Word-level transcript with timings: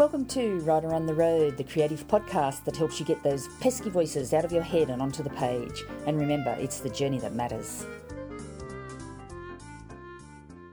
Welcome 0.00 0.24
to 0.28 0.60
Writer 0.60 0.94
on 0.94 1.04
the 1.04 1.12
Road, 1.12 1.58
the 1.58 1.64
creative 1.64 2.08
podcast 2.08 2.64
that 2.64 2.74
helps 2.74 2.98
you 2.98 3.04
get 3.04 3.22
those 3.22 3.48
pesky 3.60 3.90
voices 3.90 4.32
out 4.32 4.46
of 4.46 4.50
your 4.50 4.62
head 4.62 4.88
and 4.88 5.02
onto 5.02 5.22
the 5.22 5.28
page. 5.28 5.84
And 6.06 6.18
remember, 6.18 6.56
it's 6.58 6.80
the 6.80 6.88
journey 6.88 7.18
that 7.18 7.34
matters. 7.34 7.84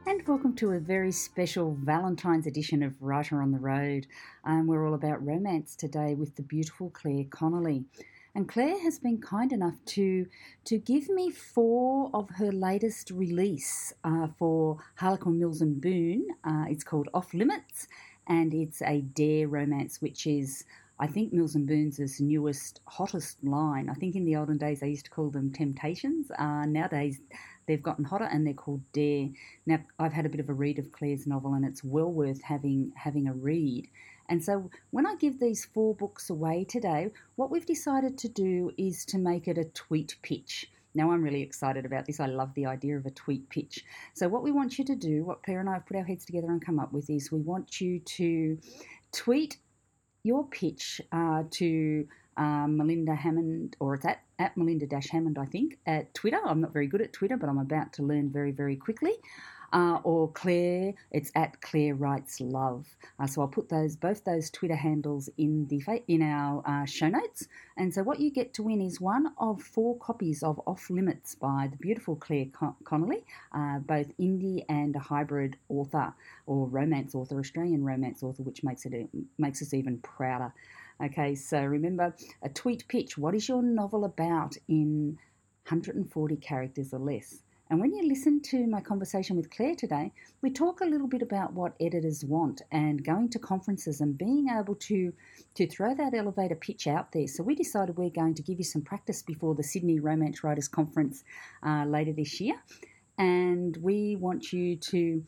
And 0.05 0.25
welcome 0.25 0.55
to 0.55 0.71
a 0.71 0.79
very 0.79 1.11
special 1.11 1.75
Valentine's 1.81 2.47
edition 2.47 2.81
of 2.81 2.93
Writer 3.01 3.41
on 3.41 3.51
the 3.51 3.59
Road. 3.59 4.07
Um, 4.45 4.65
we're 4.65 4.87
all 4.87 4.93
about 4.93 5.25
romance 5.25 5.75
today 5.75 6.13
with 6.15 6.37
the 6.37 6.43
beautiful 6.43 6.89
Clare 6.91 7.25
Connelly. 7.29 7.83
And 8.33 8.47
Clare 8.47 8.79
has 8.81 8.97
been 8.97 9.19
kind 9.19 9.51
enough 9.51 9.83
to 9.87 10.27
to 10.65 10.77
give 10.77 11.09
me 11.09 11.31
four 11.31 12.11
of 12.13 12.29
her 12.37 12.53
latest 12.53 13.11
release 13.11 13.91
uh, 14.05 14.27
for 14.39 14.77
Harlequin 14.95 15.37
Mills 15.37 15.59
and 15.59 15.81
Boon. 15.81 16.27
Uh, 16.45 16.65
it's 16.69 16.83
called 16.85 17.09
Off 17.13 17.33
Limits, 17.33 17.87
and 18.27 18.53
it's 18.53 18.81
a 18.81 19.01
dare 19.01 19.47
romance, 19.47 20.01
which 20.01 20.27
is 20.27 20.65
I 20.99 21.05
think 21.05 21.31
Mills 21.31 21.53
and 21.53 21.67
Boon's 21.67 22.19
newest, 22.19 22.81
hottest 22.87 23.43
line. 23.43 23.87
I 23.87 23.93
think 23.93 24.15
in 24.15 24.25
the 24.25 24.35
olden 24.35 24.57
days 24.57 24.79
they 24.79 24.89
used 24.89 25.05
to 25.05 25.11
call 25.11 25.29
them 25.29 25.51
Temptations. 25.53 26.31
Uh, 26.31 26.65
nowadays 26.65 27.19
they've 27.67 27.83
gotten 27.83 28.03
hotter 28.03 28.25
and 28.25 28.45
they're 28.45 28.53
called 28.55 28.81
Dare. 28.93 29.29
Now 29.67 29.79
I've 29.99 30.13
had 30.13 30.25
a 30.25 30.29
bit 30.29 30.39
of 30.39 30.49
a 30.49 30.53
read 30.53 30.79
of 30.79 30.91
Clare's 30.91 31.27
novel 31.27 31.53
and 31.53 31.63
it's 31.65 31.83
well 31.83 32.11
worth 32.11 32.41
having 32.41 32.93
having 32.95 33.27
a 33.27 33.33
read. 33.33 33.87
And 34.29 34.43
so 34.43 34.69
when 34.89 35.05
I 35.05 35.15
give 35.15 35.39
these 35.39 35.65
four 35.65 35.93
books 35.93 36.29
away 36.29 36.63
today, 36.63 37.11
what 37.35 37.51
we've 37.51 37.65
decided 37.65 38.17
to 38.17 38.27
do 38.27 38.71
is 38.77 39.05
to 39.05 39.17
make 39.19 39.47
it 39.47 39.57
a 39.57 39.65
tweet 39.65 40.15
pitch. 40.23 40.69
Now, 40.97 41.11
I'm 41.11 41.21
really 41.21 41.43
excited 41.43 41.85
about 41.85 42.07
this. 42.07 42.19
I 42.19 42.25
love 42.25 42.51
the 42.55 42.65
idea 42.65 42.97
of 42.97 43.05
a 43.05 43.11
tweet 43.11 43.47
pitch. 43.49 43.85
So, 44.15 44.27
what 44.27 44.41
we 44.41 44.51
want 44.51 44.79
you 44.79 44.85
to 44.85 44.95
do, 44.95 45.23
what 45.23 45.43
Clare 45.43 45.59
and 45.59 45.69
I 45.69 45.73
have 45.73 45.85
put 45.85 45.95
our 45.95 46.03
heads 46.03 46.25
together 46.25 46.47
and 46.47 46.59
come 46.59 46.79
up 46.79 46.91
with, 46.91 47.07
is 47.07 47.31
we 47.31 47.39
want 47.39 47.79
you 47.79 47.99
to 47.99 48.57
tweet 49.11 49.57
your 50.23 50.47
pitch 50.47 50.99
uh, 51.11 51.43
to 51.51 52.07
um, 52.37 52.77
Melinda 52.77 53.13
Hammond, 53.13 53.77
or 53.79 53.93
it's 53.93 54.05
at, 54.05 54.23
at 54.39 54.57
Melinda 54.57 54.87
Hammond, 55.11 55.37
I 55.37 55.45
think, 55.45 55.77
at 55.85 56.11
Twitter. 56.15 56.39
I'm 56.43 56.61
not 56.61 56.73
very 56.73 56.87
good 56.87 57.01
at 57.01 57.13
Twitter, 57.13 57.37
but 57.37 57.47
I'm 57.47 57.59
about 57.59 57.93
to 57.93 58.03
learn 58.03 58.31
very, 58.31 58.51
very 58.51 58.75
quickly 58.75 59.13
uh, 59.77 59.99
or 60.03 60.31
Clare. 60.31 60.93
It's 61.11 61.31
at 61.35 61.61
Clare 61.61 61.93
Writes 61.93 62.41
Love. 62.41 62.87
Uh, 63.19 63.27
so 63.27 63.41
I'll 63.41 63.47
put 63.47 63.69
those 63.69 63.95
both 63.95 64.23
those 64.23 64.49
Twitter 64.49 64.75
handles 64.75 65.29
in 65.37 65.67
the 65.67 65.83
in 66.07 66.23
our 66.23 66.63
uh, 66.65 66.85
show 66.85 67.07
notes. 67.09 67.47
And 67.77 67.93
so 67.93 68.01
what 68.01 68.19
you 68.19 68.31
get 68.31 68.55
to 68.55 68.63
win 68.63 68.81
is 68.81 68.99
one 68.99 69.33
of 69.37 69.61
four 69.61 69.95
copies 69.99 70.41
of 70.41 70.59
Off 70.65 70.89
Limits 70.89 71.35
by 71.35 71.67
the 71.69 71.77
beautiful 71.77 72.15
Clare 72.15 72.47
Con- 72.51 72.75
Connelly, 72.85 73.23
uh, 73.53 73.77
both 73.77 74.07
indie 74.17 74.65
and 74.67 74.95
a 74.95 74.99
hybrid 74.99 75.57
author 75.69 76.11
or 76.47 76.65
romance 76.65 77.13
author, 77.13 77.37
Australian 77.39 77.83
romance 77.83 78.23
author, 78.23 78.41
which 78.41 78.63
makes 78.63 78.83
it 78.87 79.07
makes 79.37 79.61
us 79.61 79.75
even 79.75 79.99
prouder. 79.99 80.51
Okay, 81.03 81.35
so 81.35 81.63
remember 81.63 82.15
a 82.41 82.49
tweet 82.49 82.87
pitch. 82.87 83.15
What 83.15 83.35
is 83.35 83.47
your 83.47 83.61
novel 83.61 84.05
about 84.05 84.57
in 84.67 85.19
140 85.67 86.35
characters 86.37 86.91
or 86.95 86.99
less? 86.99 87.43
And 87.69 87.81
when 87.81 87.93
you 87.93 88.07
listen 88.07 88.41
to 88.43 88.65
my 88.65 88.79
conversation 88.79 89.35
with 89.35 89.49
Claire 89.49 89.75
today, 89.75 90.13
we 90.41 90.49
talk 90.49 90.79
a 90.79 90.85
little 90.85 91.07
bit 91.07 91.21
about 91.21 91.51
what 91.53 91.75
editors 91.81 92.23
want 92.23 92.61
and 92.71 93.03
going 93.03 93.29
to 93.29 93.39
conferences 93.39 93.99
and 93.99 94.17
being 94.17 94.47
able 94.49 94.75
to, 94.75 95.11
to 95.55 95.67
throw 95.67 95.93
that 95.95 96.13
elevator 96.13 96.55
pitch 96.55 96.87
out 96.87 97.11
there. 97.11 97.27
So 97.27 97.43
we 97.43 97.55
decided 97.55 97.97
we're 97.97 98.09
going 98.09 98.35
to 98.35 98.41
give 98.41 98.57
you 98.57 98.63
some 98.63 98.83
practice 98.83 99.21
before 99.21 99.53
the 99.53 99.63
Sydney 99.63 99.99
Romance 99.99 100.45
Writers 100.45 100.69
Conference 100.69 101.25
uh, 101.61 101.83
later 101.85 102.13
this 102.13 102.39
year. 102.39 102.55
And 103.17 103.75
we 103.77 104.15
want 104.15 104.53
you 104.53 104.77
to 104.77 105.23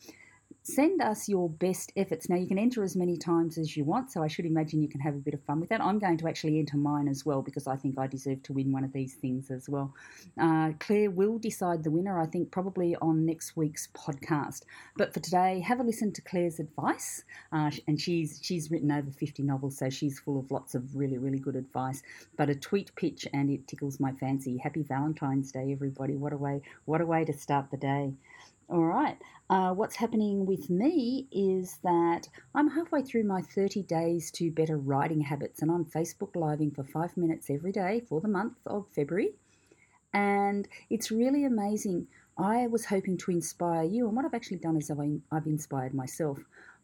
send 0.70 1.02
us 1.02 1.28
your 1.28 1.48
best 1.48 1.92
efforts. 1.96 2.28
Now, 2.28 2.36
you 2.36 2.46
can 2.46 2.58
enter 2.58 2.82
as 2.84 2.96
many 2.96 3.16
times 3.16 3.58
as 3.58 3.76
you 3.76 3.84
want, 3.84 4.10
so 4.10 4.22
I 4.22 4.28
should 4.28 4.46
imagine 4.46 4.82
you 4.82 4.88
can 4.88 5.00
have 5.00 5.14
a 5.14 5.18
bit 5.18 5.34
of 5.34 5.42
fun 5.42 5.60
with 5.60 5.68
that. 5.70 5.80
I'm 5.80 5.98
going 5.98 6.16
to 6.18 6.28
actually 6.28 6.58
enter 6.58 6.76
mine 6.76 7.08
as 7.08 7.26
well 7.26 7.42
because 7.42 7.66
I 7.66 7.76
think 7.76 7.98
I 7.98 8.06
deserve 8.06 8.42
to 8.44 8.52
win 8.52 8.72
one 8.72 8.84
of 8.84 8.92
these 8.92 9.14
things 9.14 9.50
as 9.50 9.68
well. 9.68 9.94
Uh, 10.40 10.72
Clare 10.78 11.10
will 11.10 11.38
decide 11.38 11.82
the 11.82 11.90
winner, 11.90 12.20
I 12.20 12.26
think, 12.26 12.50
probably 12.50 12.96
on 13.02 13.26
next 13.26 13.56
week's 13.56 13.88
podcast. 13.88 14.62
But 14.96 15.12
for 15.12 15.20
today, 15.20 15.60
have 15.60 15.80
a 15.80 15.82
listen 15.82 16.12
to 16.12 16.22
Clare's 16.22 16.60
advice. 16.60 17.24
Uh, 17.52 17.70
and 17.88 18.00
she's 18.00 18.38
she's 18.42 18.70
written 18.70 18.92
over 18.92 19.10
50 19.10 19.42
novels, 19.42 19.78
so 19.78 19.90
she's 19.90 20.20
full 20.20 20.38
of 20.38 20.50
lots 20.50 20.74
of 20.74 20.94
really, 20.94 21.18
really 21.18 21.38
good 21.38 21.56
advice. 21.56 22.02
But 22.36 22.50
a 22.50 22.54
tweet 22.54 22.94
pitch, 22.94 23.26
and 23.32 23.50
it 23.50 23.66
tickles 23.66 23.98
my 23.98 24.12
fancy. 24.12 24.56
Happy 24.58 24.82
Valentine's 24.82 25.50
Day, 25.52 25.72
everybody! 25.72 26.16
What 26.16 26.32
a 26.32 26.36
way! 26.36 26.62
What 26.84 27.00
a 27.00 27.06
way 27.06 27.24
to 27.24 27.32
start 27.32 27.70
the 27.70 27.76
day. 27.76 28.12
All 28.70 28.84
right. 28.84 29.18
Uh, 29.48 29.74
what's 29.74 29.96
happening 29.96 30.46
with 30.46 30.70
me 30.70 31.26
is 31.32 31.78
that 31.82 32.28
I'm 32.54 32.70
halfway 32.70 33.02
through 33.02 33.24
my 33.24 33.42
30 33.42 33.82
days 33.82 34.30
to 34.32 34.52
better 34.52 34.78
writing 34.78 35.20
habits, 35.22 35.60
and 35.60 35.72
I'm 35.72 35.84
Facebook 35.86 36.36
living 36.36 36.70
for 36.70 36.84
five 36.84 37.16
minutes 37.16 37.50
every 37.50 37.72
day 37.72 38.04
for 38.08 38.20
the 38.20 38.28
month 38.28 38.58
of 38.66 38.86
February. 38.94 39.30
And 40.14 40.68
it's 40.88 41.10
really 41.10 41.44
amazing. 41.44 42.06
I 42.38 42.68
was 42.68 42.84
hoping 42.84 43.16
to 43.18 43.32
inspire 43.32 43.82
you, 43.82 44.06
and 44.06 44.14
what 44.14 44.24
I've 44.24 44.34
actually 44.34 44.58
done 44.58 44.76
is 44.76 44.88
I've, 44.88 45.00
I've 45.32 45.46
inspired 45.46 45.92
myself. 45.92 46.38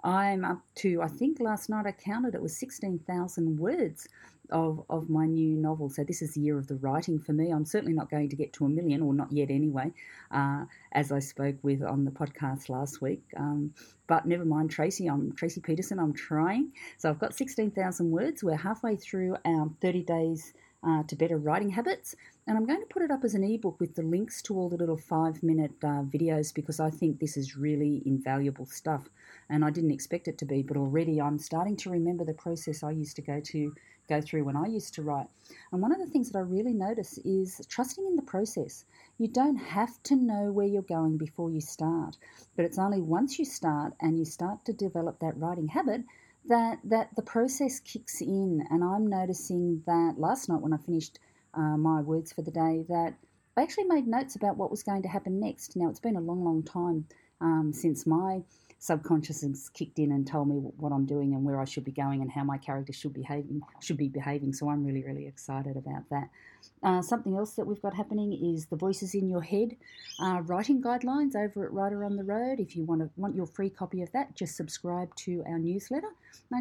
I'm 0.07 0.45
up 0.45 0.63
to, 0.77 1.03
I 1.03 1.09
think 1.09 1.41
last 1.41 1.69
night 1.69 1.85
I 1.85 1.91
counted 1.91 2.37
it 2.37 2.41
was 2.41 2.57
16,000 2.57 3.59
words 3.59 4.07
of, 4.51 4.85
of 4.89 5.11
my 5.11 5.27
new 5.27 5.57
novel. 5.57 5.91
So 5.91 6.05
this 6.05 6.23
is 6.23 6.35
the 6.35 6.43
year 6.43 6.57
of 6.59 6.69
the 6.69 6.77
writing 6.77 7.19
for 7.19 7.33
me. 7.33 7.51
I'm 7.51 7.65
certainly 7.65 7.93
not 7.93 8.09
going 8.09 8.29
to 8.29 8.37
get 8.37 8.53
to 8.53 8.67
a 8.67 8.69
million, 8.69 9.03
or 9.03 9.13
not 9.13 9.33
yet 9.33 9.51
anyway, 9.51 9.93
uh, 10.31 10.67
as 10.93 11.11
I 11.11 11.19
spoke 11.19 11.57
with 11.63 11.83
on 11.83 12.05
the 12.05 12.13
podcast 12.13 12.69
last 12.69 13.03
week. 13.03 13.25
Um, 13.37 13.75
but 14.07 14.27
never 14.27 14.45
mind, 14.45 14.71
Tracy. 14.71 15.09
I'm 15.09 15.33
Tracy 15.33 15.61
Peterson. 15.61 15.99
I'm 15.99 16.13
trying. 16.13 16.71
So 16.99 17.11
I've 17.11 17.19
got 17.19 17.35
16,000 17.35 18.09
words. 18.09 18.45
We're 18.45 18.55
halfway 18.55 18.95
through 18.95 19.37
our 19.45 19.69
30 19.83 20.05
days 20.05 20.55
uh, 20.87 21.03
to 21.05 21.17
better 21.17 21.37
writing 21.37 21.71
habits. 21.71 22.15
And 22.47 22.57
I'm 22.57 22.65
going 22.65 22.81
to 22.81 22.87
put 22.87 23.03
it 23.03 23.11
up 23.11 23.25
as 23.25 23.35
an 23.35 23.43
ebook 23.43 23.81
with 23.81 23.97
the 23.97 24.03
links 24.03 24.41
to 24.43 24.55
all 24.57 24.69
the 24.69 24.77
little 24.77 24.97
five 24.97 25.43
minute 25.43 25.73
uh, 25.83 26.03
videos 26.03 26.55
because 26.55 26.79
I 26.79 26.91
think 26.91 27.19
this 27.19 27.37
is 27.37 27.57
really 27.57 28.03
invaluable 28.07 28.67
stuff. 28.67 29.09
And 29.49 29.65
I 29.65 29.71
didn't 29.71 29.93
expect 29.93 30.29
it 30.29 30.39
to 30.39 30.45
be, 30.45 30.63
but 30.63 30.77
already 30.77 31.21
I'm 31.21 31.39
starting 31.39 31.77
to 31.77 31.91
remember 31.91 32.25
the 32.25 32.35
process 32.35 32.83
I 32.83 32.91
used 32.91 33.17
to 33.17 33.23
go 33.23 33.41
to 33.41 33.73
go 34.09 34.21
through 34.21 34.45
when 34.45 34.57
I 34.57 34.67
used 34.67 34.95
to 34.95 35.03
write. 35.03 35.27
And 35.73 35.83
one 35.83 35.93
of 35.93 35.99
the 35.99 36.07
things 36.07 36.31
that 36.31 36.39
I 36.39 36.43
really 36.43 36.73
notice 36.73 37.19
is 37.19 37.61
trusting 37.69 38.07
in 38.07 38.17
the 38.17 38.23
process. 38.23 38.85
You 39.19 39.29
don't 39.29 39.57
have 39.57 40.03
to 40.05 40.17
know 40.17 40.53
where 40.53 40.67
you're 40.67 40.83
going 40.83 41.17
before 41.17 41.51
you 41.51 41.61
start, 41.61 42.17
but 42.55 42.65
it's 42.65 42.79
only 42.79 43.01
once 43.01 43.39
you 43.39 43.45
start 43.45 43.95
and 44.01 44.19
you 44.19 44.25
start 44.25 44.65
to 44.67 44.73
develop 44.73 45.19
that 45.21 45.39
writing 45.39 45.69
habit 45.69 46.03
that 46.49 46.79
that 46.85 47.15
the 47.17 47.23
process 47.23 47.81
kicks 47.81 48.21
in. 48.21 48.65
And 48.71 48.85
I'm 48.85 49.07
noticing 49.07 49.83
that 49.87 50.15
last 50.19 50.49
night 50.49 50.61
when 50.61 50.73
I 50.73 50.79
finished 50.79 51.19
uh, 51.55 51.77
my 51.77 52.01
words 52.01 52.33
for 52.33 52.43
the 52.43 52.51
day, 52.51 52.85
that 52.89 53.15
I 53.57 53.63
actually 53.63 53.85
made 53.85 54.07
notes 54.07 54.37
about 54.37 54.57
what 54.57 54.71
was 54.71 54.83
going 54.83 55.03
to 55.03 55.09
happen 55.09 55.41
next. 55.41 55.77
Now 55.77 55.89
it's 55.89 56.01
been 56.01 56.17
a 56.17 56.21
long, 56.21 56.45
long 56.45 56.63
time 56.63 57.07
um, 57.41 57.73
since 57.73 58.07
my 58.07 58.43
subconscious 58.79 59.43
has 59.43 59.69
kicked 59.71 59.99
in 59.99 60.13
and 60.13 60.27
told 60.27 60.49
me 60.49 60.57
what 60.57 60.93
I'm 60.93 61.07
doing 61.07 61.35
and 61.35 61.45
where 61.45 61.61
I 61.61 61.65
should 61.65 61.85
be 61.85 61.93
going 61.93 62.23
and 62.23 62.31
how 62.31 62.45
my 62.45 62.59
character 62.59 62.93
should 62.93 63.15
behaving 63.15 63.63
should 63.81 63.97
be 63.97 64.09
behaving. 64.09 64.53
So 64.53 64.69
I'm 64.71 64.85
really 64.85 65.05
really 65.05 65.27
excited 65.27 65.77
about 65.77 66.09
that. 66.11 66.29
Uh, 66.83 67.01
something 67.01 67.37
else 67.37 67.53
that 67.53 67.67
we've 67.67 67.81
got 67.81 67.95
happening 67.95 68.33
is 68.33 68.67
the 68.67 68.77
voices 68.77 69.15
in 69.15 69.29
your 69.29 69.41
head 69.41 69.77
uh, 70.21 70.41
writing 70.45 70.83
guidelines 70.83 71.35
over 71.35 71.65
at 71.65 71.73
Writer 71.73 72.05
on 72.05 72.17
the 72.17 72.25
Road. 72.25 72.61
If 72.61 72.77
you 72.77 72.85
want 72.85 73.01
to 73.01 73.11
want 73.17 73.35
your 73.35 73.47
free 73.47 73.71
copy 73.71 74.03
of 74.03 74.13
that, 74.13 74.35
just 74.35 74.57
subscribe 74.57 75.15
to 75.17 75.43
our 75.47 75.59
newsletter. 75.59 76.11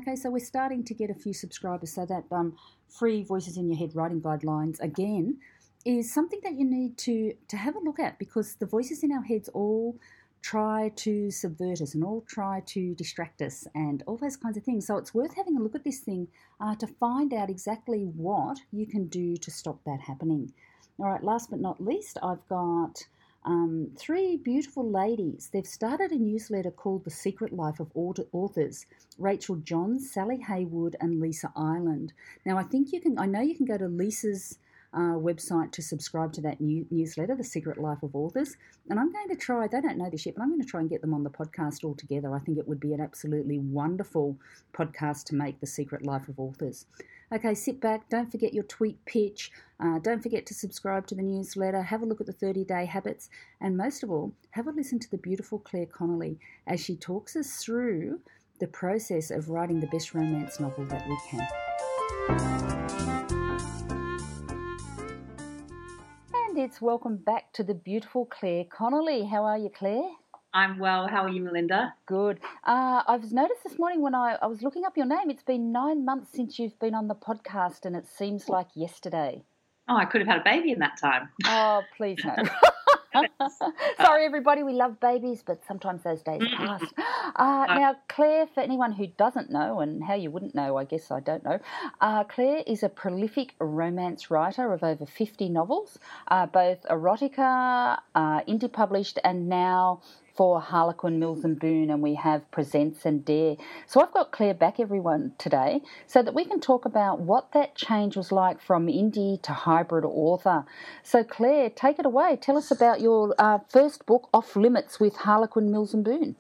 Okay, 0.02 0.16
so 0.16 0.30
we're 0.30 0.40
starting 0.46 0.84
to 0.86 0.94
get 0.94 1.10
a 1.10 1.14
few 1.14 1.34
subscribers, 1.34 1.94
so 1.94 2.06
that 2.06 2.24
um, 2.32 2.56
free 2.88 3.24
voices 3.24 3.58
in 3.58 3.68
your 3.68 3.78
head 3.78 3.96
writing 3.96 4.22
guidelines 4.22 4.80
again 4.80 5.38
is 5.86 6.12
something 6.12 6.40
that 6.44 6.54
you 6.54 6.66
need 6.66 6.98
to 6.98 7.34
to 7.48 7.58
have 7.58 7.76
a 7.76 7.80
look 7.80 8.00
at 8.00 8.18
because 8.18 8.56
the 8.56 8.66
voices 8.66 9.04
in 9.04 9.12
our 9.12 9.22
heads 9.22 9.50
all 9.50 9.96
try 10.46 10.92
to 10.96 11.32
subvert 11.32 11.82
us 11.82 11.96
and 11.96 12.04
all 12.04 12.24
try 12.28 12.62
to 12.68 12.94
distract 12.94 13.42
us 13.42 13.68
and 13.74 14.04
all 14.06 14.16
those 14.16 14.38
kinds 14.38 14.56
of 14.56 14.64
things. 14.64 14.86
So 14.86 14.96
it's 14.98 15.12
worth 15.12 15.36
having 15.36 15.58
a 15.58 15.60
look 15.60 15.74
at 15.74 15.84
this 15.84 16.02
thing 16.02 16.28
uh, 16.62 16.76
to 16.76 16.86
find 16.86 17.34
out 17.34 17.50
exactly 17.50 18.04
what 18.04 18.60
you 18.72 18.86
can 18.86 19.08
do 19.08 19.38
to 19.38 19.50
stop 19.50 19.84
that 19.86 20.02
happening. 20.02 20.54
All 21.00 21.08
right, 21.08 21.24
last 21.24 21.50
but 21.50 21.60
not 21.60 21.84
least, 21.84 22.20
I've 22.22 22.48
got 22.48 23.08
um, 23.44 23.90
three 23.98 24.38
beautiful 24.38 24.88
ladies. 24.88 25.50
They've 25.52 25.66
started 25.66 26.12
a 26.12 26.20
newsletter 26.20 26.70
called 26.70 27.06
The 27.06 27.10
Secret 27.10 27.52
Life 27.52 27.80
of 27.80 27.92
Authors 27.96 28.86
Rachael 29.18 29.56
Johns, 29.56 30.12
Sally 30.12 30.38
Hepworth, 30.38 30.96
and 31.02 31.20
Lisa 31.20 31.52
Ireland. 31.56 32.14
Now, 32.46 32.60
I 32.60 32.64
think 32.64 32.94
you 32.94 33.02
can, 33.02 33.18
I 33.18 33.26
know 33.26 33.42
you 33.42 33.56
can 33.56 33.66
go 33.66 33.80
to 33.80 33.88
Lisa's 33.88 34.60
uh, 34.96 35.18
website 35.20 35.72
to 35.74 35.82
subscribe 35.82 36.32
to 36.34 36.42
that 36.42 36.62
new 36.62 36.86
newsletter, 36.90 37.36
The 37.36 37.44
Secret 37.44 37.78
Life 37.78 38.02
of 38.02 38.16
Authors. 38.16 38.56
And 38.90 39.00
I'm 39.00 39.12
going 39.12 39.28
to 39.30 39.36
try, 39.36 39.68
they 39.68 39.82
don't 39.82 39.98
know 39.98 40.10
this 40.10 40.26
yet, 40.26 40.36
but 40.36 40.44
I'm 40.44 40.50
going 40.50 40.62
to 40.62 40.68
try 40.68 40.80
and 40.80 40.90
get 40.90 41.02
them 41.02 41.14
on 41.14 41.24
the 41.24 41.30
podcast 41.30 41.84
altogether. 41.84 42.34
I 42.34 42.40
think 42.40 42.58
it 42.58 42.68
would 42.68 42.80
be 42.80 42.94
an 42.94 43.02
absolutely 43.02 43.60
wonderful 43.60 44.38
podcast 44.74 45.26
to 45.26 45.36
make 45.36 45.60
The 45.60 45.68
Secret 45.68 46.06
Life 46.06 46.30
of 46.30 46.40
Authors. 46.40 46.86
Okay, 47.34 47.56
sit 47.56 47.82
back, 47.82 48.08
don't 48.08 48.32
forget 48.32 48.54
your 48.54 48.64
tweet 48.64 49.04
pitch, 49.06 49.52
uh, 49.80 50.00
don't 50.00 50.22
forget 50.22 50.46
to 50.46 50.54
subscribe 50.54 51.08
to 51.08 51.16
the 51.16 51.24
newsletter, 51.24 51.82
have 51.82 52.04
a 52.04 52.06
look 52.06 52.22
at 52.22 52.28
the 52.28 52.34
30 52.34 52.64
day 52.66 52.86
habits, 52.86 53.30
and 53.60 53.76
most 53.76 54.04
of 54.04 54.12
all, 54.12 54.32
have 54.52 54.68
a 54.68 54.72
listen 54.72 55.00
to 55.00 55.10
the 55.10 55.18
beautiful 55.18 55.60
Clare 55.60 55.88
Connelly 55.88 56.38
as 56.68 56.80
she 56.80 56.96
talks 56.96 57.36
us 57.36 57.64
through 57.64 58.22
the 58.60 58.68
process 58.68 59.32
of 59.32 59.50
writing 59.50 59.80
the 59.80 59.88
best 59.88 60.14
romance 60.14 60.60
novel 60.60 60.86
that 60.86 61.06
we 61.10 61.18
can. 61.28 63.15
It's 66.58 66.82
welcome 66.82 67.18
back 67.18 67.52
to 67.56 67.64
the 67.66 67.74
beautiful 67.74 68.26
Clare 68.26 68.64
Connelly. 68.64 69.26
How 69.26 69.44
are 69.44 69.58
you, 69.58 69.70
Clare? 69.70 70.08
I'm 70.54 70.80
well. 70.80 71.06
How 71.06 71.24
are 71.24 71.30
you, 71.30 71.42
Melinda? 71.42 71.94
Good. 72.06 72.40
Uh, 72.64 73.04
I've 73.06 73.30
noticed 73.34 73.66
this 73.66 73.78
morning 73.78 74.02
when 74.02 74.16
I, 74.16 74.38
I 74.42 74.48
was 74.48 74.62
looking 74.62 74.86
up 74.86 74.96
your 74.96 75.06
name, 75.06 75.30
it's 75.30 75.44
been 75.44 75.74
nine 75.74 76.06
months 76.06 76.32
since 76.34 76.58
you've 76.58 76.80
been 76.80 76.96
on 76.96 77.10
the 77.10 77.14
podcast, 77.14 77.84
and 77.84 77.94
it 77.94 78.08
seems 78.08 78.48
like 78.48 78.68
yesterday. 78.74 79.44
Oh, 79.90 79.98
I 79.98 80.06
could 80.06 80.22
have 80.22 80.30
had 80.30 80.40
a 80.40 80.44
baby 80.46 80.72
in 80.72 80.80
that 80.80 80.98
time. 80.98 81.28
Oh, 81.44 81.82
please 81.98 82.24
no. 82.24 82.36
Sorry, 83.98 84.26
everybody. 84.26 84.64
We 84.64 84.74
love 84.74 85.00
babies, 85.00 85.44
but 85.46 85.62
sometimes 85.68 86.04
those 86.04 86.22
days 86.22 86.42
pass. 86.58 86.84
Uh, 87.38 87.66
now, 87.68 87.96
Clare, 88.08 88.48
for 88.48 88.62
anyone 88.62 88.94
who 88.94 89.08
doesn't 89.08 89.50
know, 89.50 89.82
and 89.82 90.02
how 90.02 90.14
you 90.14 90.32
wouldn't 90.32 90.56
know, 90.56 90.78
I 90.78 90.86
guess 90.86 91.12
I 91.12 91.20
don't 91.20 91.44
know, 91.44 91.60
uh, 92.00 92.24
Clare 92.24 92.64
is 92.66 92.82
a 92.84 92.88
prolific 92.88 93.56
romance 93.60 94.32
writer 94.32 94.72
of 94.72 94.84
over 94.84 95.06
50 95.06 95.50
novels, 95.50 96.00
uh, 96.30 96.46
both 96.46 96.84
erotica, 96.84 97.98
uh, 98.14 98.42
indie 98.44 98.72
published, 98.72 99.20
and 99.24 99.50
now 99.50 100.02
for 100.36 100.60
Harlequin, 100.62 101.20
Mills 101.20 101.44
and 101.44 101.60
Boon, 101.60 101.90
and 101.90 102.02
we 102.02 102.16
have 102.16 102.50
Presents 102.52 103.06
and 103.06 103.24
Dare. 103.24 103.56
So 103.88 104.02
I've 104.02 104.14
got 104.14 104.32
Clare 104.32 104.54
back, 104.54 104.80
everyone, 104.80 105.34
today, 105.38 105.82
so 106.08 106.22
that 106.22 106.34
we 106.34 106.46
can 106.46 106.60
talk 106.60 106.86
about 106.86 107.22
what 107.22 107.52
that 107.54 107.76
change 107.76 108.18
was 108.18 108.32
like 108.32 108.62
from 108.62 108.88
indie 108.88 109.42
to 109.44 109.54
hybrid 109.54 110.04
author. 110.06 110.66
So 111.04 111.24
Clare, 111.24 111.70
take 111.70 112.00
it 112.00 112.06
away. 112.06 112.38
Tell 112.40 112.58
us 112.58 112.72
about 112.72 113.02
your 113.02 113.34
uh, 113.40 113.60
first 113.70 114.06
book, 114.06 114.30
Off 114.34 114.56
Limits, 114.56 115.00
with 115.00 115.16
Harlequin, 115.16 115.72
Mills 115.72 115.94
and 115.94 116.04
Boon. 116.04 116.36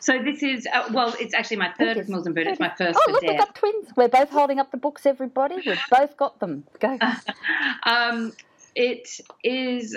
So 0.00 0.18
this 0.22 0.42
is 0.42 0.66
uh, 0.72 0.90
well, 0.92 1.14
it's 1.18 1.32
actually 1.32 1.56
my 1.56 1.72
third 1.78 1.96
with 1.96 2.08
Mills 2.08 2.26
and 2.26 2.34
Boon. 2.34 2.48
It's 2.48 2.60
my 2.60 2.72
first. 2.76 2.98
Oh, 3.00 3.12
look, 3.12 3.22
we've 3.22 3.38
got 3.38 3.54
twins. 3.54 3.88
We're 3.96 4.08
both 4.08 4.28
holding 4.28 4.58
up 4.58 4.70
the 4.70 4.76
books. 4.76 5.06
Everybody, 5.06 5.56
we've 5.64 5.78
both 5.90 6.16
got 6.16 6.38
them. 6.40 6.64
Go. 6.80 6.98
um, 7.84 8.32
it 8.74 9.20
is 9.42 9.96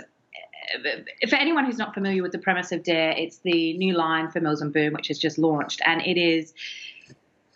for 1.29 1.35
anyone 1.35 1.65
who's 1.65 1.77
not 1.77 1.93
familiar 1.93 2.23
with 2.23 2.31
the 2.31 2.39
premise 2.39 2.71
of 2.71 2.83
Dare, 2.83 3.11
it's 3.11 3.37
the 3.39 3.77
new 3.77 3.93
line 3.93 4.29
for 4.29 4.39
Mills 4.39 4.61
and 4.61 4.73
Boon, 4.73 4.93
which 4.93 5.07
has 5.07 5.19
just 5.19 5.37
launched, 5.37 5.81
and 5.85 6.01
it 6.01 6.17
is 6.17 6.53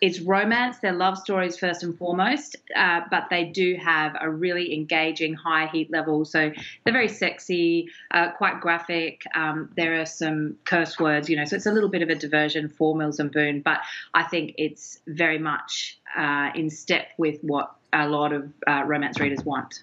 it's 0.02 0.18
romance. 0.18 0.78
They're 0.80 0.92
love 0.92 1.16
stories 1.16 1.56
first 1.56 1.84
and 1.84 1.96
foremost, 1.96 2.56
uh, 2.74 3.02
but 3.08 3.28
they 3.30 3.44
do 3.44 3.76
have 3.76 4.16
a 4.20 4.28
really 4.28 4.74
engaging 4.74 5.34
high 5.34 5.68
heat 5.68 5.92
level. 5.92 6.24
So 6.24 6.50
they're 6.84 6.92
very 6.92 7.06
sexy, 7.06 7.88
uh, 8.10 8.32
quite 8.32 8.60
graphic. 8.60 9.22
Um, 9.32 9.70
there 9.76 10.00
are 10.00 10.04
some 10.04 10.56
curse 10.64 10.98
words, 10.98 11.30
you 11.30 11.36
know, 11.36 11.44
so 11.44 11.54
it's 11.54 11.66
a 11.66 11.72
little 11.72 11.88
bit 11.88 12.02
of 12.02 12.08
a 12.08 12.16
diversion 12.16 12.68
for 12.68 12.96
Mills 12.96 13.20
and 13.20 13.30
Boon, 13.30 13.60
but 13.60 13.78
I 14.12 14.24
think 14.24 14.56
it's 14.58 14.98
very 15.06 15.38
much 15.38 16.00
uh, 16.18 16.50
in 16.56 16.68
step 16.68 17.06
with 17.16 17.40
what 17.42 17.72
a 17.92 18.08
lot 18.08 18.32
of 18.32 18.52
uh, 18.66 18.82
romance 18.84 19.20
readers 19.20 19.44
want. 19.44 19.82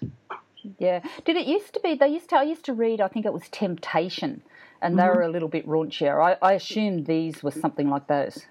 Yeah. 0.78 1.00
Did 1.24 1.36
it 1.36 1.46
used 1.46 1.74
to 1.74 1.80
be? 1.80 1.94
They 1.94 2.08
used 2.08 2.30
to. 2.30 2.36
I 2.36 2.42
used 2.42 2.64
to 2.66 2.74
read. 2.74 3.00
I 3.00 3.08
think 3.08 3.26
it 3.26 3.32
was 3.32 3.48
Temptation, 3.50 4.42
and 4.82 4.98
they 4.98 5.02
mm-hmm. 5.02 5.16
were 5.16 5.22
a 5.22 5.28
little 5.28 5.48
bit 5.48 5.66
raunchier. 5.66 6.22
I, 6.22 6.36
I 6.42 6.52
assumed 6.54 7.06
these 7.06 7.42
were 7.42 7.50
something 7.50 7.88
like 7.88 8.06
those. 8.06 8.46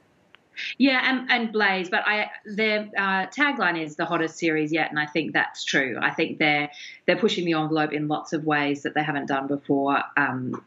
Yeah, 0.78 1.02
and, 1.04 1.32
and 1.32 1.52
Blaze, 1.52 1.90
but 1.90 2.04
I 2.06 2.30
their 2.46 2.90
uh, 2.98 3.28
tagline 3.28 3.82
is 3.82 3.96
the 3.96 4.06
hottest 4.06 4.38
series 4.38 4.72
yet, 4.72 4.90
and 4.90 5.00
I 5.00 5.06
think 5.06 5.34
that's 5.34 5.64
true. 5.64 5.98
I 6.02 6.12
think 6.12 6.38
they're 6.38 6.70
they're 7.06 7.18
pushing 7.18 7.46
the 7.46 7.54
envelope 7.54 7.94
in 7.94 8.08
lots 8.08 8.34
of 8.34 8.46
ways 8.46 8.84
that 8.84 8.94
they 8.94 9.04
haven't 9.04 9.28
done 9.28 9.48
before, 9.48 10.04
um, 10.18 10.64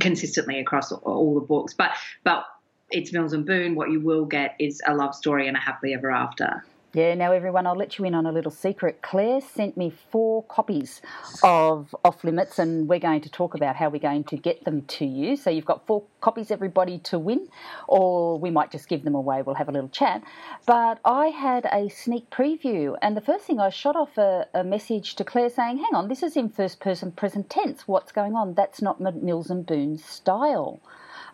consistently 0.00 0.60
across 0.60 0.92
all 0.92 1.34
the 1.34 1.40
books. 1.40 1.74
But 1.74 1.92
but 2.24 2.46
it's 2.90 3.12
Mills 3.12 3.32
and 3.32 3.44
Boon. 3.44 3.74
What 3.74 3.90
you 3.90 4.00
will 4.00 4.24
get 4.24 4.56
is 4.58 4.80
a 4.86 4.94
love 4.94 5.14
story 5.14 5.48
and 5.48 5.56
a 5.56 5.60
happily 5.60 5.94
ever 5.94 6.10
after. 6.10 6.64
Yeah, 6.96 7.12
now 7.12 7.32
everyone, 7.32 7.66
I'll 7.66 7.76
let 7.76 7.98
you 7.98 8.06
in 8.06 8.14
on 8.14 8.24
a 8.24 8.32
little 8.32 8.50
secret. 8.50 9.02
Clare 9.02 9.42
sent 9.42 9.76
me 9.76 9.92
four 10.10 10.44
copies 10.44 11.02
of 11.42 11.94
Off 12.06 12.24
Limits, 12.24 12.58
and 12.58 12.88
we're 12.88 12.98
going 12.98 13.20
to 13.20 13.28
talk 13.28 13.52
about 13.52 13.76
how 13.76 13.90
we're 13.90 13.98
going 13.98 14.24
to 14.24 14.36
get 14.38 14.64
them 14.64 14.80
to 14.80 15.04
you. 15.04 15.36
So 15.36 15.50
you've 15.50 15.66
got 15.66 15.86
four 15.86 16.04
copies, 16.22 16.50
everybody, 16.50 16.98
to 17.00 17.18
win, 17.18 17.48
or 17.86 18.38
we 18.38 18.50
might 18.50 18.72
just 18.72 18.88
give 18.88 19.04
them 19.04 19.14
away. 19.14 19.42
We'll 19.42 19.56
have 19.56 19.68
a 19.68 19.72
little 19.72 19.90
chat. 19.90 20.22
But 20.64 20.98
I 21.04 21.26
had 21.26 21.66
a 21.70 21.90
sneak 21.90 22.30
preview, 22.30 22.96
and 23.02 23.14
the 23.14 23.20
first 23.20 23.44
thing 23.44 23.60
I 23.60 23.68
shot 23.68 23.94
off 23.94 24.16
a, 24.16 24.46
a 24.54 24.64
message 24.64 25.16
to 25.16 25.24
Clare 25.24 25.50
saying, 25.50 25.76
Hang 25.76 25.94
on, 25.94 26.08
this 26.08 26.22
is 26.22 26.34
in 26.34 26.48
first 26.48 26.80
person 26.80 27.12
present 27.12 27.50
tense. 27.50 27.86
What's 27.86 28.10
going 28.10 28.34
on? 28.34 28.54
That's 28.54 28.80
not 28.80 29.02
Mills 29.02 29.50
and 29.50 29.66
Boon's 29.66 30.02
style. 30.02 30.80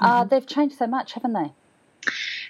Uh, 0.00 0.06
mm-hmm. 0.06 0.22
Uh, 0.22 0.24
they've 0.24 0.46
changed 0.46 0.76
so 0.78 0.88
much, 0.88 1.12
haven't 1.12 1.34
they? 1.34 1.52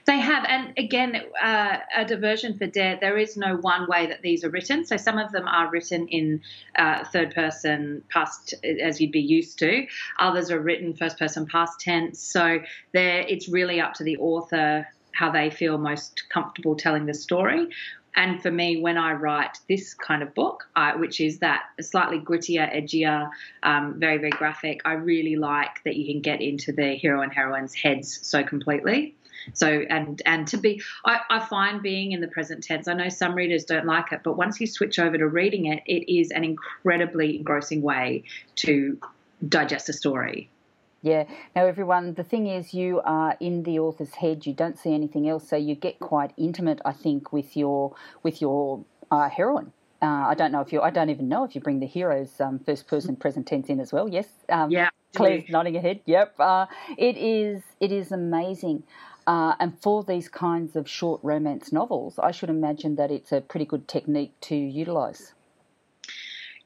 They 0.04 0.18
have, 0.18 0.44
and 0.48 0.72
again, 0.76 1.22
uh, 1.40 1.78
a 1.96 2.04
diversion 2.04 2.58
for 2.58 2.66
Dare. 2.66 2.98
There 3.00 3.18
is 3.18 3.36
no 3.36 3.56
one 3.56 3.86
way 3.88 4.06
that 4.06 4.22
these 4.22 4.42
are 4.44 4.50
written. 4.50 4.84
So 4.84 4.96
some 4.96 5.18
of 5.18 5.30
them 5.30 5.46
are 5.46 5.70
written 5.70 6.08
in 6.08 6.42
uh, 6.76 7.04
third 7.04 7.34
person 7.34 8.02
past, 8.08 8.54
as 8.64 9.00
you'd 9.00 9.12
be 9.12 9.20
used 9.20 9.60
to. 9.60 9.86
Others 10.18 10.50
are 10.50 10.60
written 10.60 10.94
first 10.94 11.18
person 11.18 11.46
past 11.46 11.80
tense. 11.80 12.20
So 12.20 12.58
there, 12.92 13.20
it's 13.20 13.48
really 13.48 13.80
up 13.80 13.94
to 13.94 14.04
the 14.04 14.16
author 14.16 14.88
how 15.14 15.30
they 15.30 15.50
feel 15.50 15.78
most 15.78 16.24
comfortable 16.30 16.74
telling 16.74 17.06
the 17.06 17.14
story. 17.14 17.68
And 18.14 18.42
for 18.42 18.50
me, 18.50 18.80
when 18.80 18.98
I 18.98 19.12
write 19.12 19.58
this 19.68 19.94
kind 19.94 20.22
of 20.22 20.34
book, 20.34 20.68
uh, 20.76 20.92
which 20.94 21.20
is 21.20 21.38
that 21.38 21.62
slightly 21.80 22.18
grittier, 22.18 22.70
edgier, 22.74 23.30
um, 23.62 23.98
very, 23.98 24.18
very 24.18 24.30
graphic, 24.30 24.82
I 24.84 24.92
really 24.94 25.36
like 25.36 25.82
that 25.84 25.96
you 25.96 26.12
can 26.12 26.20
get 26.20 26.42
into 26.42 26.72
the 26.72 26.94
hero 26.94 27.22
and 27.22 27.32
heroine's 27.32 27.74
heads 27.74 28.18
so 28.22 28.42
completely. 28.42 29.16
So 29.52 29.66
and 29.66 30.20
and 30.26 30.46
to 30.48 30.56
be, 30.56 30.82
I, 31.04 31.20
I 31.30 31.40
find 31.40 31.82
being 31.82 32.12
in 32.12 32.20
the 32.20 32.28
present 32.28 32.64
tense. 32.64 32.88
I 32.88 32.94
know 32.94 33.08
some 33.08 33.34
readers 33.34 33.64
don't 33.64 33.86
like 33.86 34.12
it, 34.12 34.20
but 34.22 34.36
once 34.36 34.60
you 34.60 34.66
switch 34.66 34.98
over 34.98 35.18
to 35.18 35.26
reading 35.26 35.66
it, 35.66 35.82
it 35.86 36.12
is 36.12 36.30
an 36.30 36.44
incredibly 36.44 37.36
engrossing 37.36 37.82
way 37.82 38.24
to 38.56 38.98
digest 39.48 39.88
a 39.88 39.92
story. 39.92 40.48
Yeah. 41.02 41.24
Now, 41.56 41.66
everyone, 41.66 42.14
the 42.14 42.22
thing 42.22 42.46
is, 42.46 42.72
you 42.72 43.00
are 43.04 43.36
in 43.40 43.64
the 43.64 43.80
author's 43.80 44.14
head. 44.14 44.46
You 44.46 44.52
don't 44.52 44.78
see 44.78 44.94
anything 44.94 45.28
else, 45.28 45.48
so 45.48 45.56
you 45.56 45.74
get 45.74 45.98
quite 45.98 46.32
intimate. 46.36 46.80
I 46.84 46.92
think 46.92 47.32
with 47.32 47.56
your 47.56 47.94
with 48.22 48.40
your 48.40 48.84
uh, 49.10 49.28
heroine. 49.28 49.72
Uh, 50.00 50.26
I 50.28 50.34
don't 50.34 50.52
know 50.52 50.60
if 50.60 50.72
you. 50.72 50.80
I 50.80 50.90
don't 50.90 51.10
even 51.10 51.28
know 51.28 51.44
if 51.44 51.54
you 51.54 51.60
bring 51.60 51.80
the 51.80 51.86
hero's 51.86 52.40
um, 52.40 52.60
first 52.60 52.86
person 52.86 53.16
present 53.16 53.46
tense 53.48 53.68
in 53.68 53.80
as 53.80 53.92
well. 53.92 54.08
Yes. 54.08 54.28
Um, 54.48 54.70
yeah. 54.70 54.90
Clare's 55.14 55.44
nodding 55.50 55.74
her 55.74 55.80
head. 55.80 56.00
Yep. 56.06 56.34
Uh, 56.38 56.66
it 56.96 57.16
is. 57.16 57.62
It 57.80 57.92
is 57.92 58.12
amazing. 58.12 58.84
Uh, 59.26 59.54
and 59.60 59.78
for 59.80 60.02
these 60.02 60.28
kinds 60.28 60.76
of 60.76 60.88
short 60.88 61.20
romance 61.22 61.72
novels, 61.72 62.18
I 62.18 62.30
should 62.30 62.50
imagine 62.50 62.96
that 62.96 63.10
it's 63.10 63.32
a 63.32 63.40
pretty 63.40 63.66
good 63.66 63.88
technique 63.88 64.32
to 64.42 64.56
utilise. 64.56 65.34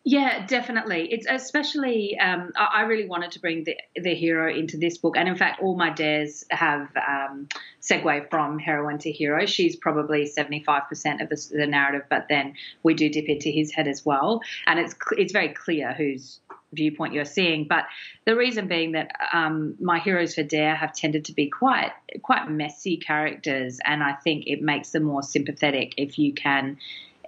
Yeah, 0.08 0.46
definitely. 0.46 1.12
It's 1.12 1.26
especially 1.28 2.16
um, 2.20 2.52
I 2.56 2.82
really 2.82 3.08
wanted 3.08 3.32
to 3.32 3.40
bring 3.40 3.64
the 3.64 3.76
the 3.96 4.14
hero 4.14 4.54
into 4.54 4.76
this 4.76 4.98
book, 4.98 5.16
and 5.16 5.28
in 5.28 5.34
fact, 5.34 5.60
all 5.60 5.76
my 5.76 5.90
dares 5.90 6.44
have 6.52 6.88
um, 6.96 7.48
segue 7.82 8.30
from 8.30 8.60
heroine 8.60 8.98
to 8.98 9.10
hero. 9.10 9.46
She's 9.46 9.75
probably 9.75 10.26
seventy 10.26 10.62
five 10.62 10.84
percent 10.88 11.22
of 11.22 11.28
the, 11.28 11.48
the, 11.50 11.66
narrative, 11.66 12.02
but 12.08 12.26
then 12.28 12.54
we 12.84 12.94
do 12.94 13.10
dip 13.10 13.28
into 13.28 13.48
his 13.48 13.72
head 13.72 13.88
as 13.88 14.06
well, 14.06 14.42
and 14.68 14.78
it's 14.78 14.94
it's 15.18 15.32
very 15.32 15.48
clear 15.48 15.92
who's 15.92 16.38
viewpoint 16.76 17.14
you're 17.14 17.25
seeing. 17.25 17.64
But 17.64 17.85
the 18.25 18.37
reason 18.37 18.68
being 18.68 18.92
that 18.92 19.11
um, 19.33 19.75
my 19.80 19.99
heroes 19.99 20.35
for 20.35 20.42
Dare 20.42 20.76
have 20.76 20.92
tended 20.92 21.25
to 21.26 21.33
be 21.33 21.49
quite 21.49 21.92
quite 22.23 22.49
messy 22.50 22.97
characters, 22.97 23.80
and 23.85 24.02
I 24.02 24.12
think 24.12 24.45
it 24.47 24.62
makes 24.62 24.90
them 24.90 25.02
more 25.02 25.23
sympathetic 25.23 25.95
if 25.97 26.18
you 26.18 26.33
can 26.33 26.78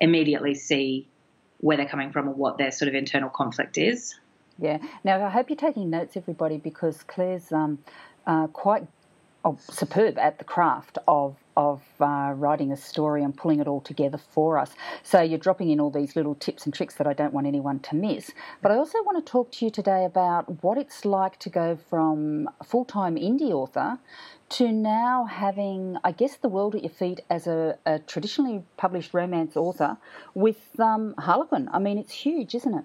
immediately 0.00 0.54
see 0.54 1.08
where 1.60 1.76
they're 1.76 1.88
coming 1.88 2.12
from 2.12 2.28
or 2.28 2.34
what 2.34 2.58
their 2.58 2.70
sort 2.70 2.88
of 2.88 2.94
internal 2.94 3.28
conflict 3.28 3.78
is. 3.78 4.14
Yeah. 4.58 4.78
Now 5.04 5.24
I 5.24 5.30
hope 5.30 5.50
you're 5.50 5.56
taking 5.56 5.90
notes, 5.90 6.16
everybody, 6.16 6.58
because 6.58 7.02
Clare's 7.04 7.52
um, 7.52 7.78
uh, 8.26 8.48
quite 8.48 8.86
oh, 9.44 9.58
superb 9.70 10.18
at 10.18 10.38
the 10.38 10.44
craft 10.44 10.98
of 11.06 11.36
of 11.58 11.82
uh, 12.00 12.32
writing 12.36 12.70
a 12.70 12.76
story 12.76 13.24
and 13.24 13.36
pulling 13.36 13.58
it 13.58 13.66
all 13.66 13.80
together 13.80 14.16
for 14.16 14.58
us. 14.58 14.70
So 15.02 15.20
you're 15.20 15.40
dropping 15.40 15.70
in 15.70 15.80
all 15.80 15.90
these 15.90 16.14
little 16.14 16.36
tips 16.36 16.64
and 16.64 16.72
tricks 16.72 16.94
that 16.94 17.06
I 17.08 17.12
don't 17.12 17.34
want 17.34 17.48
anyone 17.48 17.80
to 17.80 17.96
miss. 17.96 18.30
But 18.62 18.70
I 18.70 18.76
also 18.76 19.02
want 19.02 19.24
to 19.24 19.30
talk 19.30 19.50
to 19.52 19.64
you 19.64 19.70
today 19.70 20.04
about 20.04 20.62
what 20.62 20.78
it's 20.78 21.04
like 21.04 21.40
to 21.40 21.50
go 21.50 21.76
from 21.90 22.48
full 22.64 22.84
time 22.84 23.16
indie 23.16 23.50
author 23.50 23.98
to 24.50 24.70
now 24.70 25.24
having, 25.24 25.98
I 26.04 26.12
guess, 26.12 26.36
the 26.36 26.48
world 26.48 26.76
at 26.76 26.84
your 26.84 26.92
feet 26.92 27.20
as 27.28 27.48
a, 27.48 27.76
a 27.84 27.98
traditionally 27.98 28.62
published 28.76 29.12
romance 29.12 29.56
author 29.56 29.96
with 30.34 30.78
um, 30.78 31.16
Harlequin. 31.18 31.68
I 31.72 31.80
mean, 31.80 31.98
it's 31.98 32.12
huge, 32.12 32.54
isn't 32.54 32.72
it? 32.72 32.84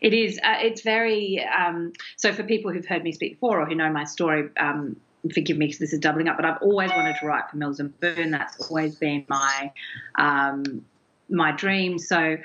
It 0.00 0.14
is. 0.14 0.38
Uh, 0.42 0.56
it's 0.62 0.80
very. 0.80 1.44
Um, 1.44 1.92
so, 2.16 2.32
for 2.32 2.42
people 2.44 2.72
who've 2.72 2.86
heard 2.86 3.04
me 3.04 3.12
speak 3.12 3.34
before 3.34 3.60
or 3.60 3.66
who 3.66 3.74
know 3.74 3.90
my 3.90 4.04
story, 4.04 4.48
um, 4.58 4.96
forgive 5.32 5.56
me 5.56 5.66
because 5.66 5.78
this 5.78 5.92
is 5.92 6.00
doubling 6.00 6.28
up, 6.28 6.36
but 6.36 6.44
I've 6.44 6.60
always 6.62 6.90
wanted 6.90 7.16
to 7.20 7.26
write 7.26 7.50
for 7.50 7.56
Mills 7.56 7.80
and 7.80 7.98
Boon. 8.00 8.30
That's 8.30 8.68
always 8.68 8.96
been 8.96 9.24
my 9.28 9.72
um, 10.16 10.84
my 11.28 11.52
dream. 11.52 11.98
So 11.98 12.36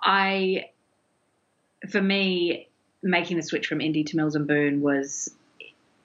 I, 0.00 0.66
for 1.90 2.00
me, 2.00 2.68
making 3.02 3.36
the 3.36 3.42
switch 3.42 3.66
from 3.66 3.78
indie 3.78 4.06
to 4.06 4.16
Mills 4.16 4.34
and 4.34 4.46
Boon 4.46 4.80
was 4.80 5.30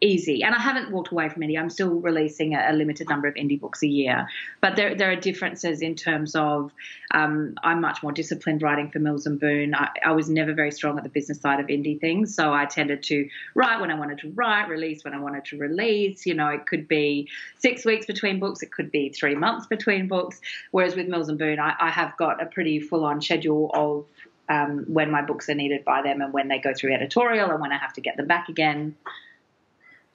easy. 0.01 0.43
And 0.43 0.53
I 0.53 0.59
haven't 0.59 0.91
walked 0.91 1.11
away 1.11 1.29
from 1.29 1.41
indie. 1.41 1.59
I'm 1.59 1.69
still 1.69 1.89
releasing 1.89 2.53
a, 2.53 2.67
a, 2.69 2.73
limited 2.73 3.09
number 3.09 3.27
of 3.27 3.33
indie 3.35 3.59
books 3.59 3.81
a 3.81 3.87
year. 3.87 4.27
But 4.61 4.75
there, 4.75 4.95
there 4.95 5.11
are 5.11 5.15
differences 5.15 5.81
in 5.81 5.95
terms 5.95 6.35
of 6.35 6.71
um, 7.11 7.55
I'm 7.63 7.81
much 7.81 8.03
more 8.03 8.11
disciplined 8.11 8.61
writing 8.61 8.91
for 8.91 8.99
Mills 8.99 9.25
and 9.25 9.39
Boon. 9.39 9.73
I, 9.73 9.89
I, 10.05 10.11
was 10.11 10.29
never 10.29 10.53
very 10.53 10.71
strong 10.71 10.97
at 10.97 11.03
the 11.03 11.09
business 11.09 11.41
side 11.41 11.59
of 11.59 11.67
indie 11.67 11.99
things. 11.99 12.35
So 12.35 12.53
I 12.53 12.65
tended 12.65 13.03
to 13.03 13.27
write 13.55 13.81
when 13.81 13.89
I 13.89 13.95
wanted 13.95 14.19
to 14.19 14.31
write, 14.31 14.69
release 14.69 15.03
when 15.03 15.13
I 15.13 15.19
wanted 15.19 15.45
to 15.45 15.57
release. 15.57 16.25
You 16.25 16.35
know, 16.35 16.49
it 16.49 16.67
could 16.67 16.87
be 16.87 17.29
six 17.57 17.83
weeks 17.85 18.05
between 18.05 18.39
books, 18.39 18.61
it 18.61 18.71
could 18.71 18.91
be 18.91 19.09
three 19.09 19.35
months 19.35 19.67
between 19.67 20.07
books. 20.07 20.39
Whereas 20.71 20.95
with 20.95 21.07
Mills 21.07 21.29
and 21.29 21.39
Boon, 21.39 21.59
I, 21.59 21.73
I 21.79 21.89
have 21.89 22.15
got 22.17 22.41
a 22.41 22.45
pretty 22.45 22.79
full 22.79 23.05
on 23.05 23.21
schedule 23.21 23.71
of 23.73 24.05
um, 24.49 24.85
when 24.87 25.11
my 25.11 25.21
books 25.21 25.49
are 25.49 25.55
needed 25.55 25.83
by 25.83 26.01
them 26.01 26.21
and 26.21 26.31
when 26.33 26.47
they 26.47 26.59
go 26.59 26.73
through 26.73 26.93
editorial 26.93 27.51
and 27.51 27.59
when 27.59 27.71
I 27.71 27.77
have 27.77 27.93
to 27.93 28.01
get 28.01 28.17
them 28.17 28.27
back 28.27 28.49
again. 28.49 28.95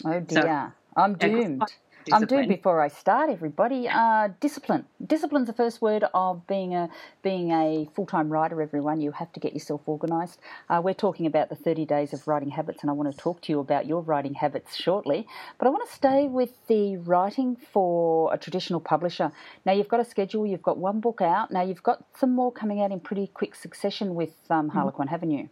Oh 0.05 0.21
dear, 0.21 0.43
so, 0.43 0.73
I'm 0.97 1.15
doomed. 1.15 1.63
I'm 2.11 2.27
doomed 2.27 2.49
before 2.49 2.81
I 2.81 2.89
start. 2.89 3.31
Everybody, 3.31 3.89
uh, 3.89 4.29
discipline. 4.41 4.87
Discipline's 5.07 5.47
the 5.47 5.53
first 5.53 5.81
word 5.81 6.05
of 6.15 6.47
being 6.47 6.75
a 6.75 6.89
being 7.23 7.53
a 7.53 7.89
full 7.95 8.07
time 8.07 8.29
writer. 8.29 8.61
Everyone, 8.61 9.01
you 9.01 9.13
have 9.13 9.33
to 9.35 9.41
get 9.41 9.53
yourself 9.53 9.83
organised. 9.87 10.41
Uh, 10.69 10.81
we're 10.83 10.95
talking 10.95 11.27
about 11.27 11.49
the 11.49 11.55
30 11.55 11.85
days 11.85 12.13
of 12.13 12.27
writing 12.27 12.51
habits, 12.51 12.83
and 12.83 12.91
I 12.91 12.95
want 12.95 13.13
to 13.13 13.17
talk 13.17 13.41
to 13.43 13.53
you 13.53 13.61
about 13.61 13.87
your 13.87 14.01
writing 14.03 14.35
habits 14.35 14.77
shortly. 14.77 15.27
But 15.59 15.67
I 15.67 15.71
want 15.71 15.89
to 15.89 15.95
stay 15.95 16.27
with 16.27 16.51
the 16.67 16.97
writing 16.97 17.57
for 17.73 18.33
a 18.35 18.39
traditional 18.39 18.81
publisher. 18.81 19.31
Now 19.65 19.73
you've 19.73 19.89
got 19.89 20.01
a 20.01 20.05
schedule. 20.05 20.47
You've 20.47 20.63
got 20.63 20.79
one 20.79 21.01
book 21.01 21.21
out. 21.21 21.51
Now 21.53 21.63
you've 21.63 21.83
got 21.83 22.05
some 22.19 22.35
more 22.35 22.51
coming 22.51 22.81
out 22.83 22.91
in 22.91 23.01
pretty 23.01 23.29
quick 23.29 23.55
succession 23.55 24.15
with 24.15 24.35
um, 24.51 24.67
mm-hmm. 24.67 24.77
Harlequin, 24.77 25.07
mm-hmm. 25.07 25.11
haven't 25.11 25.31
you? 25.31 25.49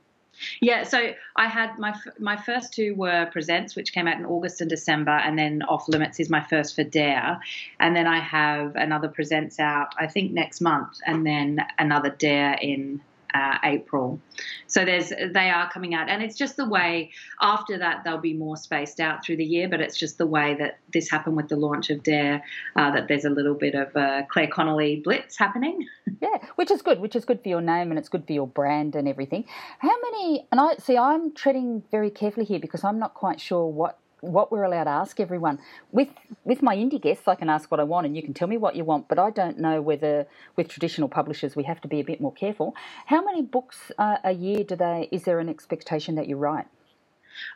Yeah, 0.61 0.85
so 0.85 1.13
I 1.37 1.49
had 1.49 1.79
my 1.79 1.95
my 2.19 2.37
first 2.37 2.73
two 2.73 2.95
were 2.95 3.27
Presents, 3.33 3.77
which 3.77 3.93
came 3.93 4.07
out 4.07 4.19
in 4.19 4.25
August 4.25 4.61
and 4.61 4.71
December, 4.71 5.13
and 5.13 5.39
then 5.39 5.63
Off 5.63 5.89
Limits 5.89 6.21
is 6.21 6.31
my 6.31 6.43
first 6.43 6.75
for 6.75 6.85
Dare, 6.85 7.41
and 7.79 7.95
then 7.95 8.07
I 8.07 8.21
have 8.21 8.77
another 8.77 9.09
Presents 9.09 9.59
out 9.59 9.95
I 9.99 10.07
think 10.07 10.33
next 10.33 10.61
month, 10.61 10.99
and 11.07 11.27
then 11.27 11.61
another 11.79 12.11
Dare 12.11 12.59
in 12.61 13.01
uh, 13.35 13.59
April. 13.65 14.21
So 14.67 14.85
there's 14.85 15.11
they 15.11 15.51
are 15.51 15.71
coming 15.71 15.95
out, 15.95 16.09
and 16.09 16.23
it's 16.23 16.37
just 16.37 16.57
the 16.57 16.69
way. 16.69 17.11
After 17.41 17.79
that, 17.79 18.05
they'll 18.05 18.19
be 18.19 18.35
more 18.35 18.57
spaced 18.57 19.01
out 19.01 19.25
through 19.25 19.37
the 19.37 19.45
year, 19.45 19.69
but 19.69 19.81
it's 19.81 19.99
just 19.99 20.19
the 20.19 20.27
way 20.27 20.55
that 20.55 20.79
this 20.93 21.11
happened 21.11 21.37
with 21.37 21.49
the 21.49 21.57
launch 21.57 21.91
of 21.91 22.03
Dare. 22.03 22.43
Uh, 22.77 22.91
that 22.93 23.09
there's 23.09 23.25
a 23.25 23.31
little 23.31 23.55
bit 23.55 23.75
of 23.75 23.95
a 23.97 24.27
Clare 24.31 24.49
Connelly 24.49 25.01
blitz 25.03 25.39
happening. 25.39 25.87
Yeah, 26.21 26.37
which 26.57 26.71
is 26.71 26.83
good. 26.83 27.01
Which 27.01 27.17
is 27.17 27.25
good 27.25 27.43
for 27.43 27.49
your 27.49 27.63
name 27.63 27.91
and 27.91 27.99
it's 27.99 28.11
good 28.11 28.27
for 28.27 28.33
your 28.33 28.47
brand 28.47 28.95
and 28.95 29.09
everything. 29.09 29.47
How 29.79 29.97
many? 30.03 30.47
And 30.51 30.61
I 30.61 30.75
see. 30.75 30.99
I'm 30.99 31.33
treading 31.33 31.83
very 31.91 32.11
carefully 32.11 32.45
here 32.45 32.59
because 32.59 32.85
I'm 32.85 32.99
not 32.99 33.15
quite 33.15 33.41
sure 33.41 33.67
what 33.67 34.00
what 34.21 34.53
we're 34.53 34.65
allowed 34.65 34.85
to 34.85 34.91
ask 34.91 35.21
everyone. 35.21 35.59
With 35.93 36.09
with 36.45 36.63
my 36.63 36.77
indie 36.77 37.01
guests, 37.01 37.27
I 37.29 37.35
can 37.35 37.49
ask 37.49 37.71
what 37.71 37.81
I 37.81 37.85
want, 37.85 38.07
and 38.07 38.17
you 38.17 38.23
can 38.23 38.35
tell 38.35 38.49
me 38.49 38.57
what 38.57 38.77
you 38.77 38.85
want. 38.85 39.09
But 39.09 39.19
I 39.19 39.31
don't 39.31 39.59
know 39.59 39.81
whether 39.81 40.27
with 40.57 40.69
traditional 40.69 41.09
publishers 41.09 41.57
we 41.57 41.65
have 41.65 41.81
to 41.83 41.89
be 41.89 42.01
a 42.01 42.05
bit 42.05 42.21
more 42.21 42.33
careful. 42.33 42.75
How 43.07 43.25
many 43.25 43.43
books 43.43 43.93
uh, 43.99 44.19
a 44.25 44.33
year 44.33 44.65
do 44.65 44.77
they? 44.77 45.09
Is 45.11 45.25
there 45.25 45.39
an 45.39 45.49
expectation 45.49 46.15
that 46.17 46.29
you 46.29 46.37
write? 46.37 46.67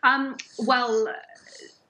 Um, 0.02 0.36
well, 0.58 1.08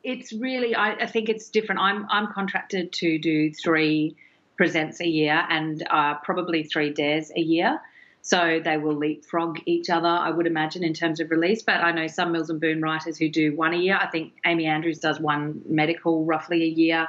it's 0.02 0.32
really. 0.32 0.74
I, 0.74 0.92
I, 0.94 1.06
think 1.06 1.28
it's 1.28 1.48
different. 1.50 1.80
I'm 1.80 2.06
I'm 2.10 2.32
contracted 2.32 2.92
to 2.94 3.18
do 3.18 3.52
three 3.52 4.16
presents 4.56 5.00
a 5.00 5.06
year 5.06 5.42
and 5.48 5.86
uh, 5.90 6.14
probably 6.22 6.64
three 6.64 6.92
dares 6.92 7.30
a 7.36 7.40
year. 7.40 7.80
So 8.26 8.58
they 8.64 8.78
will 8.78 8.96
leapfrog 8.96 9.60
each 9.66 9.90
other, 9.90 10.08
I 10.08 10.30
would 10.30 10.46
imagine, 10.46 10.82
in 10.82 10.94
terms 10.94 11.20
of 11.20 11.30
release. 11.30 11.62
But 11.62 11.82
I 11.82 11.92
know 11.92 12.06
some 12.06 12.32
Mills 12.32 12.48
and 12.48 12.58
Boon 12.58 12.80
writers 12.80 13.18
who 13.18 13.28
do 13.28 13.54
one 13.54 13.74
a 13.74 13.76
year. 13.76 13.98
I 14.00 14.06
think 14.06 14.32
Amy 14.46 14.64
Andrews 14.64 14.98
does 14.98 15.20
one 15.20 15.60
medical 15.68 16.24
roughly 16.24 16.62
a 16.62 16.66
year. 16.66 17.06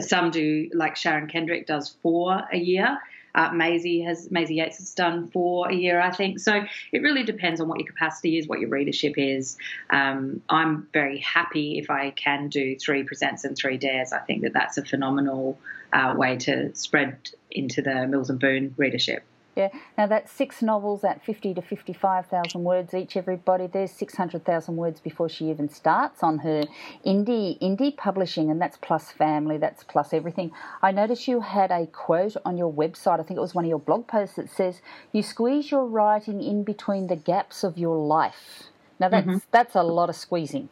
Some 0.00 0.32
do, 0.32 0.68
like 0.74 0.96
Sharon 0.96 1.28
Kendrick 1.28 1.68
does 1.68 1.96
four 2.02 2.42
a 2.52 2.58
year. 2.58 2.98
Uh, 3.32 3.52
Maisie 3.52 4.00
has 4.00 4.28
Maisie 4.32 4.56
Yates 4.56 4.78
has 4.78 4.92
done 4.92 5.28
four 5.28 5.70
a 5.70 5.74
year, 5.74 6.00
I 6.00 6.10
think. 6.10 6.40
So 6.40 6.64
it 6.90 7.00
really 7.00 7.22
depends 7.22 7.60
on 7.60 7.68
what 7.68 7.78
your 7.78 7.86
capacity 7.86 8.36
is, 8.36 8.48
what 8.48 8.58
your 8.58 8.70
readership 8.70 9.14
is. 9.16 9.56
Um, 9.90 10.42
I'm 10.48 10.88
very 10.92 11.20
happy 11.20 11.78
if 11.78 11.90
I 11.90 12.10
can 12.10 12.48
do 12.48 12.76
three 12.76 13.04
presents 13.04 13.44
and 13.44 13.56
three 13.56 13.76
dares. 13.76 14.12
I 14.12 14.18
think 14.18 14.42
that 14.42 14.52
that's 14.52 14.78
a 14.78 14.84
phenomenal 14.84 15.60
uh, 15.92 16.14
way 16.16 16.38
to 16.38 16.74
spread 16.74 17.30
into 17.52 17.82
the 17.82 18.08
Mills 18.08 18.30
and 18.30 18.40
Boon 18.40 18.74
readership. 18.76 19.22
Yeah. 19.56 19.70
Now 19.96 20.06
that's 20.06 20.30
six 20.30 20.60
novels 20.60 21.02
at 21.02 21.24
fifty 21.24 21.54
to 21.54 21.62
fifty-five 21.62 22.26
thousand 22.26 22.62
words 22.62 22.92
each. 22.92 23.16
Everybody, 23.16 23.66
there's 23.66 23.90
six 23.90 24.14
hundred 24.14 24.44
thousand 24.44 24.76
words 24.76 25.00
before 25.00 25.30
she 25.30 25.48
even 25.48 25.70
starts 25.70 26.22
on 26.22 26.40
her 26.40 26.64
indie 27.06 27.58
indie 27.60 27.96
publishing, 27.96 28.50
and 28.50 28.60
that's 28.60 28.76
plus 28.76 29.12
family, 29.12 29.56
that's 29.56 29.82
plus 29.82 30.12
everything. 30.12 30.52
I 30.82 30.92
noticed 30.92 31.26
you 31.26 31.40
had 31.40 31.70
a 31.70 31.86
quote 31.86 32.36
on 32.44 32.58
your 32.58 32.70
website. 32.70 33.18
I 33.18 33.22
think 33.22 33.38
it 33.38 33.40
was 33.40 33.54
one 33.54 33.64
of 33.64 33.70
your 33.70 33.78
blog 33.78 34.06
posts 34.06 34.36
that 34.36 34.50
says 34.50 34.82
you 35.10 35.22
squeeze 35.22 35.70
your 35.70 35.86
writing 35.86 36.42
in 36.42 36.62
between 36.62 37.06
the 37.06 37.16
gaps 37.16 37.64
of 37.64 37.78
your 37.78 37.96
life. 37.96 38.64
Now 39.00 39.08
that's 39.08 39.26
mm-hmm. 39.26 39.38
that's 39.52 39.74
a 39.74 39.82
lot 39.82 40.10
of 40.10 40.16
squeezing. 40.16 40.68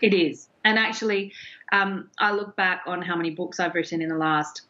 It 0.00 0.14
is, 0.14 0.48
and 0.64 0.78
actually, 0.78 1.34
um, 1.72 2.08
I 2.18 2.32
look 2.32 2.56
back 2.56 2.84
on 2.86 3.02
how 3.02 3.16
many 3.16 3.30
books 3.30 3.60
I've 3.60 3.74
written 3.74 4.00
in 4.00 4.08
the 4.08 4.16
last 4.16 4.62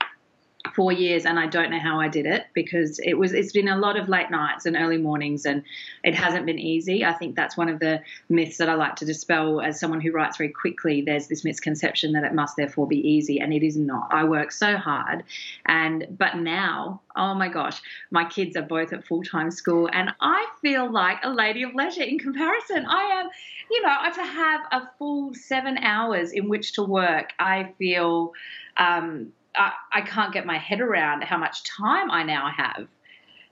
four 0.75 0.93
years 0.93 1.25
and 1.25 1.39
I 1.39 1.47
don't 1.47 1.71
know 1.71 1.79
how 1.79 2.01
I 2.01 2.09
did 2.09 2.27
it 2.27 2.47
because 2.53 2.99
it 2.99 3.15
was 3.15 3.33
it's 3.33 3.53
been 3.53 3.69
a 3.69 3.77
lot 3.77 3.97
of 3.97 4.09
late 4.09 4.31
nights 4.31 4.67
and 4.67 4.77
early 4.77 4.99
mornings 4.99 5.45
and 5.45 5.63
it 6.05 6.15
hasn't 6.15 6.47
been 6.47 6.59
easy. 6.59 7.05
I 7.05 7.13
think 7.13 7.37
that's 7.37 7.57
one 7.57 7.69
of 7.69 7.79
the 7.81 8.03
myths 8.29 8.59
that 8.59 8.69
I 8.69 8.75
like 8.75 8.97
to 8.97 9.05
dispel 9.05 9.61
as 9.61 9.79
someone 9.79 10.01
who 10.01 10.13
writes 10.13 10.37
very 10.37 10.51
quickly. 10.51 11.03
There's 11.03 11.29
this 11.29 11.45
misconception 11.45 12.13
that 12.13 12.25
it 12.25 12.35
must 12.35 12.57
therefore 12.57 12.87
be 12.87 12.97
easy 12.97 13.41
and 13.41 13.53
it 13.53 13.65
is 13.65 13.77
not. 13.77 14.09
I 14.11 14.25
work 14.25 14.53
so 14.53 14.77
hard 14.77 15.25
and 15.67 16.07
but 16.19 16.37
now, 16.37 17.01
oh 17.17 17.35
my 17.35 17.49
gosh, 17.49 17.81
my 18.11 18.25
kids 18.25 18.57
are 18.57 18.63
both 18.63 18.93
at 18.93 19.07
full-time 19.07 19.51
school 19.51 19.89
and 19.93 20.11
I 20.21 20.47
feel 20.63 20.91
like 20.91 21.19
a 21.23 21.31
lady 21.31 21.63
of 21.63 21.75
leisure 21.75 22.03
in 22.03 22.19
comparison. 22.19 22.87
I 22.87 23.21
am, 23.21 23.29
you 23.71 23.83
know, 23.83 23.97
to 24.15 24.23
have 24.25 24.61
a 24.73 24.89
full 24.99 25.35
7 25.35 25.79
hours 25.79 26.33
in 26.33 26.49
which 26.49 26.73
to 26.75 26.83
work, 26.83 27.33
I 27.39 27.75
feel 27.79 28.33
um, 28.79 29.33
I, 29.59 29.73
I 29.93 30.01
can't 30.03 30.33
get 30.33 30.47
my 30.47 30.59
head 30.59 30.81
around 30.81 31.25
how 31.25 31.37
much 31.37 31.65
time 31.65 32.11
I 32.11 32.23
now 32.23 32.51
have. 32.57 32.87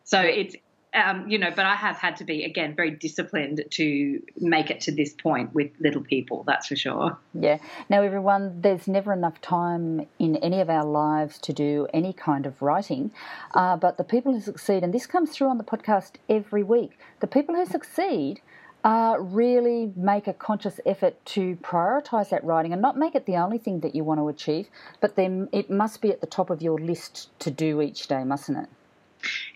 So 0.05 0.21
it's 0.21 0.55
um, 0.97 1.29
you 1.29 1.39
know, 1.39 1.51
but 1.55 1.67
I 1.67 1.75
have 1.75 1.97
had 1.97 2.17
to 2.17 2.25
be 2.25 2.45
again 2.45 2.75
very 2.75 2.91
disciplined 2.91 3.63
to 3.73 4.23
make 4.39 4.71
it 4.71 4.81
to 4.83 4.93
this 4.93 5.13
point 5.13 5.53
with 5.53 5.71
little 5.79 6.03
people. 6.03 6.43
That's 6.47 6.69
for 6.69 6.77
sure. 6.77 7.19
Yeah. 7.35 7.59
Now, 7.91 8.03
everyone, 8.03 8.63
there's 8.63 8.89
never 8.89 9.13
enough 9.13 9.41
time 9.43 10.07
in 10.19 10.37
any 10.37 10.61
of 10.61 10.71
our 10.71 10.87
lives 10.87 11.39
to 11.41 11.53
do 11.53 11.87
any 11.93 12.15
kind 12.15 12.47
of 12.47 12.63
writing. 12.63 13.11
Uh, 13.55 13.77
but 13.77 13.99
the 13.99 14.05
people 14.05 14.33
who 14.33 14.41
succeed, 14.41 14.83
and 14.83 14.95
this 14.95 15.07
comes 15.07 15.33
through 15.33 15.49
on 15.49 15.59
the 15.59 15.65
podcast 15.65 16.13
every 16.31 16.63
week, 16.63 16.99
the 17.21 17.27
people 17.27 17.55
who 17.55 17.67
succeed 17.67 18.41
uh, 18.87 19.17
really 19.19 19.93
make 19.97 20.29
a 20.29 20.33
conscious 20.33 20.79
effort 20.87 21.17
to 21.27 21.57
prioritise 21.57 22.31
that 22.31 22.45
writing 22.45 22.73
and 22.73 22.81
not 22.81 22.97
make 22.97 23.17
it 23.17 23.27
the 23.27 23.37
only 23.37 23.59
thing 23.59 23.81
that 23.81 23.97
you 23.97 24.05
want 24.05 24.21
to 24.21 24.29
achieve, 24.29 24.69
but 25.01 25.17
then 25.17 25.49
it 25.51 25.69
must 25.69 26.01
be 26.01 26.13
at 26.13 26.21
the 26.21 26.27
top 26.27 26.51
of 26.51 26.63
your 26.63 26.79
list 26.79 27.29
to 27.41 27.51
do 27.51 27.83
each 27.83 28.07
day, 28.07 28.23
mustn't 28.23 28.57
it? 28.57 28.69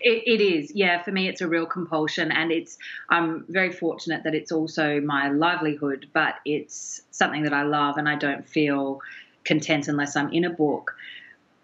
It, 0.01 0.23
it 0.25 0.41
is, 0.41 0.73
yeah. 0.75 1.01
For 1.01 1.13
me, 1.13 1.29
it's 1.29 1.39
a 1.39 1.47
real 1.47 1.65
compulsion, 1.65 2.29
and 2.29 2.51
it's. 2.51 2.77
I'm 3.07 3.45
very 3.47 3.71
fortunate 3.71 4.23
that 4.25 4.35
it's 4.35 4.51
also 4.51 4.99
my 4.99 5.29
livelihood, 5.29 6.07
but 6.11 6.35
it's 6.43 7.03
something 7.11 7.43
that 7.43 7.53
I 7.53 7.63
love, 7.63 7.95
and 7.95 8.09
I 8.09 8.15
don't 8.15 8.45
feel 8.45 8.99
content 9.45 9.87
unless 9.87 10.17
I'm 10.17 10.29
in 10.33 10.43
a 10.43 10.49
book. 10.49 10.93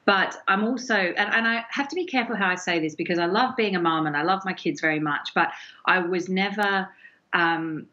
But 0.05 0.41
I'm 0.47 0.63
also, 0.63 0.95
and, 0.95 1.17
and 1.33 1.45
I 1.45 1.65
have 1.69 1.89
to 1.89 1.95
be 1.95 2.05
careful 2.05 2.37
how 2.37 2.47
I 2.47 2.55
say 2.55 2.79
this 2.79 2.95
because 2.95 3.19
I 3.19 3.25
love 3.25 3.57
being 3.57 3.75
a 3.75 3.81
mom 3.81 4.07
and 4.07 4.15
I 4.15 4.23
love 4.23 4.45
my 4.45 4.53
kids 4.53 4.79
very 4.79 4.99
much, 5.01 5.33
but 5.35 5.51
I 5.85 5.99
was 5.99 6.29
never 6.29 6.87
um, 7.33 7.87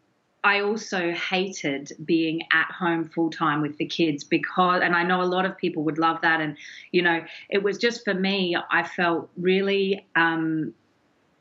I 0.44 0.60
also 0.60 1.10
hated 1.12 1.92
being 2.04 2.42
at 2.52 2.70
home 2.70 3.08
full 3.08 3.30
time 3.30 3.62
with 3.62 3.78
the 3.78 3.86
kids 3.86 4.24
because, 4.24 4.82
and 4.82 4.94
I 4.94 5.02
know 5.02 5.22
a 5.22 5.24
lot 5.24 5.46
of 5.46 5.56
people 5.56 5.84
would 5.84 5.96
love 5.96 6.20
that. 6.20 6.42
And, 6.42 6.58
you 6.92 7.00
know, 7.00 7.24
it 7.48 7.62
was 7.62 7.78
just 7.78 8.04
for 8.04 8.12
me, 8.12 8.54
I 8.70 8.82
felt 8.82 9.30
really 9.38 10.06
um, 10.14 10.74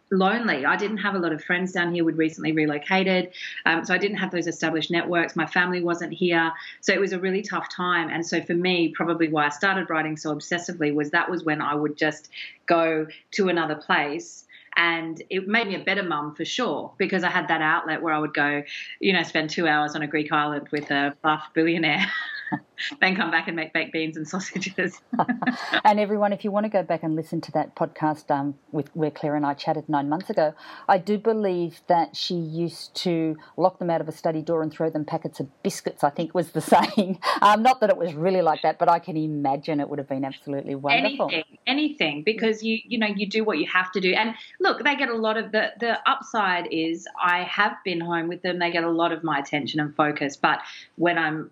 lonely. 0.09 0.65
I 0.65 0.77
didn't 0.77 0.99
have 0.99 1.15
a 1.15 1.19
lot 1.19 1.33
of 1.33 1.43
friends 1.43 1.73
down 1.73 1.93
here. 1.93 2.05
We'd 2.05 2.15
recently 2.15 2.53
relocated. 2.53 3.33
Um, 3.65 3.83
so 3.83 3.93
I 3.93 3.97
didn't 3.97 4.17
have 4.17 4.31
those 4.31 4.47
established 4.47 4.89
networks. 4.89 5.35
My 5.35 5.47
family 5.47 5.83
wasn't 5.83 6.13
here. 6.13 6.53
So 6.79 6.93
it 6.93 6.99
was 7.01 7.11
a 7.11 7.19
really 7.19 7.41
tough 7.41 7.67
time. 7.69 8.09
And 8.09 8.25
so 8.25 8.41
for 8.41 8.53
me, 8.53 8.93
probably 8.95 9.27
why 9.27 9.47
I 9.47 9.49
started 9.49 9.89
writing 9.89 10.15
so 10.15 10.33
obsessively 10.33 10.93
was 10.93 11.09
that 11.11 11.29
was 11.29 11.43
when 11.43 11.61
I 11.61 11.75
would 11.75 11.97
just 11.97 12.29
go 12.67 13.07
to 13.31 13.49
another 13.49 13.75
place 13.75 14.45
and 14.75 15.21
it 15.29 15.47
made 15.47 15.67
me 15.67 15.75
a 15.75 15.83
better 15.83 16.03
mum 16.03 16.35
for 16.35 16.45
sure 16.45 16.93
because 16.97 17.23
I 17.23 17.29
had 17.29 17.47
that 17.49 17.61
outlet 17.61 18.01
where 18.01 18.13
I 18.13 18.19
would 18.19 18.33
go, 18.33 18.63
you 18.99 19.13
know, 19.13 19.23
spend 19.23 19.49
two 19.49 19.67
hours 19.67 19.95
on 19.95 20.01
a 20.01 20.07
Greek 20.07 20.31
island 20.31 20.69
with 20.71 20.89
a 20.91 21.15
buff 21.21 21.49
billionaire. 21.53 22.05
then 23.01 23.15
come 23.15 23.31
back 23.31 23.47
and 23.47 23.55
make 23.55 23.73
baked 23.73 23.93
beans 23.93 24.17
and 24.17 24.27
sausages. 24.33 25.01
and 25.83 25.99
everyone, 25.99 26.33
if 26.33 26.43
you 26.43 26.51
want 26.51 26.65
to 26.65 26.69
go 26.69 26.83
back 26.83 27.03
and 27.03 27.15
listen 27.15 27.41
to 27.41 27.51
that 27.53 27.75
podcast 27.75 28.31
um, 28.31 28.55
with 28.71 28.89
where 28.95 29.11
Claire 29.11 29.35
and 29.35 29.45
I 29.45 29.53
chatted 29.53 29.89
nine 29.89 30.09
months 30.09 30.29
ago, 30.29 30.53
I 30.87 30.97
do 30.97 31.17
believe 31.17 31.81
that 31.87 32.15
she 32.15 32.35
used 32.35 32.95
to 32.95 33.37
lock 33.57 33.79
them 33.79 33.89
out 33.89 34.01
of 34.01 34.07
a 34.07 34.11
study 34.11 34.41
door 34.41 34.61
and 34.61 34.71
throw 34.71 34.89
them 34.89 35.05
packets 35.05 35.39
of 35.39 35.63
biscuits. 35.63 36.03
I 36.03 36.09
think 36.09 36.33
was 36.33 36.51
the 36.51 36.61
saying. 36.61 37.19
Um, 37.41 37.63
not 37.63 37.79
that 37.81 37.89
it 37.89 37.97
was 37.97 38.13
really 38.13 38.41
like 38.41 38.61
that, 38.63 38.79
but 38.79 38.89
I 38.89 38.99
can 38.99 39.17
imagine 39.17 39.79
it 39.79 39.89
would 39.89 39.99
have 39.99 40.09
been 40.09 40.25
absolutely 40.25 40.75
wonderful. 40.75 41.27
Anything, 41.27 41.57
anything, 41.67 42.23
because 42.23 42.63
you 42.63 42.79
you 42.85 42.97
know 42.97 43.07
you 43.07 43.27
do 43.27 43.43
what 43.43 43.57
you 43.57 43.67
have 43.67 43.91
to 43.93 44.01
do. 44.01 44.13
And 44.13 44.35
look, 44.59 44.83
they 44.83 44.95
get 44.95 45.09
a 45.09 45.15
lot 45.15 45.37
of 45.37 45.51
the 45.51 45.71
the 45.79 45.97
upside 46.09 46.67
is 46.71 47.07
I 47.21 47.43
have 47.43 47.77
been 47.83 48.01
home 48.01 48.27
with 48.27 48.41
them. 48.41 48.59
They 48.59 48.71
get 48.71 48.83
a 48.83 48.91
lot 48.91 49.11
of 49.11 49.23
my 49.23 49.39
attention 49.39 49.79
and 49.79 49.95
focus. 49.95 50.37
But 50.37 50.59
when 50.95 51.17
I'm 51.17 51.51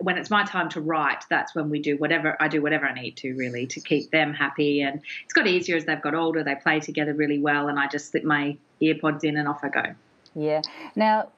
when 0.00 0.16
it's 0.16 0.30
my 0.30 0.44
time 0.44 0.68
to 0.70 0.80
write, 0.80 1.24
that's 1.28 1.54
when 1.54 1.70
we 1.70 1.80
do 1.80 1.96
whatever 1.96 2.36
I 2.40 2.48
do 2.48 2.62
whatever 2.62 2.86
I 2.86 2.94
need 2.94 3.16
to 3.18 3.34
really 3.34 3.66
to 3.66 3.80
keep 3.80 4.10
them 4.10 4.32
happy. 4.32 4.82
And 4.82 5.00
it's 5.24 5.32
got 5.32 5.46
easier 5.46 5.76
as 5.76 5.84
they've 5.84 6.00
got 6.00 6.14
older. 6.14 6.44
They 6.44 6.54
play 6.54 6.80
together 6.80 7.14
really 7.14 7.38
well, 7.38 7.68
and 7.68 7.78
I 7.78 7.88
just 7.88 8.10
slip 8.10 8.24
my 8.24 8.56
earpods 8.80 9.24
in 9.24 9.36
and 9.36 9.48
off 9.48 9.64
I 9.64 9.68
go. 9.68 9.94
Yeah. 10.34 10.62
Now, 10.94 11.28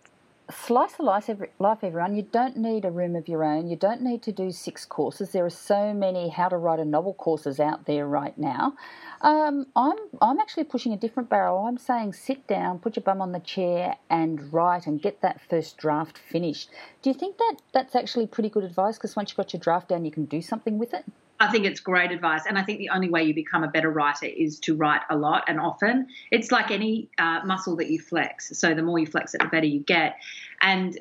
slice 0.50 0.94
of 0.94 1.06
life, 1.06 1.30
life, 1.58 1.78
everyone. 1.82 2.14
You 2.14 2.22
don't 2.22 2.56
need 2.56 2.84
a 2.84 2.90
room 2.90 3.16
of 3.16 3.28
your 3.28 3.44
own. 3.44 3.68
You 3.68 3.76
don't 3.76 4.02
need 4.02 4.22
to 4.24 4.32
do 4.32 4.50
six 4.50 4.84
courses. 4.84 5.30
There 5.30 5.44
are 5.44 5.50
so 5.50 5.94
many 5.94 6.28
how 6.28 6.48
to 6.48 6.56
write 6.56 6.78
a 6.78 6.84
novel 6.84 7.14
courses 7.14 7.58
out 7.58 7.86
there 7.86 8.06
right 8.06 8.36
now. 8.36 8.74
Um, 9.22 9.66
I'm 9.74 9.96
I'm 10.20 10.38
actually 10.38 10.64
pushing 10.64 10.92
a 10.92 10.96
different 10.96 11.30
barrel. 11.30 11.66
I'm 11.66 11.78
saying 11.78 12.12
sit 12.12 12.46
down, 12.46 12.78
put 12.78 12.96
your 12.96 13.02
bum 13.02 13.22
on 13.22 13.32
the 13.32 13.40
chair, 13.40 13.96
and 14.10 14.52
write 14.52 14.86
and 14.86 15.00
get 15.00 15.22
that 15.22 15.40
first 15.48 15.78
draft 15.78 16.18
finished. 16.18 16.70
Do 17.02 17.10
you 17.10 17.14
think 17.14 17.38
that 17.38 17.56
that's 17.72 17.94
actually 17.94 18.26
pretty 18.26 18.50
good 18.50 18.64
advice? 18.64 18.96
Because 18.96 19.16
once 19.16 19.30
you've 19.30 19.38
got 19.38 19.52
your 19.52 19.60
draft 19.60 19.88
down, 19.88 20.04
you 20.04 20.10
can 20.10 20.26
do 20.26 20.42
something 20.42 20.78
with 20.78 20.92
it. 20.92 21.04
I 21.40 21.50
think 21.50 21.66
it's 21.66 21.80
great 21.80 22.12
advice. 22.12 22.42
And 22.46 22.58
I 22.58 22.62
think 22.62 22.78
the 22.78 22.90
only 22.90 23.10
way 23.10 23.24
you 23.24 23.34
become 23.34 23.64
a 23.64 23.68
better 23.68 23.90
writer 23.90 24.26
is 24.26 24.58
to 24.60 24.74
write 24.74 25.02
a 25.10 25.16
lot 25.16 25.44
and 25.48 25.58
often. 25.58 26.08
It's 26.30 26.52
like 26.52 26.70
any 26.70 27.08
uh, 27.18 27.40
muscle 27.44 27.76
that 27.76 27.90
you 27.90 28.00
flex. 28.00 28.56
So 28.56 28.74
the 28.74 28.82
more 28.82 28.98
you 28.98 29.06
flex 29.06 29.34
it, 29.34 29.40
the 29.40 29.48
better 29.48 29.66
you 29.66 29.80
get. 29.80 30.16
And 30.60 30.98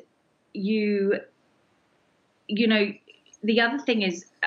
you, 0.52 1.20
you 2.48 2.66
know, 2.66 2.92
the 3.42 3.60
other 3.60 3.78
thing 3.78 4.02
is 4.02 4.26
uh, 4.42 4.46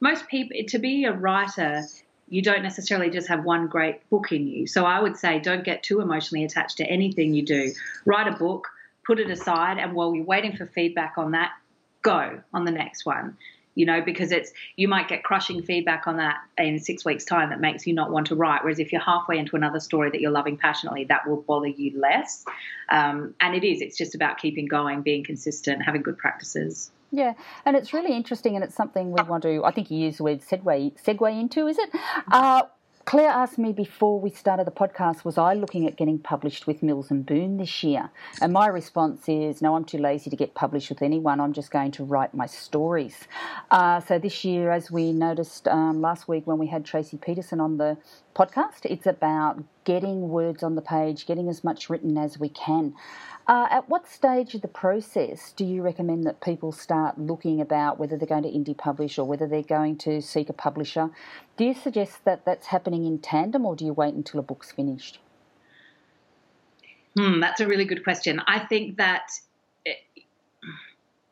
most 0.00 0.26
people, 0.26 0.56
to 0.66 0.78
be 0.78 1.04
a 1.04 1.12
writer, 1.12 1.82
you 2.28 2.42
don't 2.42 2.62
necessarily 2.62 3.10
just 3.10 3.28
have 3.28 3.44
one 3.44 3.68
great 3.68 4.08
book 4.10 4.32
in 4.32 4.48
you. 4.48 4.66
So 4.66 4.84
I 4.84 5.00
would 5.00 5.16
say 5.16 5.38
don't 5.38 5.64
get 5.64 5.84
too 5.84 6.00
emotionally 6.00 6.44
attached 6.44 6.78
to 6.78 6.84
anything 6.84 7.34
you 7.34 7.44
do. 7.44 7.72
Write 8.04 8.26
a 8.26 8.36
book, 8.36 8.68
put 9.06 9.20
it 9.20 9.30
aside, 9.30 9.78
and 9.78 9.94
while 9.94 10.14
you're 10.14 10.24
waiting 10.24 10.56
for 10.56 10.66
feedback 10.66 11.14
on 11.18 11.32
that, 11.32 11.52
go 12.02 12.40
on 12.52 12.64
the 12.64 12.72
next 12.72 13.06
one 13.06 13.36
you 13.74 13.86
know, 13.86 14.00
because 14.00 14.32
it's 14.32 14.52
you 14.76 14.88
might 14.88 15.08
get 15.08 15.24
crushing 15.24 15.62
feedback 15.62 16.06
on 16.06 16.16
that 16.18 16.36
in 16.58 16.78
six 16.78 17.04
weeks' 17.04 17.24
time 17.24 17.50
that 17.50 17.60
makes 17.60 17.86
you 17.86 17.94
not 17.94 18.10
want 18.10 18.28
to 18.28 18.36
write. 18.36 18.62
Whereas 18.62 18.78
if 18.78 18.92
you're 18.92 19.00
halfway 19.00 19.38
into 19.38 19.56
another 19.56 19.80
story 19.80 20.10
that 20.10 20.20
you're 20.20 20.30
loving 20.30 20.56
passionately, 20.56 21.04
that 21.04 21.28
will 21.28 21.42
bother 21.42 21.68
you 21.68 21.98
less. 21.98 22.44
Um, 22.88 23.34
and 23.40 23.54
it 23.54 23.64
is, 23.64 23.80
it's 23.80 23.96
just 23.96 24.14
about 24.14 24.38
keeping 24.38 24.66
going, 24.66 25.02
being 25.02 25.24
consistent, 25.24 25.82
having 25.82 26.02
good 26.02 26.18
practices. 26.18 26.90
Yeah, 27.10 27.34
and 27.64 27.76
it's 27.76 27.92
really 27.92 28.12
interesting, 28.16 28.56
and 28.56 28.64
it's 28.64 28.74
something 28.74 29.12
we 29.12 29.22
want 29.22 29.44
to. 29.44 29.64
I 29.64 29.70
think 29.70 29.88
you 29.88 29.98
used 29.98 30.18
the 30.18 30.24
word 30.24 30.40
segue 30.40 31.00
segue 31.00 31.40
into. 31.40 31.68
Is 31.68 31.78
it? 31.78 31.90
Uh, 32.30 32.62
Clare 33.04 33.28
asked 33.28 33.58
me 33.58 33.72
before 33.72 34.18
we 34.18 34.30
started 34.30 34.66
the 34.66 34.70
podcast, 34.70 35.24
was 35.24 35.36
I 35.36 35.52
looking 35.52 35.86
at 35.86 35.96
getting 35.96 36.18
published 36.18 36.66
with 36.66 36.82
Mills 36.82 37.10
and 37.10 37.26
Boon 37.26 37.58
this 37.58 37.82
year? 37.82 38.10
And 38.40 38.52
my 38.52 38.66
response 38.66 39.28
is, 39.28 39.60
no, 39.60 39.76
I'm 39.76 39.84
too 39.84 39.98
lazy 39.98 40.30
to 40.30 40.36
get 40.36 40.54
published 40.54 40.88
with 40.88 41.02
anyone. 41.02 41.38
I'm 41.38 41.52
just 41.52 41.70
going 41.70 41.90
to 41.92 42.04
write 42.04 42.32
my 42.32 42.46
stories. 42.46 43.16
Uh, 43.70 44.00
so 44.00 44.18
this 44.18 44.42
year, 44.44 44.70
as 44.70 44.90
we 44.90 45.12
noticed 45.12 45.68
um, 45.68 46.00
last 46.00 46.28
week 46.28 46.46
when 46.46 46.56
we 46.56 46.66
had 46.66 46.86
Tracy 46.86 47.18
Peterson 47.18 47.60
on 47.60 47.76
the 47.76 47.98
podcast, 48.34 48.84
it's 48.84 49.06
about 49.06 49.62
getting 49.84 50.28
words 50.28 50.62
on 50.62 50.74
the 50.74 50.82
page, 50.82 51.26
getting 51.26 51.48
as 51.48 51.62
much 51.62 51.88
written 51.88 52.18
as 52.18 52.38
we 52.38 52.48
can. 52.48 52.94
Uh, 53.46 53.66
at 53.70 53.88
what 53.88 54.08
stage 54.08 54.54
of 54.54 54.62
the 54.62 54.68
process 54.68 55.52
do 55.52 55.64
you 55.64 55.82
recommend 55.82 56.24
that 56.24 56.40
people 56.40 56.72
start 56.72 57.18
looking 57.18 57.60
about 57.60 57.98
whether 57.98 58.16
they're 58.16 58.26
going 58.26 58.42
to 58.42 58.48
indie 58.48 58.76
publish 58.76 59.18
or 59.18 59.26
whether 59.26 59.46
they're 59.46 59.62
going 59.62 59.96
to 59.96 60.20
seek 60.22 60.48
a 60.48 60.52
publisher? 60.54 61.10
Do 61.56 61.64
you 61.64 61.74
suggest 61.74 62.24
that 62.24 62.44
that's 62.44 62.68
happening 62.68 63.04
in 63.04 63.18
tandem 63.18 63.66
or 63.66 63.76
do 63.76 63.84
you 63.84 63.92
wait 63.92 64.14
until 64.14 64.40
a 64.40 64.42
book's 64.42 64.72
finished? 64.72 65.18
Hmm, 67.16 67.40
that's 67.40 67.60
a 67.60 67.66
really 67.66 67.84
good 67.84 68.02
question. 68.02 68.40
I 68.46 68.60
think 68.60 68.96
that 68.96 69.30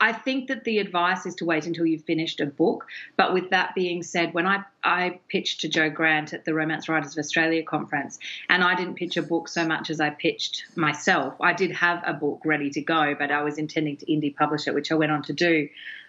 I 0.03 0.13
think 0.13 0.49
that 0.49 0.65
the 0.65 0.81
advice 0.81 1.27
is 1.27 1.37
to 1.37 1.45
wait 1.45 1.65
until 1.65 1.87
you've 1.87 2.03
finished 2.03 2.41
a 2.41 2.47
book. 2.47 2.87
But 3.17 3.33
with 3.33 3.51
that 3.51 3.73
being 3.77 4.03
said, 4.03 4.35
when 4.35 4.49
I, 4.49 4.65
I 4.83 5.21
pitched 5.29 5.61
to 5.61 5.69
Jo 5.69 5.91
Grant 5.91 6.33
at 6.33 6.45
the 6.45 6.53
Romance 6.53 6.89
Writers 6.89 7.13
of 7.13 7.21
Australia 7.21 7.63
conference, 7.63 8.19
and 8.49 8.65
I 8.65 8.75
didn't 8.75 8.97
pitch 8.97 9.17
a 9.17 9.23
book 9.23 9.47
so 9.47 9.65
much 9.65 9.91
as 9.91 10.01
I 10.01 10.11
pitched 10.11 10.65
myself, 10.75 11.35
I 11.41 11.53
did 11.53 11.71
have 11.71 12.03
a 12.05 12.15
book 12.15 12.41
ready 12.45 12.69
to 12.71 12.81
go, 12.81 13.15
but 13.17 13.31
I 13.31 13.45
was 13.45 13.59
intending 13.59 13.97
to 13.99 14.07
indie 14.07 14.35
publish 14.35 14.67
it, 14.67 14.75
which 14.75 14.91
I 14.91 14.97
went 14.97 15.13
on 15.13 15.23
to 15.23 15.33
do. 15.33 15.69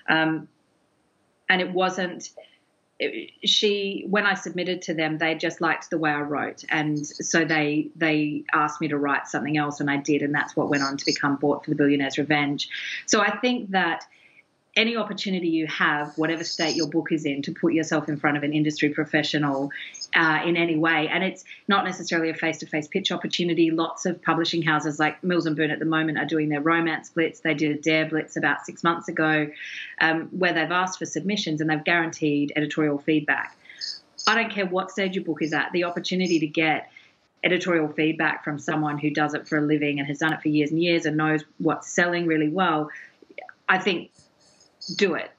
Um, 0.09 0.47
and 1.47 1.61
it 1.61 1.71
wasn't 1.71 2.31
she 3.43 4.05
when 4.09 4.25
I 4.25 4.33
submitted 4.33 4.81
to 4.83 4.93
them, 4.93 5.17
they 5.17 5.35
just 5.35 5.61
liked 5.61 5.89
the 5.89 5.97
way 5.97 6.11
I 6.11 6.21
wrote, 6.21 6.63
and 6.69 7.05
so 7.05 7.45
they 7.45 7.89
they 7.95 8.43
asked 8.53 8.81
me 8.81 8.87
to 8.89 8.97
write 8.97 9.27
something 9.27 9.57
else, 9.57 9.79
and 9.79 9.89
I 9.89 9.97
did, 9.97 10.21
and 10.21 10.33
that's 10.33 10.55
what 10.55 10.69
went 10.69 10.83
on 10.83 10.97
to 10.97 11.05
become 11.05 11.37
Bought 11.37 11.63
for 11.63 11.71
the 11.71 11.75
Billionaire's 11.75 12.17
Revenge. 12.17 12.69
So 13.05 13.21
I 13.21 13.37
think 13.37 13.71
that 13.71 14.05
any 14.75 14.97
opportunity 14.97 15.49
you 15.49 15.67
have, 15.67 16.17
whatever 16.17 16.43
state 16.43 16.75
your 16.75 16.87
book 16.87 17.11
is 17.11 17.25
in, 17.25 17.43
to 17.43 17.53
put 17.53 17.73
yourself 17.73 18.09
in 18.09 18.17
front 18.17 18.37
of 18.37 18.43
an 18.43 18.53
industry 18.53 18.89
professional 18.89 19.69
uh, 20.15 20.41
in 20.45 20.57
any 20.57 20.75
way. 20.75 21.07
And 21.09 21.23
it's 21.23 21.45
not 21.67 21.85
necessarily 21.85 22.31
a 22.31 22.33
face 22.33 22.57
to 22.59 22.65
face 22.65 22.87
pitch 22.87 23.11
opportunity. 23.11 23.69
Lots 23.69 24.07
of 24.07 24.21
publishing 24.21 24.63
houses 24.63 24.97
like 24.97 25.23
Mills 25.23 25.45
and 25.45 25.55
Boon 25.55 25.69
at 25.69 25.77
the 25.77 25.85
moment 25.85 26.17
are 26.17 26.25
doing 26.25 26.49
their 26.49 26.61
romance 26.61 27.09
blitz. 27.09 27.41
They 27.41 27.53
did 27.53 27.71
a 27.77 27.79
dare 27.79 28.07
blitz 28.07 28.35
about 28.35 28.65
six 28.65 28.83
months 28.83 29.07
ago 29.07 29.47
um, 30.01 30.27
where 30.29 30.53
they've 30.53 30.71
asked 30.71 30.97
for 30.97 31.05
submissions 31.05 31.61
and 31.61 31.69
they've 31.69 31.83
guaranteed 31.83 32.53
editorial 32.55 32.97
feedback. 32.97 33.55
I 34.25 34.35
don't 34.35 34.51
care 34.51 34.65
what 34.65 34.89
stage 34.89 35.15
your 35.15 35.23
book 35.23 35.41
is 35.41 35.53
at, 35.53 35.71
the 35.71 35.83
opportunity 35.83 36.39
to 36.39 36.47
get 36.47 36.89
editorial 37.43 37.89
feedback 37.89 38.43
from 38.43 38.57
someone 38.57 38.97
who 38.97 39.09
does 39.09 39.33
it 39.33 39.47
for 39.47 39.57
a 39.57 39.61
living 39.61 39.99
and 39.99 40.07
has 40.07 40.19
done 40.19 40.33
it 40.33 40.41
for 40.41 40.47
years 40.47 40.71
and 40.71 40.81
years 40.81 41.05
and 41.05 41.17
knows 41.17 41.43
what's 41.57 41.89
selling 41.89 42.25
really 42.25 42.47
well. 42.47 42.89
I 43.67 43.79
think 43.79 44.11
do 44.87 45.15
it. 45.15 45.31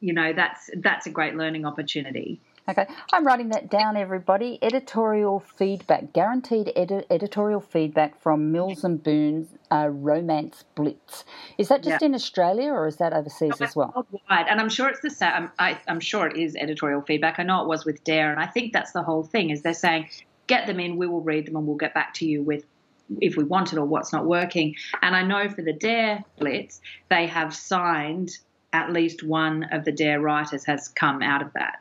You 0.00 0.12
know, 0.12 0.32
that's 0.32 0.70
that's 0.76 1.06
a 1.06 1.10
great 1.10 1.36
learning 1.36 1.64
opportunity. 1.64 2.40
Okay, 2.68 2.86
I'm 3.12 3.24
writing 3.24 3.50
that 3.50 3.70
down, 3.70 3.96
everybody. 3.96 4.58
Editorial 4.60 5.38
feedback, 5.38 6.12
guaranteed 6.12 6.72
edi- 6.76 7.04
editorial 7.10 7.60
feedback 7.60 8.20
from 8.20 8.50
Mills 8.50 8.82
and 8.82 9.00
Boon's 9.00 9.46
uh, 9.70 9.88
Romance 9.88 10.64
Blitz. 10.74 11.24
Is 11.58 11.68
that 11.68 11.84
just 11.84 12.02
in 12.02 12.12
Australia 12.12 12.72
or 12.72 12.88
is 12.88 12.96
that 12.96 13.12
overseas 13.12 13.60
no, 13.60 13.66
as 13.66 13.76
well? 13.76 13.92
Worldwide, 13.94 14.48
and 14.48 14.60
I'm 14.60 14.68
sure 14.68 14.88
it's 14.88 15.00
the 15.00 15.10
same. 15.10 15.32
I'm, 15.32 15.50
I, 15.60 15.78
I'm 15.86 16.00
sure 16.00 16.26
it 16.26 16.36
is 16.36 16.56
editorial 16.56 17.02
feedback. 17.02 17.38
I 17.38 17.44
know 17.44 17.62
it 17.62 17.68
was 17.68 17.84
with 17.84 18.02
Dare, 18.02 18.32
and 18.32 18.40
I 18.40 18.46
think 18.46 18.72
that's 18.72 18.90
the 18.90 19.02
whole 19.02 19.22
thing. 19.22 19.50
Is 19.50 19.62
they're 19.62 19.72
saying, 19.72 20.08
get 20.48 20.66
them 20.66 20.80
in, 20.80 20.96
we 20.96 21.06
will 21.06 21.22
read 21.22 21.46
them, 21.46 21.54
and 21.54 21.68
we'll 21.68 21.76
get 21.76 21.94
back 21.94 22.14
to 22.14 22.26
you 22.26 22.42
with 22.42 22.64
if 23.20 23.36
we 23.36 23.44
want 23.44 23.72
it 23.72 23.78
or 23.78 23.84
what's 23.86 24.12
not 24.12 24.26
working. 24.26 24.74
And 25.02 25.14
I 25.14 25.22
know 25.22 25.48
for 25.48 25.62
the 25.62 25.72
Dare 25.72 26.24
Blitz, 26.40 26.80
they 27.10 27.28
have 27.28 27.54
signed 27.54 28.30
at 28.76 28.92
least 28.92 29.22
one 29.22 29.64
of 29.72 29.84
the 29.84 29.92
Dare 29.92 30.20
writers 30.20 30.64
has 30.64 30.88
come 30.88 31.22
out 31.22 31.42
of 31.42 31.52
that. 31.54 31.76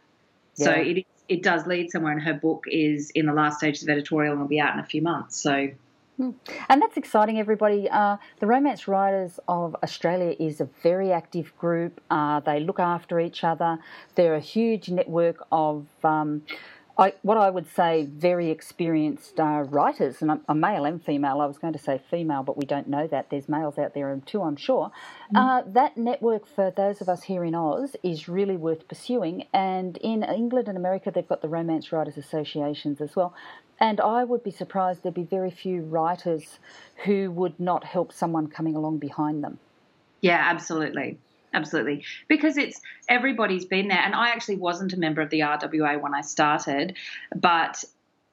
Yeah. 0.55 0.65
So 0.65 0.71
it 0.71 1.05
it 1.27 1.43
does 1.43 1.65
lead 1.65 1.91
somewhere, 1.91 2.13
and 2.13 2.21
her 2.21 2.33
book 2.33 2.65
is 2.67 3.11
in 3.11 3.25
the 3.25 3.33
last 3.33 3.57
stages 3.57 3.83
of 3.83 3.89
editorial 3.89 4.31
and 4.33 4.41
will 4.41 4.47
be 4.47 4.59
out 4.59 4.73
in 4.73 4.79
a 4.79 4.85
few 4.85 5.01
months. 5.01 5.35
So. 5.41 5.69
Hmm. 6.17 6.31
And 6.69 6.81
that's 6.81 6.95
exciting, 6.95 7.39
everybody. 7.39 7.89
Uh, 7.91 8.15
the 8.39 8.47
Romance 8.47 8.87
Writers 8.87 9.37
of 9.49 9.75
Australia 9.83 10.33
is 10.39 10.61
a 10.61 10.69
very 10.81 11.11
active 11.11 11.51
group. 11.57 11.99
Uh, 12.09 12.39
they 12.39 12.61
look 12.61 12.79
after 12.79 13.19
each 13.19 13.43
other. 13.43 13.79
They're 14.15 14.35
a 14.35 14.39
huge 14.55 14.87
network 14.87 15.45
of 15.51 15.87
um, 16.05 16.43
I, 16.97 17.13
what 17.23 17.37
I 17.37 17.49
would 17.49 17.67
say, 17.67 18.05
very 18.05 18.49
experienced 18.49 19.39
uh, 19.39 19.63
writers, 19.67 20.21
and 20.21 20.39
a 20.47 20.55
male 20.55 20.85
and 20.85 21.03
female. 21.03 21.41
I 21.41 21.45
was 21.45 21.57
going 21.57 21.73
to 21.73 21.79
say 21.79 22.01
female, 22.09 22.41
but 22.43 22.57
we 22.57 22.65
don't 22.65 22.87
know 22.87 23.05
that. 23.07 23.29
There's 23.29 23.49
males 23.49 23.77
out 23.77 23.93
there 23.93 24.17
too, 24.25 24.41
I'm 24.41 24.55
sure. 24.55 24.91
Mm. 25.33 25.37
Uh, 25.37 25.63
that 25.73 25.97
network 25.97 26.47
for 26.47 26.71
those 26.71 27.01
of 27.01 27.09
us 27.09 27.23
here 27.23 27.43
in 27.43 27.53
Oz 27.53 27.97
is 28.01 28.29
really 28.29 28.55
worth 28.55 28.87
pursuing. 28.87 29.45
And 29.53 29.97
in 29.97 30.23
England 30.23 30.69
and 30.69 30.77
America, 30.77 31.11
they've 31.11 31.27
got 31.27 31.41
the 31.41 31.49
Romance 31.49 31.91
Writers 31.91 32.17
Associations 32.17 33.01
as 33.01 33.15
well. 33.15 33.33
And 33.77 33.99
I 33.99 34.23
would 34.23 34.43
be 34.43 34.51
surprised 34.51 35.03
there'd 35.03 35.13
be 35.13 35.23
very 35.23 35.51
few 35.51 35.81
writers 35.81 36.59
who 37.03 37.29
would 37.31 37.59
not 37.59 37.83
help 37.83 38.13
someone 38.13 38.47
coming 38.47 38.73
along 38.73 38.99
behind 38.99 39.43
them. 39.43 39.59
Yeah, 40.21 40.41
absolutely 40.41 41.17
absolutely. 41.55 42.03
Because 42.27 42.57
it's 42.57 42.81
everybody's 43.09 43.65
been 43.65 43.87
there. 43.87 43.99
And 43.99 44.13
I 44.13 44.29
actually 44.29 44.57
wasn't 44.57 44.93
a 44.93 44.97
member 44.97 45.21
of 45.21 45.29
the 45.29 45.39
RWA 45.39 45.99
when 46.01 46.13
I 46.13 46.21
started, 46.21 46.95
but 47.35 47.83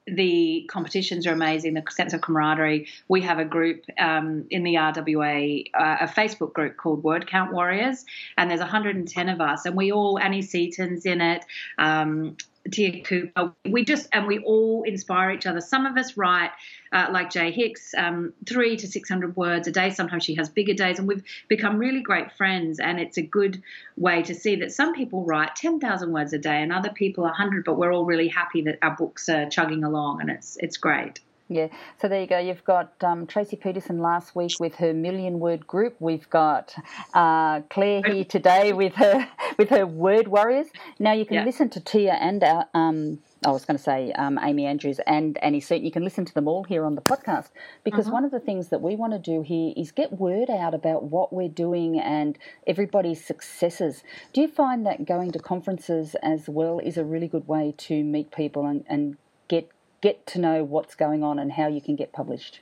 the 0.05 0.69
competitions 0.69 1.25
are 1.25 1.31
amazing, 1.31 1.73
the 1.75 1.83
sense 1.89 2.13
of 2.13 2.21
camaraderie. 2.21 2.87
We 3.07 3.21
have 3.21 3.39
a 3.39 3.45
group 3.45 3.85
um, 3.97 4.45
in 4.49 4.63
the 4.63 4.75
RWA, 4.75 5.69
uh, 5.73 5.97
a 6.01 6.07
Facebook 6.07 6.53
group 6.53 6.77
called 6.77 7.03
Word 7.03 7.27
Count 7.27 7.53
Warriors, 7.53 8.05
and 8.37 8.49
there's 8.49 8.59
110 8.59 9.29
of 9.29 9.39
us, 9.39 9.65
and 9.65 9.75
we 9.75 9.91
all, 9.91 10.19
Annie 10.19 10.41
Seaton's 10.41 11.05
in 11.05 11.21
it, 11.21 11.45
um, 11.77 12.35
Tea 12.71 13.01
Cooper. 13.01 13.53
We 13.65 13.83
just 13.83 14.07
and 14.13 14.27
we 14.27 14.39
all 14.39 14.83
inspire 14.83 15.31
each 15.31 15.45
other. 15.45 15.61
Some 15.61 15.85
of 15.85 15.97
us 15.97 16.15
write 16.15 16.51
uh, 16.91 17.07
like 17.11 17.29
Jay 17.29 17.51
Hicks, 17.51 17.93
um, 17.97 18.33
three 18.45 18.77
to 18.77 18.87
six 18.87 19.09
hundred 19.09 19.35
words 19.35 19.67
a 19.67 19.71
day. 19.71 19.89
Sometimes 19.89 20.23
she 20.23 20.35
has 20.35 20.49
bigger 20.49 20.73
days, 20.73 20.99
and 20.99 21.07
we've 21.07 21.23
become 21.47 21.77
really 21.77 22.01
great 22.01 22.31
friends. 22.31 22.79
And 22.79 22.99
it's 22.99 23.17
a 23.17 23.21
good 23.21 23.61
way 23.97 24.23
to 24.23 24.33
see 24.33 24.55
that 24.57 24.71
some 24.71 24.93
people 24.93 25.25
write 25.25 25.55
ten 25.55 25.79
thousand 25.79 26.11
words 26.11 26.33
a 26.33 26.37
day, 26.37 26.61
and 26.61 26.71
other 26.71 26.89
people 26.89 27.27
hundred. 27.27 27.65
But 27.65 27.77
we're 27.77 27.93
all 27.93 28.05
really 28.05 28.29
happy 28.29 28.61
that 28.63 28.79
our 28.81 28.95
books 28.95 29.27
are 29.29 29.49
chugging 29.49 29.83
along, 29.83 30.21
and 30.21 30.29
it's 30.29 30.57
it's 30.59 30.77
great. 30.77 31.19
Yeah, 31.49 31.67
so 32.01 32.07
there 32.07 32.21
you 32.21 32.27
go. 32.27 32.39
You've 32.39 32.63
got 32.63 32.93
um, 33.01 33.27
Tracy 33.27 33.57
Peterson 33.57 33.99
last 33.99 34.35
week 34.35 34.53
with 34.59 34.75
her 34.75 34.93
million 34.93 35.39
word 35.39 35.67
group. 35.67 35.95
We've 35.99 36.29
got 36.29 36.73
uh, 37.13 37.61
Clare 37.69 38.01
here 38.05 38.23
today 38.23 38.71
with 38.73 38.93
her 38.95 39.27
with 39.57 39.69
her 39.69 39.85
word 39.85 40.29
warriors. 40.29 40.67
Now 40.99 41.11
you 41.13 41.25
can 41.25 41.35
yeah. 41.35 41.45
listen 41.45 41.69
to 41.71 41.79
Tea 41.79 42.09
and 42.09 42.43
uh, 42.43 42.63
um, 42.73 43.19
I 43.45 43.51
was 43.51 43.65
going 43.65 43.77
to 43.77 43.83
say 43.83 44.11
um, 44.13 44.39
Amy 44.41 44.65
Andrews 44.65 44.99
and 45.05 45.37
Annie 45.39 45.59
Seaton. 45.59 45.85
You 45.85 45.91
can 45.91 46.03
listen 46.03 46.23
to 46.25 46.33
them 46.33 46.47
all 46.47 46.63
here 46.63 46.85
on 46.85 46.95
the 46.95 47.01
podcast 47.01 47.49
because 47.83 48.05
uh-huh. 48.05 48.13
one 48.13 48.25
of 48.25 48.31
the 48.31 48.39
things 48.39 48.69
that 48.69 48.81
we 48.81 48.95
want 48.95 49.13
to 49.13 49.19
do 49.19 49.41
here 49.41 49.73
is 49.75 49.91
get 49.91 50.13
word 50.13 50.49
out 50.49 50.73
about 50.73 51.03
what 51.03 51.33
we're 51.33 51.49
doing 51.49 51.99
and 51.99 52.37
everybody's 52.65 53.23
successes. 53.23 54.03
Do 54.31 54.41
you 54.41 54.47
find 54.47 54.85
that 54.85 55.05
going 55.05 55.31
to 55.31 55.39
conferences 55.39 56.15
as 56.23 56.47
well 56.47 56.79
is 56.79 56.97
a 56.97 57.03
really 57.03 57.27
good 57.27 57.47
way 57.47 57.73
to 57.79 58.03
meet 58.03 58.31
people 58.31 58.65
and, 58.65 58.85
and 58.87 59.17
get 59.47 59.69
get 60.03 60.27
to 60.27 60.37
know 60.37 60.65
what's 60.65 60.95
going 60.95 61.23
on 61.23 61.39
and 61.39 61.49
how 61.49 61.67
you 61.67 61.79
can 61.79 61.95
get 61.95 62.11
published? 62.11 62.59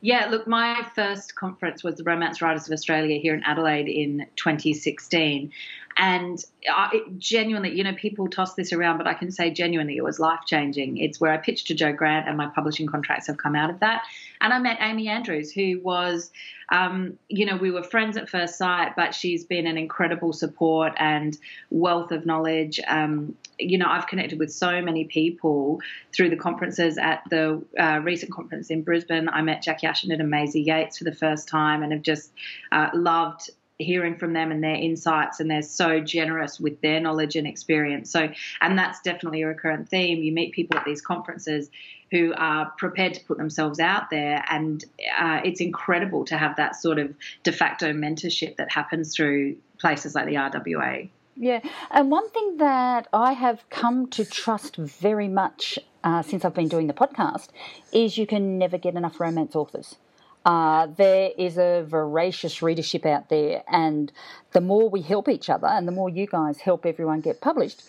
Yeah, 0.00 0.26
look, 0.30 0.48
my 0.48 0.84
first 0.96 1.36
conference 1.36 1.84
was 1.84 1.96
the 1.96 2.02
Romance 2.02 2.40
Writers 2.42 2.66
of 2.66 2.72
Australia 2.72 3.20
here 3.20 3.34
in 3.34 3.42
Adelaide 3.44 3.88
in 3.88 4.26
2016. 4.34 5.52
And 5.96 6.42
I, 6.68 7.00
genuinely, 7.18 7.76
you 7.76 7.84
know, 7.84 7.94
people 7.94 8.28
toss 8.28 8.54
this 8.54 8.72
around, 8.72 8.98
but 8.98 9.06
I 9.06 9.14
can 9.14 9.30
say 9.30 9.50
genuinely 9.50 9.96
it 9.96 10.04
was 10.04 10.18
life 10.18 10.40
changing. 10.46 10.96
It's 10.96 11.20
where 11.20 11.32
I 11.32 11.36
pitched 11.36 11.68
to 11.68 11.74
Jo 11.74 11.92
Grant, 11.92 12.28
and 12.28 12.36
my 12.36 12.46
publishing 12.46 12.86
contracts 12.86 13.26
have 13.26 13.36
come 13.36 13.54
out 13.54 13.70
of 13.70 13.80
that. 13.80 14.04
And 14.40 14.52
I 14.52 14.58
met 14.58 14.78
Amy 14.80 15.08
Andrews, 15.08 15.52
who 15.52 15.80
was, 15.82 16.30
um, 16.70 17.18
you 17.28 17.46
know, 17.46 17.56
we 17.56 17.70
were 17.70 17.82
friends 17.82 18.16
at 18.16 18.28
first 18.28 18.58
sight, 18.58 18.96
but 18.96 19.14
she's 19.14 19.44
been 19.44 19.66
an 19.66 19.76
incredible 19.76 20.32
support 20.32 20.92
and 20.96 21.36
wealth 21.70 22.10
of 22.10 22.26
knowledge. 22.26 22.80
Um, 22.86 23.36
you 23.58 23.78
know, 23.78 23.86
I've 23.88 24.06
connected 24.06 24.38
with 24.38 24.52
so 24.52 24.80
many 24.80 25.04
people 25.04 25.80
through 26.12 26.30
the 26.30 26.36
conferences. 26.36 26.98
At 26.98 27.22
the 27.30 27.62
uh, 27.78 28.00
recent 28.02 28.32
conference 28.32 28.70
in 28.70 28.82
Brisbane, 28.82 29.28
I 29.28 29.42
met 29.42 29.62
Jackie 29.62 29.86
Ashenden 29.86 30.20
and 30.20 30.30
Maisie 30.30 30.62
Yates 30.62 30.98
for 30.98 31.04
the 31.04 31.14
first 31.14 31.48
time 31.48 31.82
and 31.82 31.92
have 31.92 32.02
just 32.02 32.32
uh, 32.72 32.88
loved 32.94 33.50
hearing 33.78 34.16
from 34.16 34.32
them 34.32 34.50
and 34.52 34.62
their 34.62 34.74
insights 34.74 35.40
and 35.40 35.50
they're 35.50 35.62
so 35.62 36.00
generous 36.00 36.60
with 36.60 36.80
their 36.80 37.00
knowledge 37.00 37.36
and 37.36 37.46
experience. 37.46 38.10
So 38.10 38.28
and 38.60 38.78
that's 38.78 39.00
definitely 39.02 39.42
a 39.42 39.48
recurrent 39.48 39.88
theme. 39.88 40.22
You 40.22 40.32
meet 40.32 40.52
people 40.52 40.78
at 40.78 40.84
these 40.84 41.00
conferences 41.00 41.70
who 42.10 42.34
are 42.36 42.70
prepared 42.76 43.14
to 43.14 43.24
put 43.24 43.38
themselves 43.38 43.80
out 43.80 44.10
there 44.10 44.44
and 44.48 44.84
uh, 45.18 45.40
it's 45.44 45.60
incredible 45.60 46.24
to 46.26 46.36
have 46.36 46.56
that 46.56 46.76
sort 46.76 46.98
of 46.98 47.14
de 47.42 47.52
facto 47.52 47.92
mentorship 47.92 48.56
that 48.56 48.70
happens 48.70 49.16
through 49.16 49.56
places 49.78 50.14
like 50.14 50.26
the 50.26 50.34
rwa 50.34 51.08
yeah, 51.36 51.60
and 51.90 52.10
one 52.10 52.28
thing 52.28 52.58
that 52.58 53.08
I 53.12 53.32
have 53.32 53.68
come 53.70 54.08
to 54.10 54.24
trust 54.24 54.76
very 54.76 55.28
much 55.28 55.78
uh, 56.04 56.22
since 56.22 56.44
I've 56.44 56.54
been 56.54 56.68
doing 56.68 56.88
the 56.88 56.92
podcast 56.92 57.48
is 57.92 58.18
you 58.18 58.26
can 58.26 58.58
never 58.58 58.76
get 58.76 58.94
enough 58.94 59.18
romance 59.18 59.56
authors. 59.56 59.96
Uh, 60.44 60.86
there 60.96 61.30
is 61.38 61.56
a 61.56 61.84
voracious 61.86 62.62
readership 62.62 63.06
out 63.06 63.28
there, 63.28 63.62
and 63.68 64.12
the 64.52 64.60
more 64.60 64.88
we 64.88 65.02
help 65.02 65.28
each 65.28 65.48
other 65.48 65.66
and 65.66 65.86
the 65.86 65.92
more 65.92 66.08
you 66.08 66.26
guys 66.26 66.60
help 66.60 66.84
everyone 66.84 67.20
get 67.20 67.40
published, 67.40 67.82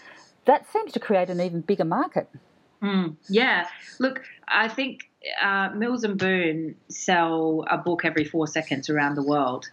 that 0.46 0.70
seems 0.72 0.92
to 0.92 1.00
create 1.00 1.30
an 1.30 1.42
even 1.42 1.62
bigger 1.62 1.86
market. 1.86 2.30
Mm, 2.82 3.16
yeah. 3.30 3.68
Look, 4.00 4.22
I 4.48 4.68
think 4.68 5.10
uh, 5.42 5.70
Mills 5.74 6.04
and 6.04 6.18
Boon 6.18 6.76
sell 6.90 7.66
a 7.70 7.78
book 7.78 8.04
every 8.04 8.26
four 8.26 8.46
seconds 8.46 8.90
around 8.90 9.16
the 9.16 9.24
world. 9.24 9.70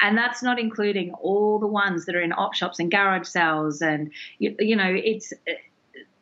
And 0.00 0.18
that's 0.18 0.42
not 0.42 0.58
including 0.58 1.12
all 1.14 1.58
the 1.58 1.66
ones 1.66 2.06
that 2.06 2.14
are 2.14 2.20
in 2.20 2.32
op 2.32 2.54
shops 2.54 2.78
and 2.78 2.90
garage 2.90 3.26
sales. 3.26 3.80
And, 3.80 4.10
you, 4.38 4.54
you 4.58 4.76
know, 4.76 4.92
it's 4.92 5.32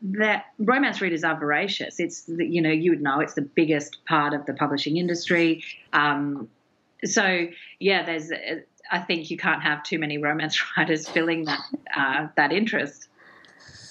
that 0.03 0.47
romance 0.59 1.01
readers 1.01 1.25
are 1.25 1.39
voracious. 1.39 1.99
It's 1.99 2.25
you 2.29 2.61
know 2.61 2.71
you 2.71 2.91
would 2.91 3.03
know 3.03 3.21
it's 3.21 3.35
the 3.35 3.43
biggest 3.43 4.05
part 4.07 4.35
of 4.35 4.47
the 4.47 4.55
publishing 4.55 4.97
industry. 4.97 5.65
Um, 5.93 6.49
so 7.05 7.49
yeah, 7.81 8.05
there's 8.05 8.31
I 8.91 9.01
think 9.01 9.31
you 9.31 9.37
can't 9.37 9.63
have 9.63 9.83
too 9.83 9.99
many 9.99 10.19
romance 10.19 10.63
writers 10.77 11.09
filling 11.09 11.45
that 11.45 11.61
uh, 11.97 12.29
that 12.37 12.53
interest. 12.53 13.09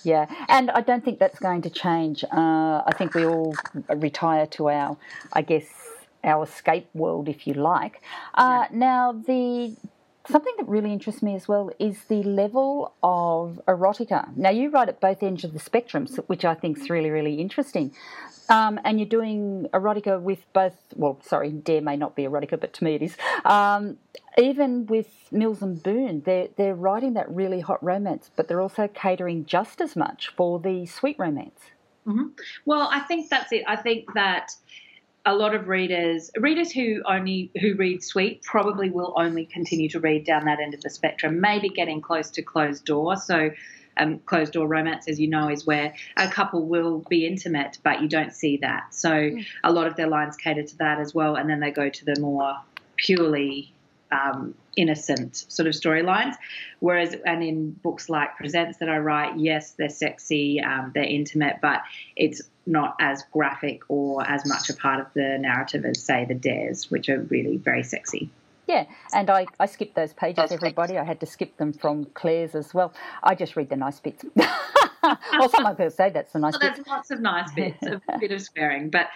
Yeah, 0.04 0.28
and 0.50 0.70
I 0.70 0.82
don't 0.82 1.04
think 1.04 1.18
that's 1.18 1.40
going 1.40 1.64
to 1.64 1.70
change. 1.70 2.24
Uh, 2.26 2.84
I 2.86 2.94
think 2.96 3.16
we 3.16 3.26
all 3.26 3.56
retire 3.90 4.46
to 4.48 4.70
our, 4.70 4.98
I 5.34 5.42
guess, 5.42 5.66
our 6.24 6.44
escape 6.44 6.88
world, 6.94 7.28
if 7.28 7.48
you 7.48 7.56
like. 7.56 8.04
Uh, 8.36 8.66
yeah. 8.70 8.78
Now 8.78 9.12
the 9.14 9.76
Something 10.28 10.54
that 10.58 10.68
really 10.68 10.92
interests 10.92 11.22
me 11.22 11.36
as 11.36 11.48
well 11.48 11.70
is 11.78 12.04
the 12.06 12.24
level 12.24 12.94
of 13.04 13.62
erotica. 13.68 14.36
Now, 14.36 14.50
you 14.50 14.70
write 14.70 14.90
at 14.90 15.00
both 15.00 15.22
ends 15.22 15.44
of 15.44 15.54
the 15.54 15.60
spectrum, 15.60 16.08
which 16.28 16.44
I 16.44 16.56
think 16.56 16.80
is 16.80 16.90
really, 16.90 17.12
really 17.12 17.36
interesting. 17.36 17.94
Um, 18.50 18.80
and 18.84 19.00
you're 19.00 19.10
doing 19.10 19.68
erotica 19.74 20.22
with 20.22 20.46
both, 20.54 20.76
well, 20.96 21.20
sorry, 21.24 21.52
Dare 21.52 21.82
may 21.82 21.96
not 21.96 22.16
be 22.16 22.24
erotica, 22.24 22.60
but 22.60 22.74
to 22.74 22.84
me 22.84 22.96
it 22.96 23.02
is. 23.02 23.18
Um, 23.44 23.98
even 24.38 24.86
with 24.88 25.08
Mills 25.32 25.62
and 25.62 25.82
Boon, 25.82 26.22
they're, 26.26 26.50
they're 26.56 26.76
writing 26.76 27.14
that 27.14 27.30
really 27.30 27.60
hot 27.60 27.84
romance, 27.84 28.30
but 28.36 28.48
they're 28.48 28.62
also 28.62 28.88
catering 28.88 29.46
just 29.46 29.82
as 29.82 29.96
much 29.96 30.30
for 30.36 30.60
the 30.60 30.86
sweet 30.86 31.18
romance. 31.18 31.60
Mm-hmm. 32.06 32.28
Well, 32.66 32.88
I 32.92 33.00
think 33.02 33.30
that's 33.30 33.52
it. 33.52 33.64
I 33.68 33.76
think 33.76 34.14
that 34.14 34.52
a 35.26 35.34
lot 35.34 35.56
of 35.56 35.68
readers, 35.68 36.30
readers 36.38 36.72
who 36.72 37.02
only 37.06 37.52
who 37.60 37.76
read 37.76 38.04
sweet, 38.04 38.44
probably 38.44 38.90
will 38.92 39.14
only 39.18 39.46
continue 39.46 39.90
to 39.90 40.00
read 40.00 40.26
down 40.26 40.46
that 40.46 40.60
end 40.60 40.74
of 40.74 40.82
the 40.82 40.90
spectrum. 40.90 41.42
Maybe 41.42 41.70
getting 41.70 42.02
close 42.02 42.30
to 42.32 42.42
closed 42.42 42.86
door. 42.86 43.18
So, 43.18 43.52
um, 43.98 44.20
closed 44.20 44.54
door 44.54 44.68
romance, 44.68 45.08
as 45.08 45.20
you 45.20 45.28
know, 45.28 45.50
is 45.50 45.66
where 45.66 45.94
a 46.18 46.28
couple 46.28 46.68
will 46.68 47.00
be 47.10 47.26
intimate, 47.26 47.80
but 47.84 48.02
you 48.02 48.08
don't 48.08 48.34
see 48.34 48.58
that. 48.58 48.94
So, 48.94 49.10
mm. 49.10 49.46
a 49.64 49.72
lot 49.72 49.88
of 49.88 49.96
their 49.96 50.08
lines 50.08 50.36
cater 50.36 50.64
to 50.64 50.78
that 50.78 51.00
as 51.00 51.16
well, 51.16 51.36
and 51.36 51.50
then 51.50 51.60
they 51.60 51.72
go 51.72 51.90
to 51.90 52.06
the 52.06 52.20
more 52.20 52.58
purely 52.98 53.74
um, 54.12 54.56
innocent 54.76 55.46
sort 55.50 55.68
of 55.68 55.74
storylines. 55.74 56.36
Whereas, 56.80 57.16
and 57.26 57.44
in 57.44 57.72
books 57.72 58.10
like 58.10 58.38
Presents 58.38 58.78
that 58.80 58.90
I 58.90 58.98
write, 58.98 59.38
yes, 59.38 59.72
they're 59.72 59.90
sexy, 59.90 60.62
um, 60.62 60.92
they're 60.94 61.04
intimate, 61.04 61.58
but 61.62 61.82
it's 62.16 62.42
not 62.66 62.96
as 63.00 63.24
graphic 63.32 63.82
or 63.90 64.28
as 64.28 64.46
much 64.46 64.70
a 64.70 64.74
part 64.74 65.00
of 65.00 65.08
the 65.14 65.38
narrative 65.40 65.86
as, 65.86 66.02
say, 66.02 66.26
the 66.26 66.36
Dares, 66.36 66.90
which 66.90 67.10
are 67.10 67.22
really 67.22 67.58
very 67.58 67.84
sexy. 67.84 68.30
Yeah, 68.68 68.86
and 69.14 69.30
I, 69.30 69.46
I 69.60 69.68
skipped 69.68 69.96
those 69.96 70.14
pages, 70.14 70.52
everybody. 70.52 70.98
I 70.98 71.04
had 71.04 71.20
to 71.20 71.28
skip 71.28 71.58
them 71.58 71.72
from 71.72 72.06
Clare's 72.16 72.56
as 72.56 72.74
well. 72.74 72.94
I 73.22 73.36
just 73.36 73.56
read 73.56 73.70
the 73.70 73.76
nice 73.76 74.00
bits. 74.00 74.26
well, 74.36 75.50
some 75.50 75.68
people 75.68 75.92
say 75.92 76.10
that's 76.10 76.34
the 76.34 76.40
nice 76.40 76.54
well, 76.54 76.62
bits. 76.62 76.78
There's 76.78 76.88
lots 76.88 77.12
of 77.12 77.22
nice 77.22 77.52
bits, 77.54 77.86
a 77.86 78.02
bit 78.20 78.32
of 78.32 78.42
swearing, 78.42 78.90
but 78.90 79.10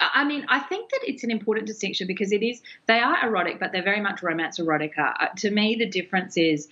I 0.00 0.24
mean, 0.24 0.46
I 0.48 0.60
think 0.60 0.90
that 0.90 1.00
it's 1.04 1.24
an 1.24 1.30
important 1.30 1.66
distinction 1.66 2.06
because 2.06 2.32
it 2.32 2.42
is, 2.42 2.62
they 2.86 2.98
are 3.00 3.26
erotic, 3.26 3.60
but 3.60 3.72
they're 3.72 3.82
very 3.82 4.00
much 4.00 4.22
romance 4.22 4.58
erotica. 4.58 5.14
Uh, 5.20 5.26
to 5.38 5.50
me, 5.50 5.76
the 5.76 5.86
difference 5.86 6.36
is 6.36 6.68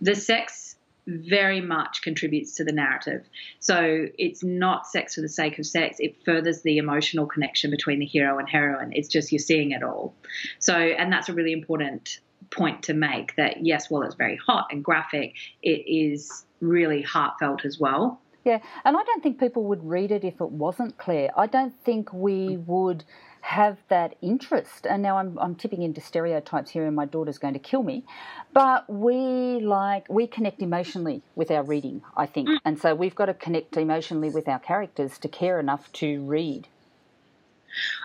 the 0.00 0.14
sex 0.14 0.76
very 1.06 1.60
much 1.60 2.02
contributes 2.02 2.54
to 2.56 2.64
the 2.64 2.72
narrative. 2.72 3.28
So 3.58 4.06
it's 4.18 4.42
not 4.42 4.86
sex 4.86 5.16
for 5.16 5.20
the 5.20 5.28
sake 5.28 5.58
of 5.58 5.66
sex, 5.66 5.96
it 5.98 6.24
furthers 6.24 6.62
the 6.62 6.78
emotional 6.78 7.26
connection 7.26 7.70
between 7.70 7.98
the 7.98 8.06
hero 8.06 8.38
and 8.38 8.48
heroine. 8.48 8.92
It's 8.92 9.08
just 9.08 9.32
you're 9.32 9.40
seeing 9.40 9.72
it 9.72 9.82
all. 9.82 10.14
So, 10.58 10.74
and 10.74 11.12
that's 11.12 11.28
a 11.28 11.34
really 11.34 11.52
important 11.52 12.20
point 12.50 12.84
to 12.84 12.94
make 12.94 13.34
that 13.36 13.64
yes, 13.64 13.90
while 13.90 14.02
it's 14.02 14.14
very 14.14 14.36
hot 14.36 14.68
and 14.70 14.84
graphic, 14.84 15.34
it 15.62 15.84
is 15.86 16.44
really 16.60 17.02
heartfelt 17.02 17.64
as 17.64 17.80
well. 17.80 18.20
Yeah, 18.44 18.58
and 18.84 18.96
I 18.96 19.02
don't 19.04 19.22
think 19.22 19.38
people 19.38 19.64
would 19.64 19.88
read 19.88 20.10
it 20.10 20.24
if 20.24 20.40
it 20.40 20.50
wasn't 20.50 20.98
clear. 20.98 21.30
I 21.36 21.46
don't 21.46 21.74
think 21.84 22.12
we 22.12 22.56
would 22.56 23.04
have 23.42 23.76
that 23.88 24.14
interest. 24.22 24.86
And 24.86 25.02
now 25.02 25.18
I'm, 25.18 25.38
I'm 25.38 25.54
tipping 25.54 25.82
into 25.82 26.00
stereotypes 26.00 26.70
here, 26.70 26.86
and 26.86 26.96
my 26.96 27.04
daughter's 27.04 27.38
going 27.38 27.54
to 27.54 27.60
kill 27.60 27.82
me. 27.82 28.04
But 28.52 28.88
we 28.88 29.60
like 29.60 30.06
we 30.08 30.26
connect 30.26 30.62
emotionally 30.62 31.22
with 31.34 31.50
our 31.50 31.62
reading, 31.62 32.02
I 32.16 32.26
think, 32.26 32.48
mm. 32.48 32.58
and 32.64 32.80
so 32.80 32.94
we've 32.94 33.14
got 33.14 33.26
to 33.26 33.34
connect 33.34 33.76
emotionally 33.76 34.30
with 34.30 34.48
our 34.48 34.58
characters 34.58 35.18
to 35.18 35.28
care 35.28 35.60
enough 35.60 35.92
to 35.94 36.22
read. 36.22 36.68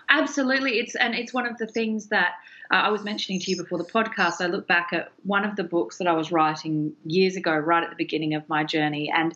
Absolutely, 0.09 0.79
it's 0.79 0.95
and 0.95 1.13
it's 1.13 1.33
one 1.33 1.45
of 1.45 1.57
the 1.57 1.67
things 1.67 2.07
that 2.07 2.35
uh, 2.71 2.75
I 2.75 2.89
was 2.89 3.03
mentioning 3.03 3.39
to 3.41 3.51
you 3.51 3.57
before 3.57 3.77
the 3.77 3.85
podcast. 3.85 4.41
I 4.41 4.47
look 4.47 4.67
back 4.67 4.89
at 4.91 5.11
one 5.23 5.45
of 5.45 5.55
the 5.55 5.63
books 5.63 5.97
that 5.97 6.07
I 6.07 6.13
was 6.13 6.31
writing 6.31 6.93
years 7.05 7.35
ago, 7.35 7.55
right 7.55 7.83
at 7.83 7.89
the 7.89 7.95
beginning 7.95 8.33
of 8.33 8.47
my 8.49 8.63
journey, 8.63 9.11
and 9.13 9.33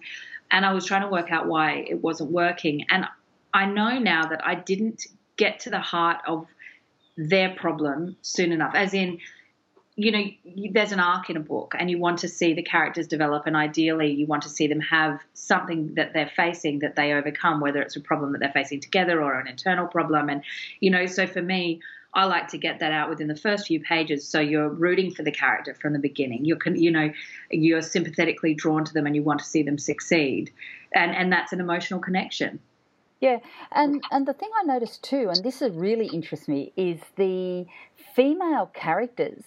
and 0.51 0.65
I 0.65 0.73
was 0.73 0.85
trying 0.85 1.01
to 1.01 1.07
work 1.07 1.31
out 1.31 1.47
why 1.47 1.85
it 1.89 2.01
wasn't 2.01 2.31
working. 2.31 2.85
And 2.89 3.05
I 3.53 3.65
know 3.65 3.99
now 3.99 4.27
that 4.27 4.45
I 4.45 4.55
didn't 4.55 5.07
get 5.37 5.61
to 5.61 5.69
the 5.69 5.79
heart 5.79 6.19
of 6.27 6.45
their 7.17 7.49
problem 7.55 8.15
soon 8.21 8.51
enough. 8.51 8.75
As 8.75 8.93
in, 8.93 9.19
you 9.95 10.11
know, 10.11 10.23
there's 10.71 10.93
an 10.93 10.99
arc 10.99 11.29
in 11.29 11.37
a 11.37 11.41
book, 11.41 11.75
and 11.77 11.91
you 11.91 11.99
want 11.99 12.19
to 12.19 12.27
see 12.27 12.53
the 12.53 12.63
characters 12.63 13.07
develop, 13.07 13.45
and 13.45 13.55
ideally, 13.55 14.11
you 14.11 14.25
want 14.25 14.43
to 14.43 14.49
see 14.49 14.67
them 14.67 14.79
have 14.79 15.19
something 15.33 15.95
that 15.95 16.13
they're 16.13 16.31
facing 16.35 16.79
that 16.79 16.95
they 16.95 17.11
overcome, 17.11 17.59
whether 17.59 17.81
it's 17.81 17.95
a 17.97 18.01
problem 18.01 18.31
that 18.31 18.39
they're 18.39 18.51
facing 18.53 18.79
together 18.79 19.21
or 19.21 19.39
an 19.39 19.47
internal 19.47 19.87
problem. 19.87 20.29
And, 20.29 20.43
you 20.79 20.89
know, 20.89 21.05
so 21.05 21.27
for 21.27 21.41
me, 21.41 21.81
I 22.13 22.26
like 22.26 22.50
to 22.50 22.58
get 22.58 22.80
that 22.80 22.91
out 22.91 23.10
within 23.10 23.28
the 23.28 23.36
first 23.36 23.67
few 23.67 23.80
pages, 23.80 24.28
so 24.28 24.39
you're 24.39 24.69
rooting 24.69 25.12
for 25.12 25.24
the 25.24 25.32
character 25.32 25.74
from 25.74 25.93
the 25.93 26.00
beginning. 26.00 26.43
You're, 26.43 26.60
you 26.65 26.91
know, 26.91 27.12
you're 27.50 27.82
sympathetically 27.82 28.54
drawn 28.54 28.84
to 28.84 28.93
them, 28.93 29.06
and 29.06 29.15
you 29.15 29.24
want 29.24 29.39
to 29.39 29.45
see 29.45 29.63
them 29.63 29.78
succeed, 29.78 30.52
and 30.93 31.15
and 31.15 31.32
that's 31.32 31.54
an 31.54 31.60
emotional 31.60 32.00
connection. 32.00 32.60
Yeah, 33.21 33.38
and 33.71 34.04
and 34.12 34.28
the 34.28 34.34
thing 34.34 34.50
I 34.60 34.63
noticed 34.63 35.04
too, 35.04 35.30
and 35.30 35.43
this 35.43 35.62
really 35.62 36.08
interests 36.08 36.47
me, 36.47 36.74
is 36.76 37.00
the 37.15 37.65
female 38.15 38.71
characters. 38.74 39.43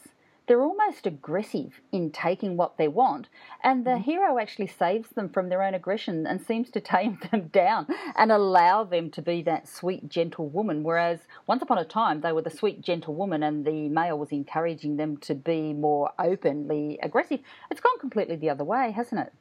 They're 0.46 0.62
almost 0.62 1.06
aggressive 1.06 1.80
in 1.90 2.10
taking 2.10 2.56
what 2.56 2.76
they 2.76 2.86
want, 2.86 3.28
and 3.62 3.86
the 3.86 3.92
mm. 3.92 4.02
hero 4.02 4.38
actually 4.38 4.66
saves 4.66 5.08
them 5.10 5.30
from 5.30 5.48
their 5.48 5.62
own 5.62 5.72
aggression 5.72 6.26
and 6.26 6.40
seems 6.40 6.70
to 6.72 6.80
tame 6.80 7.18
them 7.30 7.48
down 7.48 7.86
and 8.14 8.30
allow 8.30 8.84
them 8.84 9.10
to 9.12 9.22
be 9.22 9.40
that 9.42 9.66
sweet, 9.66 10.08
gentle 10.08 10.48
woman. 10.48 10.82
Whereas 10.82 11.20
once 11.46 11.62
upon 11.62 11.78
a 11.78 11.84
time, 11.84 12.20
they 12.20 12.32
were 12.32 12.42
the 12.42 12.50
sweet, 12.50 12.82
gentle 12.82 13.14
woman, 13.14 13.42
and 13.42 13.64
the 13.64 13.88
male 13.88 14.18
was 14.18 14.32
encouraging 14.32 14.98
them 14.98 15.16
to 15.18 15.34
be 15.34 15.72
more 15.72 16.12
openly 16.18 16.98
aggressive. 17.02 17.40
It's 17.70 17.80
gone 17.80 17.98
completely 17.98 18.36
the 18.36 18.50
other 18.50 18.64
way, 18.64 18.90
hasn't 18.90 19.22
it? 19.22 19.32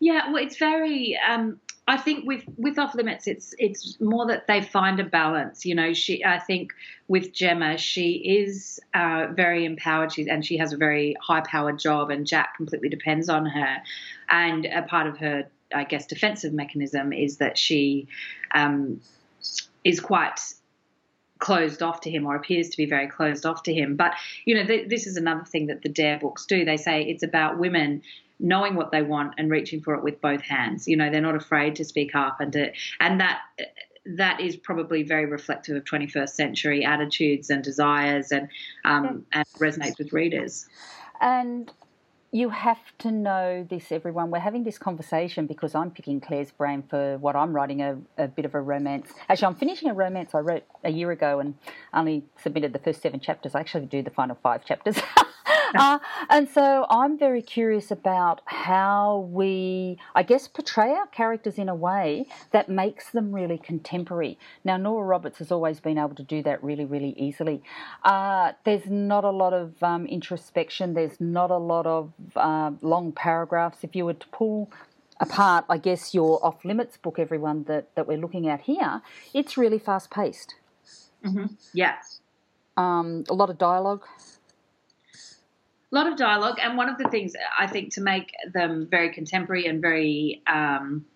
Yeah, 0.00 0.32
well, 0.32 0.42
it's 0.42 0.56
very. 0.56 1.18
Um, 1.28 1.60
I 1.88 1.96
think 1.96 2.26
with 2.26 2.42
with 2.56 2.78
off 2.78 2.94
limits, 2.94 3.26
it's 3.26 3.54
it's 3.58 4.00
more 4.00 4.26
that 4.26 4.46
they 4.46 4.60
find 4.60 4.98
a 4.98 5.04
balance. 5.04 5.64
You 5.64 5.74
know, 5.74 5.92
she. 5.94 6.24
I 6.24 6.38
think 6.38 6.72
with 7.08 7.32
Gemma, 7.32 7.78
she 7.78 8.12
is 8.12 8.80
uh, 8.94 9.28
very 9.32 9.64
empowered. 9.64 10.12
She 10.12 10.28
and 10.28 10.44
she 10.44 10.56
has 10.58 10.72
a 10.72 10.76
very 10.76 11.16
high 11.20 11.42
powered 11.42 11.78
job, 11.78 12.10
and 12.10 12.26
Jack 12.26 12.56
completely 12.56 12.88
depends 12.88 13.28
on 13.28 13.46
her. 13.46 13.76
And 14.28 14.66
a 14.66 14.82
part 14.82 15.06
of 15.06 15.18
her, 15.18 15.48
I 15.72 15.84
guess, 15.84 16.06
defensive 16.06 16.52
mechanism 16.52 17.12
is 17.12 17.36
that 17.36 17.56
she 17.56 18.08
um, 18.52 19.00
is 19.84 20.00
quite 20.00 20.40
closed 21.38 21.82
off 21.82 22.00
to 22.00 22.10
him 22.10 22.26
or 22.26 22.34
appears 22.34 22.70
to 22.70 22.76
be 22.76 22.86
very 22.86 23.08
closed 23.08 23.44
off 23.44 23.62
to 23.64 23.74
him. 23.74 23.96
But, 23.96 24.14
you 24.44 24.54
know, 24.54 24.64
th- 24.64 24.88
this 24.88 25.06
is 25.06 25.16
another 25.16 25.44
thing 25.44 25.66
that 25.66 25.82
the 25.82 25.88
Dare 25.88 26.18
books 26.18 26.46
do. 26.46 26.64
They 26.64 26.76
say 26.76 27.02
it's 27.02 27.22
about 27.22 27.58
women 27.58 28.02
knowing 28.38 28.74
what 28.74 28.92
they 28.92 29.02
want 29.02 29.34
and 29.38 29.50
reaching 29.50 29.80
for 29.80 29.94
it 29.94 30.02
with 30.02 30.20
both 30.20 30.42
hands. 30.42 30.86
You 30.86 30.96
know, 30.96 31.10
they're 31.10 31.20
not 31.20 31.36
afraid 31.36 31.76
to 31.76 31.84
speak 31.84 32.14
up 32.14 32.40
and 32.40 32.52
to, 32.52 32.72
and 33.00 33.20
that 33.20 33.40
that 34.16 34.40
is 34.40 34.56
probably 34.56 35.02
very 35.02 35.26
reflective 35.26 35.76
of 35.76 35.84
21st 35.84 36.28
century 36.28 36.84
attitudes 36.84 37.50
and 37.50 37.62
desires 37.62 38.30
and 38.30 38.48
um, 38.84 39.24
and 39.32 39.46
resonates 39.58 39.98
with 39.98 40.12
readers. 40.12 40.68
And 41.20 41.72
you 42.32 42.50
have 42.50 42.78
to 42.98 43.10
know 43.10 43.66
this, 43.68 43.90
everyone. 43.90 44.30
We're 44.30 44.40
having 44.40 44.64
this 44.64 44.78
conversation 44.78 45.46
because 45.46 45.74
I'm 45.74 45.90
picking 45.90 46.20
Clare's 46.20 46.50
brain 46.50 46.82
for 46.82 47.16
what 47.18 47.34
I'm 47.34 47.52
writing 47.52 47.80
a, 47.80 47.96
a, 48.18 48.28
bit 48.28 48.44
of 48.44 48.54
a 48.54 48.60
romance. 48.60 49.10
Actually, 49.28 49.46
I'm 49.46 49.54
finishing 49.54 49.88
a 49.88 49.94
romance 49.94 50.34
I 50.34 50.40
wrote 50.40 50.64
a 50.84 50.90
year 50.90 51.10
ago 51.12 51.40
and 51.40 51.54
only 51.94 52.24
submitted 52.42 52.72
the 52.72 52.78
first 52.78 53.00
seven 53.00 53.20
chapters. 53.20 53.54
I 53.54 53.60
actually 53.60 53.86
do 53.86 54.02
the 54.02 54.10
final 54.10 54.36
five 54.42 54.64
chapters. 54.64 54.98
uh, 55.74 55.98
and 56.28 56.48
so 56.48 56.86
I'm 56.90 57.18
very 57.18 57.42
curious 57.42 57.90
about 57.90 58.40
how 58.44 59.28
we, 59.30 59.98
I 60.14 60.22
guess, 60.22 60.48
portray 60.48 60.90
our 60.90 61.06
characters 61.06 61.58
in 61.58 61.68
a 61.68 61.74
way 61.74 62.26
that 62.52 62.68
makes 62.68 63.10
them 63.10 63.32
really 63.32 63.58
contemporary. 63.58 64.38
Now, 64.64 64.76
Nora 64.76 65.04
Roberts 65.04 65.38
has 65.38 65.50
always 65.50 65.80
been 65.80 65.98
able 65.98 66.14
to 66.14 66.22
do 66.22 66.42
that 66.42 66.62
really, 66.62 66.84
really 66.84 67.14
easily. 67.16 67.62
Uh, 68.04 68.52
there's 68.64 68.86
not 68.86 69.24
a 69.24 69.30
lot 69.30 69.52
of 69.52 69.82
um, 69.82 70.06
introspection, 70.06 70.94
there's 70.94 71.20
not 71.20 71.50
a 71.50 71.58
lot 71.58 71.86
of 71.86 72.12
uh, 72.36 72.72
long 72.82 73.12
paragraphs. 73.12 73.78
If 73.82 73.96
you 73.96 74.04
were 74.04 74.14
to 74.14 74.28
pull 74.28 74.70
apart, 75.20 75.64
I 75.68 75.78
guess, 75.78 76.14
your 76.14 76.44
off 76.44 76.64
limits 76.64 76.96
book, 76.96 77.18
everyone 77.18 77.64
that, 77.64 77.94
that 77.94 78.06
we're 78.06 78.18
looking 78.18 78.48
at 78.48 78.62
here, 78.62 79.02
it's 79.32 79.56
really 79.56 79.78
fast 79.78 80.10
paced. 80.10 80.54
Mm-hmm. 81.24 81.46
Yeah. 81.72 81.96
Um, 82.76 83.24
a 83.30 83.34
lot 83.34 83.48
of 83.50 83.58
dialogue, 83.58 84.04
lot 85.96 86.06
of 86.06 86.16
dialogue, 86.16 86.58
and 86.62 86.76
one 86.76 86.88
of 86.88 86.98
the 86.98 87.08
things 87.08 87.32
I 87.58 87.66
think 87.66 87.94
to 87.94 88.00
make 88.00 88.32
them 88.52 88.86
very 88.90 89.12
contemporary 89.12 89.66
and 89.66 89.80
very 89.80 90.42
um, 90.46 91.06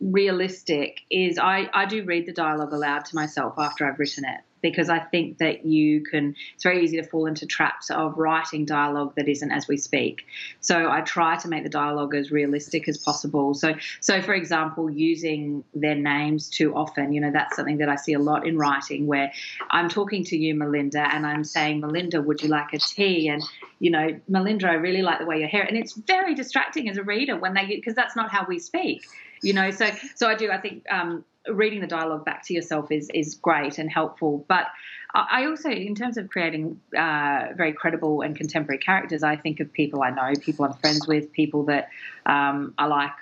realistic 0.00 1.00
is 1.10 1.38
I, 1.38 1.70
I 1.72 1.86
do 1.86 2.04
read 2.04 2.26
the 2.26 2.32
dialogue 2.32 2.72
aloud 2.72 3.04
to 3.06 3.14
myself 3.14 3.54
after 3.58 3.86
I've 3.86 3.98
written 3.98 4.24
it 4.24 4.40
because 4.60 4.88
I 4.88 4.98
think 4.98 5.38
that 5.38 5.64
you 5.64 6.02
can, 6.02 6.34
it's 6.54 6.62
very 6.62 6.82
easy 6.82 6.96
to 6.96 7.02
fall 7.02 7.26
into 7.26 7.46
traps 7.46 7.90
of 7.90 8.18
writing 8.18 8.64
dialogue 8.64 9.14
that 9.16 9.28
isn't 9.28 9.50
as 9.50 9.68
we 9.68 9.76
speak. 9.76 10.26
So 10.60 10.90
I 10.90 11.00
try 11.02 11.36
to 11.36 11.48
make 11.48 11.62
the 11.62 11.70
dialogue 11.70 12.14
as 12.14 12.30
realistic 12.30 12.88
as 12.88 12.98
possible. 12.98 13.54
So, 13.54 13.74
so 14.00 14.22
for 14.22 14.34
example, 14.34 14.90
using 14.90 15.64
their 15.74 15.94
names 15.94 16.48
too 16.48 16.74
often, 16.74 17.12
you 17.12 17.20
know, 17.20 17.30
that's 17.30 17.56
something 17.56 17.78
that 17.78 17.88
I 17.88 17.96
see 17.96 18.14
a 18.14 18.18
lot 18.18 18.46
in 18.46 18.58
writing 18.58 19.06
where 19.06 19.32
I'm 19.70 19.88
talking 19.88 20.24
to 20.24 20.36
you, 20.36 20.54
Melinda, 20.54 21.00
and 21.12 21.26
I'm 21.26 21.44
saying, 21.44 21.80
Melinda, 21.80 22.20
would 22.20 22.42
you 22.42 22.48
like 22.48 22.72
a 22.72 22.78
tea? 22.78 23.28
And, 23.28 23.42
you 23.78 23.90
know, 23.90 24.18
Melinda, 24.28 24.68
I 24.68 24.74
really 24.74 25.02
like 25.02 25.18
the 25.18 25.26
way 25.26 25.38
your 25.38 25.48
hair, 25.48 25.62
and 25.62 25.76
it's 25.76 25.94
very 25.94 26.34
distracting 26.34 26.88
as 26.88 26.96
a 26.96 27.02
reader 27.02 27.36
when 27.36 27.54
they, 27.54 27.66
because 27.66 27.94
that's 27.94 28.16
not 28.16 28.30
how 28.30 28.46
we 28.48 28.58
speak 28.58 29.04
you 29.42 29.52
know 29.52 29.70
so 29.70 29.86
so 30.14 30.28
i 30.28 30.34
do 30.34 30.50
i 30.50 30.58
think 30.58 30.84
um, 30.90 31.24
reading 31.46 31.80
the 31.80 31.86
dialogue 31.86 32.24
back 32.24 32.44
to 32.46 32.54
yourself 32.54 32.90
is 32.90 33.10
is 33.14 33.34
great 33.34 33.78
and 33.78 33.90
helpful. 33.90 34.44
But 34.48 34.66
I 35.14 35.46
also, 35.46 35.70
in 35.70 35.94
terms 35.94 36.18
of 36.18 36.28
creating 36.28 36.80
uh, 36.96 37.48
very 37.56 37.72
credible 37.72 38.20
and 38.20 38.36
contemporary 38.36 38.78
characters, 38.78 39.22
I 39.22 39.36
think 39.36 39.58
of 39.60 39.72
people 39.72 40.02
I 40.02 40.10
know, 40.10 40.32
people 40.40 40.66
I'm 40.66 40.74
friends 40.74 41.06
with, 41.06 41.32
people 41.32 41.64
that 41.64 41.88
um, 42.26 42.74
I 42.76 42.86
like 42.86 43.14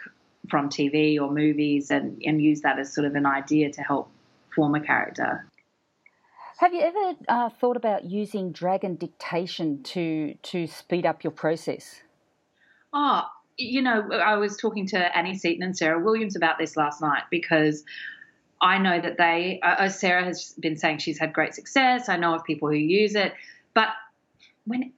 from 0.51 0.69
TV 0.69 1.21
or 1.21 1.31
movies, 1.31 1.91
and 1.91 2.21
and 2.25 2.43
use 2.43 2.63
that 2.63 2.79
as 2.79 2.93
sort 2.93 3.07
of 3.07 3.15
an 3.15 3.27
idea 3.27 3.71
to 3.73 3.83
help 3.83 4.11
form 4.55 4.75
a 4.75 4.81
character. 4.81 5.47
Have 6.59 6.73
you 6.73 6.81
ever 6.81 7.15
uh, 7.29 7.51
thought 7.51 7.77
about 7.77 8.05
using 8.05 8.51
dragon 8.51 8.97
dictation 8.97 9.83
to 9.85 10.35
to 10.43 10.67
speed 10.67 11.07
up 11.07 11.23
your 11.23 11.31
process? 11.31 12.03
Oh, 12.93 13.23
you 13.59 13.83
know, 13.83 14.11
I 14.13 14.37
was 14.37 14.57
talking 14.57 14.87
to 14.89 15.17
Annie 15.17 15.39
Seaton 15.39 15.63
and 15.63 15.77
Sarah 15.77 16.03
Williams 16.03 16.37
about 16.37 16.59
this 16.59 16.77
last 16.77 17.01
night 17.01 17.25
because 17.31 17.85
I 18.61 18.79
know 18.79 19.01
that 19.01 19.19
they, 19.19 19.61
uh, 19.63 19.67
uh, 19.67 19.89
Sarah 19.89 20.25
has 20.25 20.55
been 20.59 20.77
saying 20.77 20.99
she's 20.99 21.19
had 21.19 21.33
great 21.33 21.55
success. 21.55 22.09
I 22.09 22.17
know 22.17 22.35
of 22.35 22.45
people 22.45 22.69
who 22.69 22.77
use 22.77 23.15
it, 23.15 23.33
but 23.75 23.89
when 24.67 24.93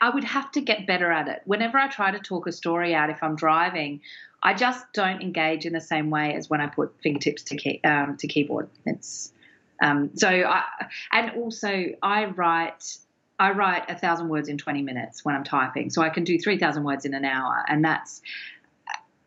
I 0.00 0.10
would 0.10 0.24
have 0.24 0.50
to 0.52 0.60
get 0.60 0.86
better 0.86 1.10
at 1.10 1.28
it. 1.28 1.42
Whenever 1.44 1.78
I 1.78 1.88
try 1.88 2.10
to 2.10 2.18
talk 2.18 2.46
a 2.46 2.52
story 2.52 2.94
out, 2.94 3.10
if 3.10 3.22
I'm 3.22 3.36
driving, 3.36 4.00
I 4.42 4.54
just 4.54 4.84
don't 4.92 5.22
engage 5.22 5.66
in 5.66 5.72
the 5.72 5.80
same 5.80 6.10
way 6.10 6.34
as 6.34 6.50
when 6.50 6.60
I 6.60 6.66
put 6.66 6.94
fingertips 7.02 7.44
to 7.44 7.56
key, 7.56 7.80
um, 7.84 8.16
to 8.18 8.26
keyboard. 8.26 8.68
It's 8.84 9.32
um, 9.80 10.10
so 10.14 10.28
I, 10.28 10.62
and 11.12 11.32
also 11.32 11.86
I 12.02 12.26
write 12.26 12.98
I 13.38 13.50
write 13.52 13.90
a 13.90 13.98
thousand 13.98 14.28
words 14.28 14.48
in 14.48 14.58
20 14.58 14.82
minutes 14.82 15.24
when 15.24 15.34
I'm 15.34 15.44
typing, 15.44 15.90
so 15.90 16.02
I 16.02 16.08
can 16.08 16.24
do 16.24 16.38
3,000 16.38 16.84
words 16.84 17.04
in 17.04 17.14
an 17.14 17.24
hour, 17.24 17.64
and 17.68 17.84
that's 17.84 18.22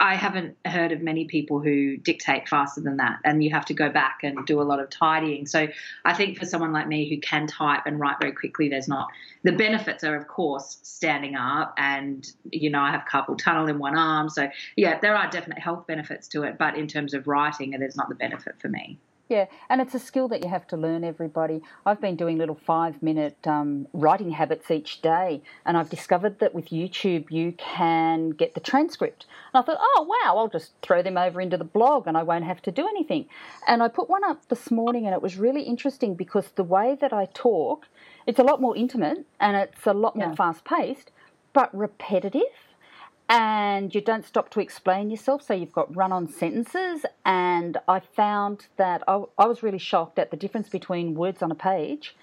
I 0.02 0.16
haven't 0.16 0.56
heard 0.66 0.94
of 0.94 1.02
many 1.02 1.26
people 1.26 1.60
who 1.60 1.98
dictate 1.98 2.48
faster 2.48 2.80
than 2.80 2.98
that, 2.98 3.20
and 3.26 3.44
you 3.44 3.50
have 3.50 3.66
to 3.66 3.74
go 3.74 3.90
back 3.90 4.20
and 4.24 4.46
do 4.46 4.62
a 4.62 4.64
lot 4.64 4.80
of 4.80 4.90
tidying. 4.90 5.46
So 5.46 5.68
I 6.06 6.14
think 6.14 6.40
for 6.40 6.46
someone 6.46 6.72
like 6.72 6.88
me 6.88 7.10
who 7.10 7.20
can 7.20 7.48
type 7.48 7.82
and 7.86 8.00
write 8.00 8.16
very 8.18 8.32
quickly, 8.32 8.70
there's 8.70 8.88
not 8.88 9.10
the 9.44 9.52
benefits 9.52 10.04
are 10.06 10.16
of 10.16 10.28
course 10.28 10.78
standing 10.84 11.36
up, 11.36 11.74
and 11.78 12.26
you 12.50 12.70
know 12.70 12.80
I 12.80 12.92
have 12.92 13.04
carpal 13.12 13.38
tunnel 13.38 13.68
in 13.68 13.78
one 13.78 13.98
arm, 13.98 14.30
so 14.30 14.50
yeah, 14.78 15.00
there 15.00 15.16
are 15.16 15.30
definite 15.30 15.60
health 15.60 15.86
benefits 15.86 16.30
to 16.30 16.44
it, 16.44 16.58
but 16.58 16.78
in 16.78 16.88
terms 16.88 17.14
of 17.14 17.28
writing, 17.28 17.72
there's 17.72 17.98
not 17.98 18.08
the 18.08 18.16
benefit 18.16 18.56
for 18.60 18.70
me. 18.70 19.00
Yeah, 19.30 19.46
and 19.70 19.80
it's 19.80 19.94
a 19.94 20.00
skill 20.00 20.28
that 20.30 20.44
you 20.44 20.50
have 20.50 20.66
to 20.70 20.76
learn, 20.76 21.04
everybody. 21.04 21.62
I've 21.86 22.02
been 22.02 22.16
doing 22.16 22.40
little 22.40 22.56
five 22.66 23.04
minute 23.04 23.38
um, 23.46 23.88
writing 23.94 24.32
habits 24.32 24.72
each 24.72 25.04
day, 25.04 25.44
and 25.68 25.78
I've 25.78 25.92
discovered 25.92 26.40
that 26.40 26.56
with 26.56 26.70
YouTube 26.70 27.30
you 27.30 27.52
can 27.52 28.32
get 28.32 28.56
the 28.56 28.60
transcript. 28.60 29.28
And 29.54 29.62
I 29.62 29.64
thought, 29.64 29.78
oh, 29.80 30.08
wow, 30.10 30.36
I'll 30.36 30.48
just 30.48 30.72
throw 30.82 31.04
them 31.04 31.16
over 31.16 31.40
into 31.40 31.58
the 31.58 31.64
blog 31.64 32.08
and 32.08 32.18
I 32.18 32.24
won't 32.24 32.46
have 32.46 32.64
to 32.64 32.72
do 32.72 32.88
anything. 32.88 33.28
And 33.68 33.84
I 33.84 33.88
put 33.88 34.10
one 34.10 34.24
up 34.24 34.50
this 34.50 34.72
morning, 34.72 35.06
and 35.06 35.14
it 35.14 35.22
was 35.22 35.38
really 35.38 35.62
interesting 35.62 36.16
because 36.16 36.48
the 36.56 36.64
way 36.64 36.98
that 37.00 37.14
I 37.14 37.26
talk, 37.32 37.86
it's 38.26 38.40
a 38.40 38.44
lot 38.44 38.60
more 38.60 38.76
intimate 38.76 39.28
and 39.40 39.56
it's 39.56 39.86
a 39.86 39.94
lot 39.94 40.16
more 40.16 40.30
yeah. 40.30 40.36
fast 40.36 40.66
paced, 40.66 41.12
but 41.54 41.70
repetitive 41.78 42.42
and 43.30 43.94
you 43.94 44.02
don't 44.02 44.26
stop 44.26 44.50
to 44.50 44.60
explain 44.60 45.12
yourself. 45.12 45.44
So 45.44 45.54
you've 45.54 45.72
got 45.72 45.96
run 45.96 46.12
on 46.12 46.28
sentences. 46.28 47.06
And 47.24 47.78
I 47.88 48.00
found 48.00 48.66
that 48.78 49.04
I, 49.08 49.22
I, 49.38 49.46
was 49.46 49.62
really 49.62 49.78
shocked 49.78 50.18
at 50.18 50.32
the 50.32 50.38
difference 50.38 50.68
between 50.68 51.14
words 51.14 51.44
on 51.44 51.52
a 51.52 51.56
page 51.56 52.16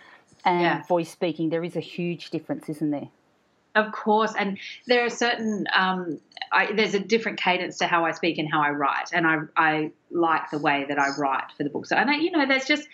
and 0.45 0.61
yeah. 0.61 0.83
voice 0.85 1.11
speaking. 1.11 1.49
There 1.51 1.63
is 1.63 1.77
a 1.77 1.81
huge 1.81 2.31
difference, 2.31 2.69
isn't 2.69 2.91
there? 2.91 3.09
Of 3.77 3.93
course, 3.93 4.33
and 4.39 4.59
there 4.87 5.05
are 5.05 5.11
certain 5.11 5.67
um, 5.77 6.19
I, 6.51 6.73
there's 6.73 6.95
a 6.95 6.99
different 6.99 7.39
cadence 7.39 7.77
to 7.79 7.87
how 7.87 8.07
I 8.07 8.13
speak 8.13 8.39
and 8.39 8.51
how 8.51 8.63
I 8.63 8.71
write, 8.71 9.11
and 9.13 9.27
I 9.27 9.37
I 9.55 9.91
like 10.11 10.51
the 10.51 10.59
way 10.59 10.87
that 10.89 10.99
I 10.99 11.11
write 11.19 11.53
for 11.55 11.63
the 11.63 11.69
book. 11.69 11.85
So, 11.85 11.95
and 11.95 12.09
I, 12.09 12.17
you 12.17 12.31
know, 12.31 12.47
there's 12.47 12.65
just 12.65 12.89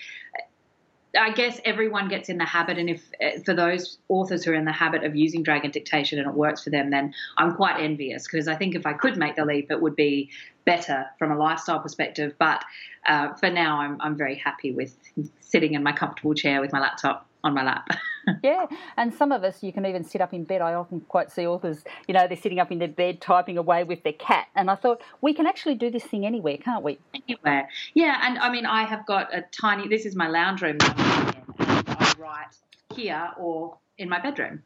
I 1.18 1.30
guess 1.32 1.60
everyone 1.64 2.08
gets 2.08 2.28
in 2.28 2.38
the 2.38 2.44
habit, 2.44 2.78
and 2.78 2.88
if 2.88 3.02
eh, 3.20 3.38
for 3.44 3.54
those 3.54 3.98
authors 4.08 4.44
who 4.44 4.52
are 4.52 4.54
in 4.54 4.64
the 4.64 4.72
habit 4.72 5.04
of 5.04 5.14
using 5.14 5.42
dragon 5.42 5.70
dictation 5.70 6.18
and 6.18 6.28
it 6.28 6.34
works 6.34 6.64
for 6.64 6.70
them, 6.70 6.90
then 6.90 7.12
I'm 7.36 7.54
quite 7.54 7.80
envious 7.80 8.26
because 8.26 8.48
I 8.48 8.54
think 8.54 8.74
if 8.74 8.86
I 8.86 8.94
could 8.94 9.16
make 9.16 9.36
the 9.36 9.44
leap, 9.44 9.70
it 9.70 9.80
would 9.80 9.96
be 9.96 10.30
better 10.64 11.06
from 11.18 11.30
a 11.30 11.36
lifestyle 11.36 11.80
perspective. 11.80 12.34
But 12.38 12.64
uh, 13.06 13.34
for 13.34 13.50
now, 13.50 13.80
I'm 13.80 14.00
I'm 14.00 14.16
very 14.16 14.36
happy 14.36 14.72
with 14.72 14.96
sitting 15.40 15.74
in 15.74 15.82
my 15.82 15.92
comfortable 15.92 16.34
chair 16.34 16.60
with 16.60 16.72
my 16.72 16.80
laptop 16.80 17.28
on 17.44 17.54
my 17.54 17.62
lap. 17.62 17.88
yeah, 18.42 18.66
and 18.96 19.12
some 19.12 19.32
of 19.32 19.44
us, 19.44 19.62
you 19.62 19.72
can 19.72 19.84
even 19.86 20.04
sit 20.04 20.20
up 20.20 20.32
in 20.32 20.44
bed. 20.44 20.62
I 20.62 20.74
often 20.74 21.00
quite 21.00 21.30
see 21.30 21.46
authors, 21.46 21.84
you 22.06 22.14
know, 22.14 22.26
they're 22.26 22.36
sitting 22.36 22.60
up 22.60 22.70
in 22.70 22.78
their 22.78 22.88
bed 22.88 23.20
typing 23.20 23.58
away 23.58 23.84
with 23.84 24.02
their 24.04 24.12
cat. 24.12 24.46
And 24.54 24.70
I 24.70 24.76
thought, 24.76 25.02
we 25.20 25.34
can 25.34 25.46
actually 25.46 25.74
do 25.74 25.90
this 25.90 26.04
thing 26.04 26.24
anywhere, 26.24 26.56
can't 26.56 26.84
we? 26.84 26.98
Anywhere. 27.28 27.68
Yeah, 27.94 28.18
and 28.22 28.38
I 28.38 28.50
mean, 28.50 28.66
I 28.66 28.84
have 28.84 29.06
got 29.06 29.34
a 29.34 29.44
tiny, 29.52 29.88
this 29.88 30.06
is 30.06 30.14
my 30.14 30.28
lounge 30.28 30.62
room, 30.62 30.78
and 30.80 31.84
I 31.88 32.14
write 32.18 32.56
here 32.94 33.30
or 33.38 33.78
in 33.98 34.08
my 34.08 34.20
bedroom. 34.20 34.62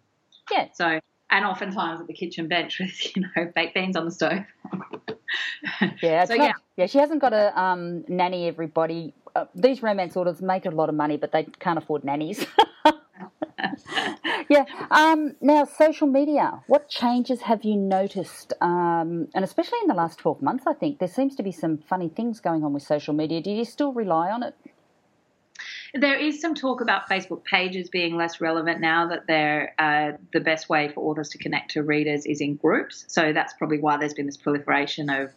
Yeah. 0.51 0.69
So, 0.75 1.01
and 1.31 1.45
oftentimes 1.45 2.01
at 2.01 2.07
the 2.07 2.13
kitchen 2.13 2.49
bench 2.49 2.79
with, 2.81 3.17
you 3.17 3.23
know, 3.23 3.51
baked 3.55 3.75
beans 3.75 3.97
on 3.97 4.05
the 4.05 4.11
stove. 4.11 4.45
yeah, 6.03 6.25
so, 6.25 6.35
not, 6.35 6.45
yeah. 6.45 6.53
yeah, 6.77 6.87
she 6.87 6.99
hasn't 6.99 7.21
got 7.21 7.33
a 7.33 7.59
um, 7.59 8.05
nanny 8.09 8.47
everybody 8.47 9.15
uh, 9.37 9.45
these 9.55 9.83
romance 9.83 10.17
authors 10.17 10.41
make 10.41 10.65
a 10.65 10.71
lot 10.71 10.89
of 10.89 10.95
money, 10.95 11.17
but 11.19 11.31
they 11.31 11.45
can't 11.45 11.79
afford 11.79 12.05
nannies. 12.05 12.47
Yeah. 14.49 14.65
Um, 14.91 15.37
now, 15.41 15.65
social 15.65 16.07
media. 16.07 16.63
What 16.67 16.89
changes 16.89 17.43
have 17.43 17.65
you 17.65 17.77
noticed? 17.77 18.53
Um, 18.61 19.29
and 19.35 19.45
especially 19.45 19.79
in 19.83 19.89
the 19.89 19.95
last 19.95 20.19
12 20.19 20.43
months, 20.43 20.65
I 20.67 20.75
think 20.75 20.99
there 20.99 21.09
seems 21.09 21.37
to 21.37 21.43
be 21.43 21.53
some 21.53 21.79
funny 21.79 22.09
things 22.09 22.41
going 22.41 22.65
on 22.65 22.73
with 22.73 22.83
social 22.83 23.15
media. 23.15 23.41
Do 23.41 23.51
you 23.51 23.65
still 23.65 23.93
rely 23.93 24.31
on 24.31 24.43
it? 24.43 24.55
There 25.95 26.17
is 26.17 26.41
some 26.41 26.55
talk 26.55 26.81
about 26.81 27.09
Facebook 27.09 27.45
pages 27.45 27.89
being 27.89 28.17
less 28.17 28.41
relevant 28.41 28.81
now 28.81 29.09
that 29.09 29.27
they're 29.27 29.75
uh, 29.79 30.13
the 30.33 30.41
best 30.41 30.69
way 30.69 30.89
for 30.89 31.01
authors 31.01 31.31
to 31.31 31.39
connect 31.39 31.71
to 31.73 31.83
readers 31.83 32.27
is 32.27 32.41
in 32.41 32.57
groups. 32.57 33.05
So 33.09 33.33
that's 33.33 33.55
probably 33.55 33.79
why 33.79 33.97
there's 33.97 34.15
been 34.15 34.27
this 34.27 34.37
proliferation 34.37 35.09
of 35.09 35.33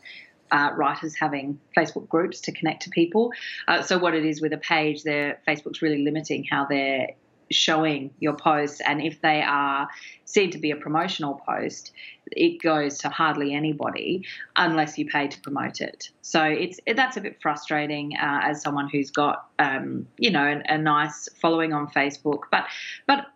uh, 0.52 0.72
writers 0.76 1.16
having 1.16 1.60
Facebook 1.78 2.08
groups 2.10 2.42
to 2.42 2.52
connect 2.52 2.84
to 2.84 2.90
people. 2.90 3.32
Uh, 3.68 3.82
so 3.82 3.98
what 3.98 4.16
it 4.16 4.26
is 4.26 4.42
with 4.42 4.54
a 4.54 4.58
page, 4.58 5.04
there 5.04 5.40
Facebook's 5.48 5.82
really 5.82 6.04
limiting 6.04 6.44
how 6.50 6.66
they're 6.66 7.10
showing 7.52 8.12
your 8.20 8.34
posts, 8.34 8.82
and 8.82 9.02
if 9.02 9.22
they 9.22 9.42
are 9.42 9.88
seen 10.26 10.52
to 10.52 10.58
be 10.58 10.72
a 10.72 10.76
promotional 10.76 11.42
post, 11.46 11.92
it 12.32 12.62
goes 12.62 13.00
to 13.00 13.10
hardly 13.10 13.54
anybody 13.54 14.26
unless 14.56 14.98
you 14.98 15.06
pay 15.06 15.28
to 15.28 15.40
promote 15.42 15.82
it. 15.82 16.12
So 16.22 16.44
it's 16.44 16.80
that's 16.86 17.18
a 17.18 17.22
bit 17.22 17.42
frustrating 17.42 18.16
uh, 18.16 18.42
as 18.44 18.62
someone 18.62 18.90
who's 18.90 19.12
got 19.12 19.48
um, 19.58 20.08
you 20.18 20.32
know 20.32 20.46
a, 20.46 20.74
a 20.74 20.78
nice 20.78 21.28
following 21.42 21.74
on 21.74 21.88
Facebook, 21.88 22.44
but 22.52 22.66
but 23.08 23.28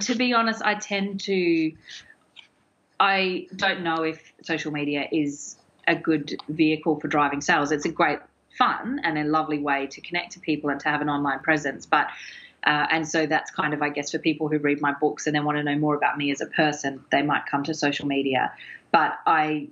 to 0.00 0.14
be 0.14 0.32
honest, 0.32 0.62
I 0.62 0.74
tend 0.74 1.20
to. 1.20 1.72
I 3.00 3.46
don't 3.54 3.82
know 3.82 4.02
if 4.02 4.32
social 4.42 4.72
media 4.72 5.06
is 5.12 5.56
a 5.86 5.94
good 5.94 6.36
vehicle 6.48 6.98
for 6.98 7.06
driving 7.06 7.40
sales. 7.40 7.70
It's 7.70 7.84
a 7.84 7.92
great 7.92 8.18
fun 8.58 9.00
and 9.04 9.16
a 9.16 9.24
lovely 9.24 9.58
way 9.58 9.86
to 9.86 10.00
connect 10.00 10.32
to 10.32 10.40
people 10.40 10.68
and 10.70 10.80
to 10.80 10.88
have 10.88 11.00
an 11.00 11.08
online 11.08 11.38
presence. 11.38 11.86
But 11.86 12.08
uh, 12.64 12.86
and 12.90 13.06
so 13.06 13.26
that's 13.26 13.50
kind 13.50 13.72
of, 13.72 13.82
I 13.82 13.88
guess, 13.90 14.10
for 14.10 14.18
people 14.18 14.48
who 14.48 14.58
read 14.58 14.80
my 14.80 14.92
books 14.92 15.26
and 15.26 15.34
then 15.34 15.44
want 15.44 15.58
to 15.58 15.62
know 15.62 15.76
more 15.76 15.94
about 15.94 16.18
me 16.18 16.30
as 16.30 16.40
a 16.40 16.46
person, 16.46 17.04
they 17.10 17.22
might 17.22 17.46
come 17.46 17.62
to 17.64 17.74
social 17.74 18.06
media. 18.06 18.52
But 18.90 19.18
I 19.26 19.68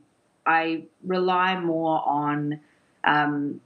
I 0.47 0.85
rely 1.05 1.59
more 1.59 2.03
on 2.07 2.61
um, 3.05 3.61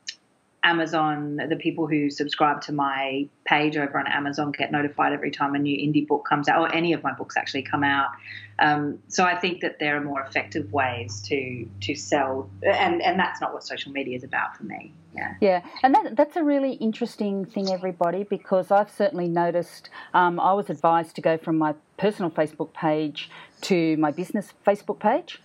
Amazon, 0.63 1.41
the 1.49 1.57
people 1.57 1.87
who 1.87 2.11
subscribe 2.11 2.61
to 2.63 2.73
my 2.73 3.27
page 3.47 3.77
over 3.77 3.99
on 3.99 4.07
Amazon 4.07 4.53
get 4.53 4.71
notified 4.71 5.13
every 5.13 5.31
time 5.31 5.55
a 5.55 5.59
new 5.59 5.77
indie 5.77 6.07
book 6.07 6.27
comes 6.29 6.49
out, 6.49 6.61
or 6.61 6.75
any 6.75 6.93
of 6.93 7.03
my 7.03 7.13
books 7.13 7.37
actually 7.37 7.63
come 7.63 7.83
out. 7.83 8.11
Um, 8.59 8.99
so 9.09 9.25
I 9.25 9.37
think 9.37 9.63
that 9.63 9.79
there 9.79 9.97
are 9.97 10.03
more 10.03 10.21
effective 10.21 10.71
ways 10.73 11.23
to 11.23 11.67
to 11.83 11.95
sell, 11.95 12.51
and 12.63 13.01
and 13.01 13.19
that's 13.19 13.41
not 13.41 13.55
what 13.55 13.65
social 13.65 13.91
media 13.91 14.17
is 14.17 14.25
about 14.25 14.57
for 14.57 14.65
me. 14.65 14.93
Yeah, 15.15 15.35
yeah, 15.41 15.63
and 15.83 15.95
that, 15.95 16.17
that's 16.17 16.37
a 16.37 16.45
really 16.45 16.75
interesting 16.75 17.45
thing, 17.45 17.71
everybody, 17.71 18.25
because 18.25 18.71
I've 18.71 18.91
certainly 18.91 19.29
noticed. 19.29 19.89
Um, 20.13 20.39
I 20.39 20.53
was 20.53 20.69
advised 20.69 21.17
to 21.17 21.23
go 21.23 21.39
from 21.39 21.57
my 21.57 21.75
personal 21.97 22.31
Facebook 22.31 22.73
page 22.75 23.31
to 23.63 23.97
my 23.97 24.11
business 24.11 24.53
Facebook 24.67 25.01
page 25.01 25.41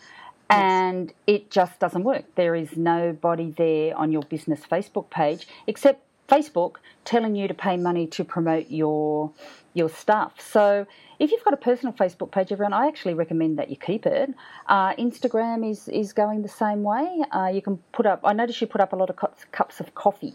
and 0.49 1.13
it 1.27 1.49
just 1.49 1.79
doesn't 1.79 2.03
work. 2.03 2.23
There 2.35 2.55
is 2.55 2.77
nobody 2.77 3.51
there 3.51 3.97
on 3.97 4.11
your 4.11 4.23
business 4.23 4.61
Facebook 4.69 5.09
page 5.09 5.47
except 5.67 6.01
Facebook 6.27 6.75
telling 7.03 7.35
you 7.35 7.47
to 7.47 7.53
pay 7.53 7.77
money 7.77 8.07
to 8.07 8.23
promote 8.23 8.69
your 8.69 9.31
your 9.73 9.89
stuff. 9.89 10.39
So 10.39 10.87
if 11.19 11.31
you've 11.31 11.43
got 11.43 11.53
a 11.53 11.57
personal 11.57 11.93
Facebook 11.93 12.31
page, 12.31 12.51
everyone, 12.51 12.73
I 12.73 12.87
actually 12.87 13.13
recommend 13.13 13.59
that 13.59 13.69
you 13.69 13.75
keep 13.75 14.05
it. 14.05 14.33
Uh, 14.67 14.95
Instagram 14.95 15.69
is 15.69 15.87
is 15.87 16.13
going 16.13 16.41
the 16.41 16.49
same 16.49 16.83
way. 16.83 17.23
Uh, 17.31 17.51
you 17.53 17.61
can 17.61 17.77
put 17.91 18.05
up. 18.05 18.21
I 18.23 18.33
notice 18.33 18.59
you 18.61 18.67
put 18.67 18.81
up 18.81 18.93
a 18.93 18.95
lot 18.95 19.09
of 19.09 19.17
cups 19.51 19.79
of 19.79 19.93
coffee. 19.95 20.33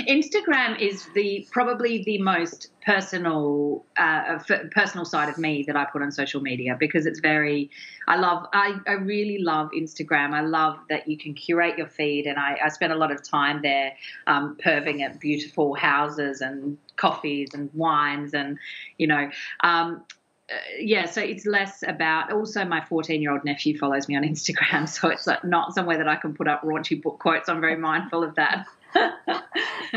Instagram 0.00 0.80
is 0.80 1.06
the 1.14 1.46
probably 1.50 2.04
the 2.04 2.18
most 2.18 2.70
personal 2.84 3.84
uh, 3.96 4.38
personal 4.70 5.04
side 5.04 5.28
of 5.28 5.38
me 5.38 5.64
that 5.66 5.76
I 5.76 5.84
put 5.84 6.02
on 6.02 6.12
social 6.12 6.40
media 6.40 6.76
because 6.78 7.06
it's 7.06 7.20
very 7.20 7.70
I 8.06 8.16
love 8.16 8.46
I, 8.52 8.76
I 8.86 8.92
really 8.92 9.38
love 9.38 9.70
Instagram 9.76 10.32
I 10.32 10.42
love 10.42 10.78
that 10.90 11.08
you 11.08 11.16
can 11.16 11.34
curate 11.34 11.76
your 11.76 11.88
feed 11.88 12.26
and 12.26 12.38
I, 12.38 12.58
I 12.64 12.68
spend 12.68 12.92
a 12.92 12.96
lot 12.96 13.10
of 13.10 13.22
time 13.22 13.62
there 13.62 13.92
um, 14.26 14.56
perving 14.64 15.02
at 15.02 15.18
beautiful 15.18 15.74
houses 15.74 16.40
and 16.40 16.78
coffees 16.96 17.54
and 17.54 17.70
wines 17.74 18.34
and 18.34 18.58
you 18.98 19.06
know 19.06 19.30
um, 19.60 20.04
uh, 20.50 20.56
yeah, 20.78 21.06
so 21.06 21.22
it's 21.22 21.46
less 21.46 21.82
about. 21.82 22.30
Also, 22.30 22.66
my 22.66 22.84
14 22.84 23.22
year 23.22 23.32
old 23.32 23.44
nephew 23.46 23.78
follows 23.78 24.08
me 24.08 24.16
on 24.16 24.22
Instagram, 24.22 24.86
so 25.00 25.08
it's 25.08 25.26
like 25.26 25.42
not 25.42 25.74
somewhere 25.74 25.96
that 25.96 26.06
I 26.06 26.16
can 26.16 26.34
put 26.34 26.48
up 26.48 26.62
raunchy 26.62 27.00
book 27.00 27.18
quotes. 27.18 27.48
I'm 27.48 27.62
very 27.62 27.76
mindful 27.76 28.22
of 28.22 28.34
that. 28.34 28.66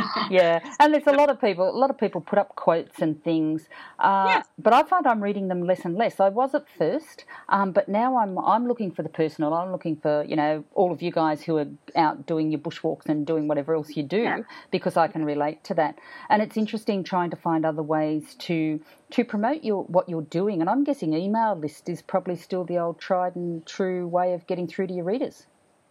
yeah, 0.30 0.60
and 0.80 0.94
there's 0.94 1.08
a 1.08 1.12
lot 1.12 1.30
of 1.30 1.40
people. 1.40 1.70
A 1.70 1.72
lot 1.72 1.90
of 1.90 1.98
people 1.98 2.22
put 2.22 2.40
up 2.40 2.56
quotes 2.56 3.00
and 3.02 3.22
things, 3.24 3.68
uh, 4.00 4.26
yes. 4.28 4.48
but 4.58 4.74
I 4.74 4.84
find 4.84 5.08
I'm 5.08 5.22
reading 5.22 5.48
them 5.48 5.66
less 5.66 5.86
and 5.86 5.96
less. 5.96 6.20
I 6.20 6.30
was 6.30 6.54
at 6.54 6.66
first, 6.78 7.26
um, 7.50 7.72
but 7.72 7.88
now 7.88 8.18
I'm 8.18 8.38
I'm 8.38 8.68
looking 8.68 8.92
for 8.92 9.04
the 9.04 9.10
personal. 9.10 9.54
I'm 9.54 9.72
looking 9.72 9.96
for 9.96 10.24
you 10.24 10.36
know 10.36 10.64
all 10.74 10.92
of 10.92 11.02
you 11.02 11.12
guys 11.12 11.42
who 11.44 11.58
are 11.58 11.68
out 11.96 12.26
doing 12.26 12.52
your 12.52 12.60
bushwalks 12.60 13.08
and 13.08 13.26
doing 13.26 13.48
whatever 13.48 13.74
else 13.74 13.96
you 13.96 14.04
do 14.04 14.22
yeah. 14.22 14.40
because 14.72 14.98
I 14.98 15.08
can 15.08 15.26
relate 15.26 15.64
to 15.66 15.74
that. 15.76 15.98
And 16.30 16.42
it's 16.42 16.58
interesting 16.58 17.04
trying 17.04 17.30
to 17.32 17.38
find 17.38 17.66
other 17.66 17.84
ways 17.84 18.36
to 18.40 18.80
to 19.12 19.24
promote 19.24 19.64
your 19.64 19.84
what 19.84 20.10
you're 20.10 20.22
doing. 20.22 20.62
And 20.62 20.70
I'm 20.70 20.84
guessing 20.84 21.14
email 21.14 21.56
list 21.56 21.90
is 21.90 22.02
probably 22.02 22.36
still 22.36 22.64
the 22.64 22.78
old 22.78 23.00
tried 23.00 23.36
and 23.36 23.66
true 23.66 24.08
way 24.08 24.34
of 24.34 24.48
getting 24.48 24.68
through 24.68 24.88
to 24.88 24.94
your 24.94 25.06
readers. 25.06 25.48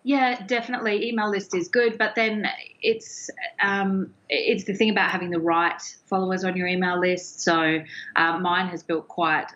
Yeah, 0.06 0.46
definitely. 0.46 1.08
Email 1.08 1.30
list 1.30 1.52
is 1.52 1.66
good, 1.66 1.98
but 1.98 2.14
then 2.14 2.46
it's 2.80 3.28
um, 3.60 4.14
it's 4.28 4.62
the 4.62 4.72
thing 4.72 4.90
about 4.90 5.10
having 5.10 5.30
the 5.30 5.40
right 5.40 5.82
followers 6.06 6.44
on 6.44 6.56
your 6.56 6.68
email 6.68 7.00
list. 7.00 7.40
So 7.40 7.80
uh, 8.14 8.38
mine 8.38 8.68
has 8.68 8.84
built 8.84 9.08
quite 9.08 9.48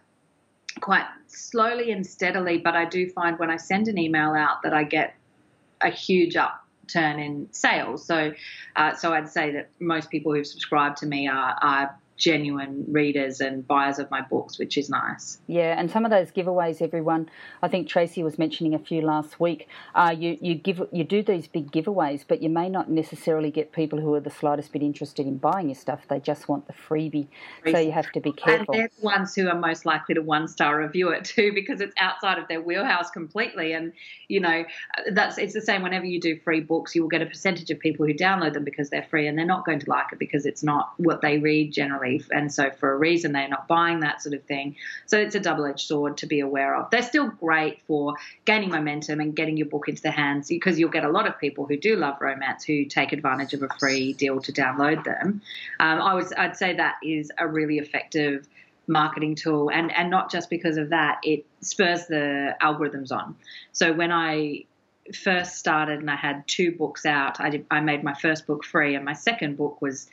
quite 0.81 1.07
slowly 1.29 1.93
and 1.93 2.05
steadily, 2.05 2.59
but 2.59 2.75
I 2.75 2.85
do 2.85 3.09
find 3.11 3.39
when 3.39 3.49
I 3.49 3.59
send 3.59 3.87
an 3.87 3.97
email 3.97 4.31
out 4.31 4.63
that 4.65 4.75
I 4.75 4.83
get 4.83 5.15
a 5.83 5.89
huge 5.89 6.35
upturn 6.35 7.21
in 7.21 7.47
sales. 7.53 8.05
So 8.05 8.33
uh, 8.75 8.95
so 8.95 9.13
I'd 9.13 9.29
say 9.29 9.53
that 9.53 9.71
most 9.79 10.11
people 10.11 10.35
who've 10.35 10.45
subscribed 10.45 10.97
to 10.97 11.07
me 11.07 11.29
are, 11.29 11.57
are 11.63 11.97
genuine 12.21 12.85
readers 12.87 13.41
and 13.41 13.67
buyers 13.67 13.99
of 13.99 14.11
my 14.11 14.21
books, 14.21 14.59
which 14.59 14.77
is 14.77 14.91
nice. 14.91 15.39
Yeah, 15.47 15.75
and 15.77 15.91
some 15.91 16.05
of 16.05 16.11
those 16.11 16.31
giveaways, 16.31 16.83
everyone. 16.83 17.31
I 17.63 17.69
think 17.69 17.89
Tracy 17.89 18.23
was 18.23 18.39
mentioning 18.39 18.75
a 18.75 18.79
few 18.79 19.01
last 19.01 19.41
week. 19.41 19.67
Uh, 19.95 20.15
you 20.17 20.39
you 20.41 20.55
give 20.55 20.83
you 20.93 21.03
do 21.03 21.23
these 21.23 21.49
big 21.49 21.73
giveaways, 21.73 22.25
but 22.29 22.43
you 22.43 22.51
may 22.51 22.69
not 22.69 22.91
necessarily 22.91 23.51
get 23.51 23.73
people 23.73 23.99
who 24.01 24.15
are 24.15 24.21
the 24.21 24.31
slightest 24.31 24.73
bit 24.73 24.83
interested 24.83 25.27
in 25.27 25.39
buying 25.39 25.69
your 25.69 25.75
stuff. 25.75 26.07
They 26.09 26.21
just 26.21 26.47
want 26.49 26.67
the 26.67 26.75
freebie, 26.75 27.27
so 27.69 27.79
you 27.79 27.91
have 27.91 28.13
to 28.13 28.21
be 28.21 28.33
careful. 28.33 28.75
And 28.75 28.83
they're 28.83 28.91
the 29.01 29.05
ones 29.05 29.35
who 29.35 29.49
are 29.49 29.59
most 29.59 29.87
likely 29.87 30.15
to 30.15 30.23
one 30.23 30.47
star 30.47 30.79
review 30.79 31.09
it 31.09 31.25
too, 31.25 31.53
because 31.55 31.81
it's 31.81 31.95
outside 31.99 32.39
of 32.39 32.47
their 32.49 32.61
wheelhouse 32.61 33.11
completely. 33.11 33.73
And 33.73 33.93
you 34.29 34.41
know, 34.41 34.65
that's 35.11 35.39
it's 35.39 35.55
the 35.55 35.63
same. 35.63 35.83
Whenever 35.83 36.05
you 36.05 36.21
do 36.21 36.39
free 36.41 36.61
books, 36.61 36.95
you 36.95 37.01
will 37.01 37.09
get 37.09 37.23
a 37.23 37.27
percentage 37.27 37.71
of 37.71 37.81
people 37.81 38.07
who 38.07 38.13
download 38.13 38.53
them 38.53 38.65
because 38.65 38.91
they're 38.91 39.07
free, 39.11 39.27
and 39.27 39.39
they're 39.39 39.47
not 39.47 39.65
going 39.65 39.79
to 39.79 39.89
like 39.89 40.13
it 40.13 40.19
because 40.19 40.45
it's 40.45 40.63
not 40.63 40.93
what 40.99 41.23
they 41.23 41.39
read 41.39 41.73
generally 41.73 42.10
and 42.31 42.53
so 42.53 42.71
for 42.71 42.93
a 42.93 42.97
reason 42.97 43.33
they're 43.33 43.49
not 43.49 43.69
buying 43.69 44.01
that 44.01 44.23
sort 44.23 44.35
of 44.35 44.43
thing. 44.45 44.77
So 45.07 45.19
it's 45.19 45.35
a 45.35 45.41
double 45.41 45.67
edged 45.67 45.87
sword 45.87 46.17
to 46.19 46.27
be 46.27 46.41
aware 46.41 46.75
of. 46.75 46.91
They're 46.91 47.03
still 47.03 47.29
great 47.29 47.83
for 47.87 48.15
gaining 48.45 48.71
momentum 48.71 49.21
and 49.21 49.35
getting 49.35 49.57
your 49.57 49.69
book 49.69 49.89
into 49.89 50.03
the 50.03 50.11
hands 50.11 50.49
because 50.49 50.79
you'll 50.79 50.91
get 50.91 51.05
a 51.05 51.11
lot 51.11 51.27
of 51.27 51.39
people 51.39 51.67
who 51.67 51.77
do 51.77 51.97
love 51.97 52.21
romance 52.21 52.65
who 52.65 52.85
take 52.85 53.13
advantage 53.13 53.55
of 53.55 53.63
a 53.63 53.69
free 53.79 54.13
deal 54.15 54.41
to 54.41 54.53
download 54.53 55.05
them. 55.05 55.43
Um, 55.79 56.01
I 56.01 56.15
was, 56.15 56.33
I'd 56.37 56.57
say 56.57 56.75
that 56.75 56.97
is 57.03 57.31
a 57.39 57.47
really 57.47 57.79
effective 57.79 58.49
marketing 58.87 59.37
tool, 59.37 59.71
and 59.71 59.93
and 59.93 60.11
not 60.11 60.31
just 60.31 60.51
because 60.51 60.77
of 60.77 60.91
that, 60.91 61.21
it 61.23 61.47
spurs 61.61 62.07
the 62.07 62.57
algorithms 62.61 63.13
on. 63.13 63.37
So 63.73 63.93
when 63.93 64.11
I 64.11 64.65
first 65.15 65.57
started 65.57 66.01
and 66.01 66.11
I 66.11 66.17
had 66.17 66.47
two 66.47 66.73
books 66.73 67.07
out, 67.07 67.41
I 67.41 67.51
did, 67.51 67.67
I 67.71 67.81
made 67.81 68.05
my 68.05 68.15
first 68.15 68.47
book 68.47 68.65
free, 68.65 68.95
and 68.95 69.05
my 69.05 69.15
second 69.15 69.57
book 69.57 69.81
was. 69.81 70.09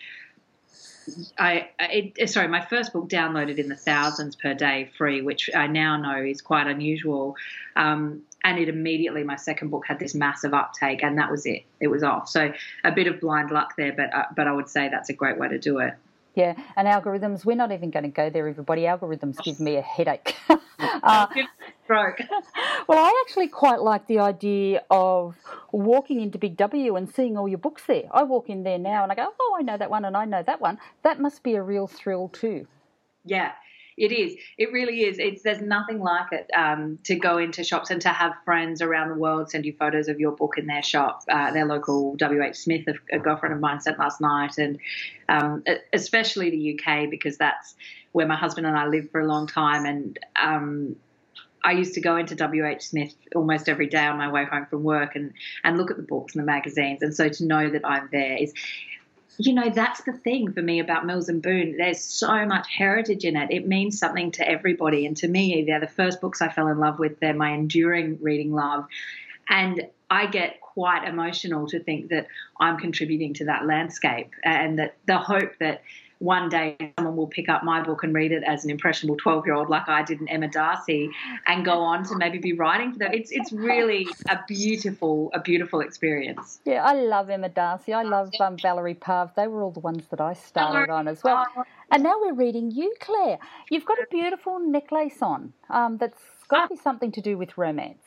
I 1.37 1.69
it, 1.79 2.29
sorry, 2.29 2.47
my 2.47 2.65
first 2.65 2.93
book 2.93 3.09
downloaded 3.09 3.57
in 3.57 3.69
the 3.69 3.75
thousands 3.75 4.35
per 4.35 4.53
day 4.53 4.89
free, 4.97 5.21
which 5.21 5.49
I 5.55 5.67
now 5.67 5.97
know 5.97 6.23
is 6.23 6.41
quite 6.41 6.67
unusual. 6.67 7.35
Um, 7.75 8.23
and 8.43 8.59
it 8.59 8.69
immediately 8.69 9.23
my 9.23 9.35
second 9.35 9.69
book 9.69 9.85
had 9.87 9.99
this 9.99 10.15
massive 10.15 10.53
uptake, 10.53 11.03
and 11.03 11.17
that 11.17 11.29
was 11.29 11.45
it. 11.45 11.63
It 11.79 11.87
was 11.87 12.03
off. 12.03 12.29
So 12.29 12.53
a 12.83 12.91
bit 12.91 13.07
of 13.07 13.19
blind 13.19 13.51
luck 13.51 13.75
there, 13.77 13.93
but 13.93 14.13
uh, 14.13 14.25
but 14.35 14.47
I 14.47 14.53
would 14.53 14.69
say 14.69 14.89
that's 14.89 15.09
a 15.09 15.13
great 15.13 15.37
way 15.37 15.49
to 15.49 15.59
do 15.59 15.79
it. 15.79 15.93
Yeah, 16.35 16.53
and 16.75 16.87
algorithms, 16.87 17.45
we're 17.45 17.55
not 17.55 17.71
even 17.71 17.89
going 17.89 18.03
to 18.03 18.09
go 18.09 18.29
there, 18.29 18.47
everybody. 18.47 18.83
Algorithms 18.83 19.43
give 19.43 19.59
me 19.59 19.75
a 19.77 19.81
headache. 19.81 20.35
uh, 21.07 21.27
Stroke. 21.83 22.19
well, 22.87 22.99
I 22.99 23.23
actually 23.25 23.47
quite 23.47 23.81
like 23.81 24.07
the 24.07 24.19
idea 24.19 24.83
of 24.89 25.35
walking 25.71 26.21
into 26.21 26.37
Big 26.37 26.57
W 26.57 26.95
and 26.95 27.09
seeing 27.09 27.37
all 27.37 27.47
your 27.47 27.57
books 27.57 27.83
there. 27.87 28.03
I 28.11 28.23
walk 28.23 28.49
in 28.49 28.63
there 28.63 28.77
now 28.77 29.03
and 29.03 29.11
I 29.11 29.15
go, 29.15 29.27
oh, 29.39 29.57
I 29.57 29.61
know 29.61 29.77
that 29.77 29.89
one 29.89 30.05
and 30.05 30.17
I 30.17 30.25
know 30.25 30.43
that 30.43 30.61
one. 30.61 30.79
That 31.03 31.19
must 31.19 31.43
be 31.43 31.55
a 31.55 31.63
real 31.63 31.87
thrill 31.87 32.27
too. 32.29 32.67
Yeah, 33.23 33.51
it 33.97 34.11
is. 34.11 34.35
It 34.57 34.71
really 34.71 35.03
is. 35.03 35.17
It's 35.17 35.41
there's 35.41 35.61
nothing 35.61 35.99
like 35.99 36.31
it 36.31 36.49
um, 36.55 36.99
to 37.05 37.15
go 37.15 37.39
into 37.39 37.63
shops 37.63 37.89
and 37.89 37.99
to 38.03 38.09
have 38.09 38.33
friends 38.45 38.81
around 38.81 39.09
the 39.09 39.15
world 39.15 39.49
send 39.49 39.65
you 39.65 39.73
photos 39.73 40.07
of 40.07 40.19
your 40.19 40.31
book 40.31 40.55
in 40.57 40.67
their 40.67 40.83
shop. 40.83 41.23
Uh, 41.27 41.51
their 41.51 41.65
local 41.65 42.15
WH 42.15 42.53
Smith, 42.53 42.87
a, 42.87 43.15
a, 43.15 43.19
girlfriend 43.19 43.55
of 43.55 43.59
mine, 43.59 43.81
sent 43.81 43.97
last 43.97 44.21
night, 44.21 44.59
and 44.59 44.77
um, 45.27 45.63
especially 45.93 46.51
the 46.51 46.79
UK 46.79 47.09
because 47.09 47.37
that's 47.37 47.75
where 48.11 48.27
my 48.27 48.35
husband 48.35 48.67
and 48.67 48.77
I 48.77 48.85
lived 48.85 49.11
for 49.11 49.19
a 49.19 49.25
long 49.25 49.47
time, 49.47 49.85
and 49.85 50.19
um, 50.39 50.95
I 51.63 51.71
used 51.71 51.95
to 51.95 52.01
go 52.01 52.17
into 52.17 52.35
WH 52.35 52.81
Smith 52.81 53.15
almost 53.35 53.67
every 53.67 53.87
day 53.87 54.05
on 54.05 54.17
my 54.17 54.31
way 54.31 54.45
home 54.45 54.67
from 54.67 54.83
work 54.83 55.15
and, 55.15 55.33
and 55.63 55.77
look 55.77 55.91
at 55.91 55.97
the 55.97 56.03
books 56.03 56.35
and 56.35 56.41
the 56.41 56.45
magazines. 56.45 57.01
And 57.01 57.13
so 57.13 57.27
to 57.27 57.45
know 57.45 57.69
that 57.69 57.81
I'm 57.83 58.07
there 58.11 58.37
is 58.37 58.53
you 59.37 59.53
know, 59.53 59.69
that's 59.69 60.01
the 60.01 60.13
thing 60.13 60.51
for 60.51 60.61
me 60.61 60.79
about 60.79 61.05
Mills 61.05 61.29
and 61.29 61.41
Boon. 61.41 61.75
There's 61.77 61.99
so 61.99 62.45
much 62.45 62.67
heritage 62.75 63.23
in 63.23 63.35
it. 63.35 63.51
It 63.51 63.67
means 63.67 63.99
something 63.99 64.31
to 64.31 64.47
everybody. 64.47 65.05
And 65.05 65.15
to 65.17 65.27
me, 65.27 65.63
they're 65.65 65.79
the 65.79 65.87
first 65.87 66.21
books 66.21 66.41
I 66.41 66.49
fell 66.49 66.67
in 66.67 66.79
love 66.79 66.97
with. 66.97 67.19
They're 67.19 67.33
my 67.33 67.51
enduring 67.51 68.17
reading 68.21 68.53
love. 68.53 68.85
And 69.49 69.87
I 70.09 70.25
get 70.25 70.59
quite 70.61 71.07
emotional 71.07 71.67
to 71.67 71.79
think 71.79 72.09
that 72.09 72.27
I'm 72.59 72.77
contributing 72.77 73.33
to 73.35 73.45
that 73.45 73.65
landscape 73.65 74.31
and 74.43 74.79
that 74.79 74.95
the 75.05 75.19
hope 75.19 75.51
that 75.59 75.81
one 76.19 76.49
day 76.49 76.75
someone 76.97 77.15
will 77.15 77.27
pick 77.27 77.49
up 77.49 77.63
my 77.63 77.81
book 77.81 78.03
and 78.03 78.13
read 78.13 78.31
it 78.31 78.43
as 78.43 78.63
an 78.63 78.69
impressionable 78.69 79.17
12 79.17 79.45
year 79.45 79.55
old 79.55 79.69
like 79.69 79.87
I 79.87 80.03
did 80.03 80.21
in 80.21 80.27
Emma 80.27 80.47
Darcy 80.47 81.09
and 81.47 81.63
go 81.63 81.79
on 81.79 82.03
to 82.05 82.15
maybe 82.15 82.37
be 82.37 82.53
writing 82.53 82.93
for 82.93 82.99
them. 82.99 83.13
It's, 83.13 83.31
it's 83.31 83.51
really 83.51 84.07
a 84.29 84.39
beautiful, 84.47 85.29
a 85.33 85.39
beautiful 85.39 85.81
experience. 85.81 86.59
Yeah, 86.65 86.83
I 86.83 86.93
love 86.93 87.29
Emma 87.29 87.49
Darcy. 87.49 87.93
I 87.93 88.03
love 88.03 88.31
um, 88.39 88.57
Valerie 88.57 88.95
Parv. 88.95 89.35
They 89.35 89.47
were 89.47 89.61
all 89.61 89.71
the 89.71 89.79
ones 89.79 90.07
that 90.09 90.21
I 90.21 90.33
started 90.33 90.91
on 90.91 91.07
as 91.07 91.23
well. 91.23 91.45
And 91.91 92.03
now 92.03 92.15
we're 92.19 92.33
reading 92.33 92.71
you, 92.71 92.93
Clare. 92.99 93.39
You've 93.69 93.85
got 93.85 93.97
a 93.99 94.07
beautiful 94.09 94.59
necklace 94.59 95.21
on 95.21 95.53
um, 95.69 95.97
that's 95.97 96.21
got 96.47 96.67
to 96.67 96.75
be 96.75 96.81
something 96.81 97.11
to 97.13 97.21
do 97.21 97.37
with 97.37 97.57
romance. 97.57 98.03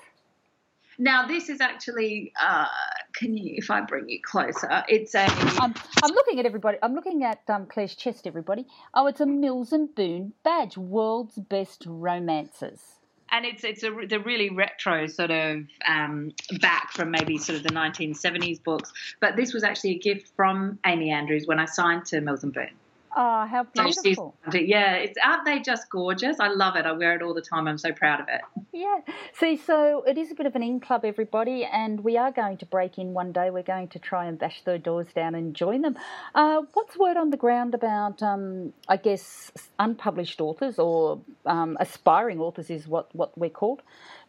Now, 1.00 1.26
this 1.26 1.48
is 1.48 1.62
actually, 1.62 2.30
uh, 2.38 2.66
can 3.14 3.34
you, 3.34 3.54
if 3.56 3.70
I 3.70 3.80
bring 3.80 4.10
you 4.10 4.20
closer, 4.22 4.84
it's 4.86 5.14
a. 5.14 5.24
I'm, 5.24 5.72
I'm 6.02 6.12
looking 6.12 6.38
at 6.38 6.44
everybody. 6.44 6.76
I'm 6.82 6.94
looking 6.94 7.24
at 7.24 7.40
um, 7.48 7.64
Clare's 7.64 7.94
chest, 7.94 8.26
everybody. 8.26 8.66
Oh, 8.92 9.06
it's 9.06 9.22
a 9.22 9.24
Mills 9.24 9.72
and 9.72 9.92
Boon 9.94 10.34
badge, 10.44 10.76
world's 10.76 11.36
best 11.36 11.84
romances. 11.86 12.82
And 13.30 13.46
it's 13.46 13.64
it's 13.64 13.82
a 13.82 13.90
the 14.06 14.20
really 14.20 14.50
retro 14.50 15.06
sort 15.06 15.30
of 15.30 15.62
um, 15.88 16.32
back 16.60 16.92
from 16.92 17.10
maybe 17.10 17.38
sort 17.38 17.56
of 17.56 17.62
the 17.62 17.72
1970s 17.72 18.62
books, 18.62 18.92
but 19.20 19.36
this 19.36 19.54
was 19.54 19.64
actually 19.64 19.92
a 19.92 19.98
gift 19.98 20.30
from 20.36 20.78
Amy 20.84 21.10
Andrews 21.10 21.46
when 21.46 21.58
I 21.58 21.64
signed 21.64 22.04
to 22.06 22.20
Mills 22.20 22.44
and 22.44 22.52
Boon. 22.52 22.68
Oh, 23.16 23.46
how 23.46 23.64
beautiful! 23.64 24.36
Yeah, 24.52 24.94
it's 24.94 25.18
aren't 25.24 25.44
they 25.44 25.60
just 25.60 25.90
gorgeous? 25.90 26.38
I 26.38 26.48
love 26.48 26.76
it. 26.76 26.86
I 26.86 26.92
wear 26.92 27.14
it 27.14 27.22
all 27.22 27.34
the 27.34 27.42
time. 27.42 27.66
I'm 27.66 27.78
so 27.78 27.92
proud 27.92 28.20
of 28.20 28.28
it. 28.28 28.40
Yeah. 28.72 29.00
See, 29.32 29.56
so 29.56 30.02
it 30.06 30.16
is 30.16 30.30
a 30.30 30.34
bit 30.34 30.46
of 30.46 30.54
an 30.54 30.62
in 30.62 30.80
club, 30.80 31.04
everybody, 31.04 31.64
and 31.64 32.04
we 32.04 32.16
are 32.16 32.30
going 32.30 32.58
to 32.58 32.66
break 32.66 32.98
in 32.98 33.12
one 33.12 33.32
day. 33.32 33.50
We're 33.50 33.62
going 33.62 33.88
to 33.88 33.98
try 33.98 34.26
and 34.26 34.38
bash 34.38 34.62
the 34.62 34.78
doors 34.78 35.08
down 35.14 35.34
and 35.34 35.54
join 35.54 35.82
them. 35.82 35.96
Uh, 36.34 36.62
what's 36.72 36.96
word 36.96 37.16
on 37.16 37.30
the 37.30 37.36
ground 37.36 37.74
about? 37.74 38.22
Um, 38.22 38.72
I 38.88 38.96
guess 38.96 39.50
unpublished 39.78 40.40
authors 40.40 40.78
or 40.78 41.20
um, 41.46 41.76
aspiring 41.80 42.38
authors 42.38 42.70
is 42.70 42.86
what 42.86 43.14
what 43.14 43.36
we're 43.36 43.50
called 43.50 43.82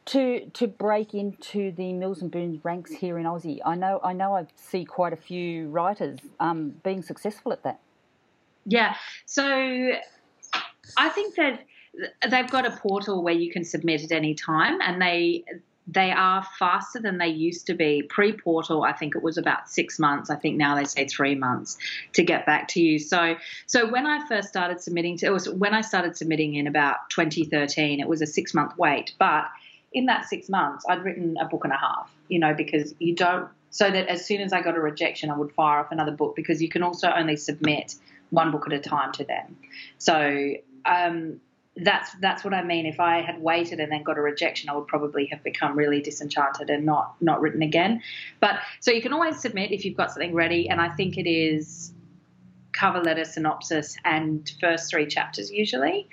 to 0.06 0.50
to 0.54 0.68
break 0.68 1.14
into 1.14 1.72
the 1.72 1.94
Mills 1.94 2.22
and 2.22 2.32
Boon 2.32 2.60
ranks 2.64 2.92
here 2.92 3.18
in 3.20 3.26
Aussie. 3.26 3.60
I 3.66 3.76
know 3.76 4.00
I 4.04 4.14
know 4.14 4.36
I 4.36 4.48
see 4.56 4.86
quite 4.86 5.14
a 5.14 5.18
few 5.18 5.70
writers 5.70 6.20
um, 6.40 6.76
being 6.84 7.02
successful 7.02 7.54
at 7.54 7.64
that. 7.64 7.80
Yeah. 8.66 8.96
So 9.26 9.44
I 10.98 11.10
think 11.10 11.36
that 11.36 11.66
they've 12.30 12.50
got 12.50 12.66
a 12.66 12.72
portal 12.72 13.24
where 13.24 13.34
you 13.34 13.52
can 13.52 13.64
submit 13.64 14.04
at 14.04 14.12
any 14.12 14.34
time, 14.34 14.80
and 14.82 15.02
they 15.02 15.44
they 15.88 16.12
are 16.12 16.46
faster 16.58 17.00
than 17.00 17.18
they 17.18 17.28
used 17.28 17.68
to 17.68 17.74
be. 17.74 18.04
Pre 18.04 18.34
portal, 18.34 18.84
I 18.84 18.94
think 18.94 19.16
it 19.16 19.24
was 19.24 19.38
about 19.38 19.70
six 19.70 20.00
months. 20.00 20.30
I 20.30 20.36
think 20.36 20.58
now 20.58 20.76
they 20.76 20.86
say 20.86 21.06
three 21.06 21.36
months 21.36 21.78
to 22.14 22.24
get 22.24 22.46
back 22.46 22.68
to 22.70 22.82
you. 22.82 23.00
So, 23.00 23.36
so 23.66 23.90
when 23.90 24.06
I 24.06 24.26
first 24.28 24.48
started 24.48 24.80
submitting, 24.80 25.18
to, 25.18 25.26
it 25.26 25.34
was 25.34 25.50
when 25.50 25.74
I 25.74 25.82
started 25.82 26.16
submitting 26.16 26.56
in 26.56 26.68
about 26.68 27.10
2013. 27.10 28.00
It 28.00 28.08
was 28.08 28.22
a 28.22 28.28
six 28.28 28.54
month 28.54 28.78
wait, 28.78 29.14
but 29.18 29.46
in 29.92 30.06
that 30.06 30.26
six 30.26 30.50
months, 30.50 30.86
I'd 30.88 31.04
written 31.04 31.36
a 31.38 31.46
book 31.46 31.66
and 31.66 31.74
a 31.74 31.78
half. 31.78 32.12
You 32.30 32.40
know, 32.40 32.54
because 32.54 32.94
you 33.00 33.16
don't. 33.16 33.50
So 33.72 33.90
that 33.90 34.08
as 34.08 34.26
soon 34.26 34.42
as 34.42 34.54
I 34.54 34.62
got 34.62 34.78
a 34.78 34.82
rejection, 34.82 35.30
I 35.32 35.38
would 35.38 35.52
fire 35.54 35.80
off 35.80 35.92
another 35.92 36.12
book 36.12 36.36
because 36.36 36.62
you 36.62 36.70
can 36.70 36.84
also 36.84 37.10
only 37.10 37.38
submit 37.38 37.96
one 38.32 38.52
book 38.52 38.66
at 38.66 38.74
a 38.74 38.80
time 38.80 39.12
to 39.14 39.24
them. 39.24 39.58
So 39.98 40.56
um, 40.86 41.40
that's 41.78 42.14
that's 42.16 42.44
what 42.44 42.54
I 42.54 42.64
mean. 42.64 42.86
If 42.86 43.00
I 43.00 43.22
had 43.22 43.42
waited 43.42 43.80
and 43.80 43.92
then 43.92 44.04
got 44.04 44.18
a 44.18 44.22
rejection, 44.22 44.70
I 44.70 44.76
would 44.76 44.88
probably 44.88 45.28
have 45.28 45.44
become 45.44 45.78
really 45.78 46.02
disenchanted 46.02 46.70
and 46.70 46.86
not 46.86 47.16
not 47.22 47.40
written 47.40 47.62
again. 47.62 48.02
But 48.40 48.56
so 48.80 48.92
you 48.92 49.02
can 49.02 49.14
always 49.14 49.40
submit 49.40 49.72
if 49.72 49.86
you've 49.86 49.96
got 49.96 50.12
something 50.12 50.34
ready, 50.34 50.68
and 50.68 50.82
I 50.82 50.90
think 50.90 51.18
it 51.18 51.30
is 51.30 51.94
cover 52.74 53.02
letter, 53.02 53.26
synopsis, 53.26 53.96
and 54.06 54.52
first 54.60 54.90
three 54.90 55.06
chapters 55.06 55.52
usually. 55.52 56.10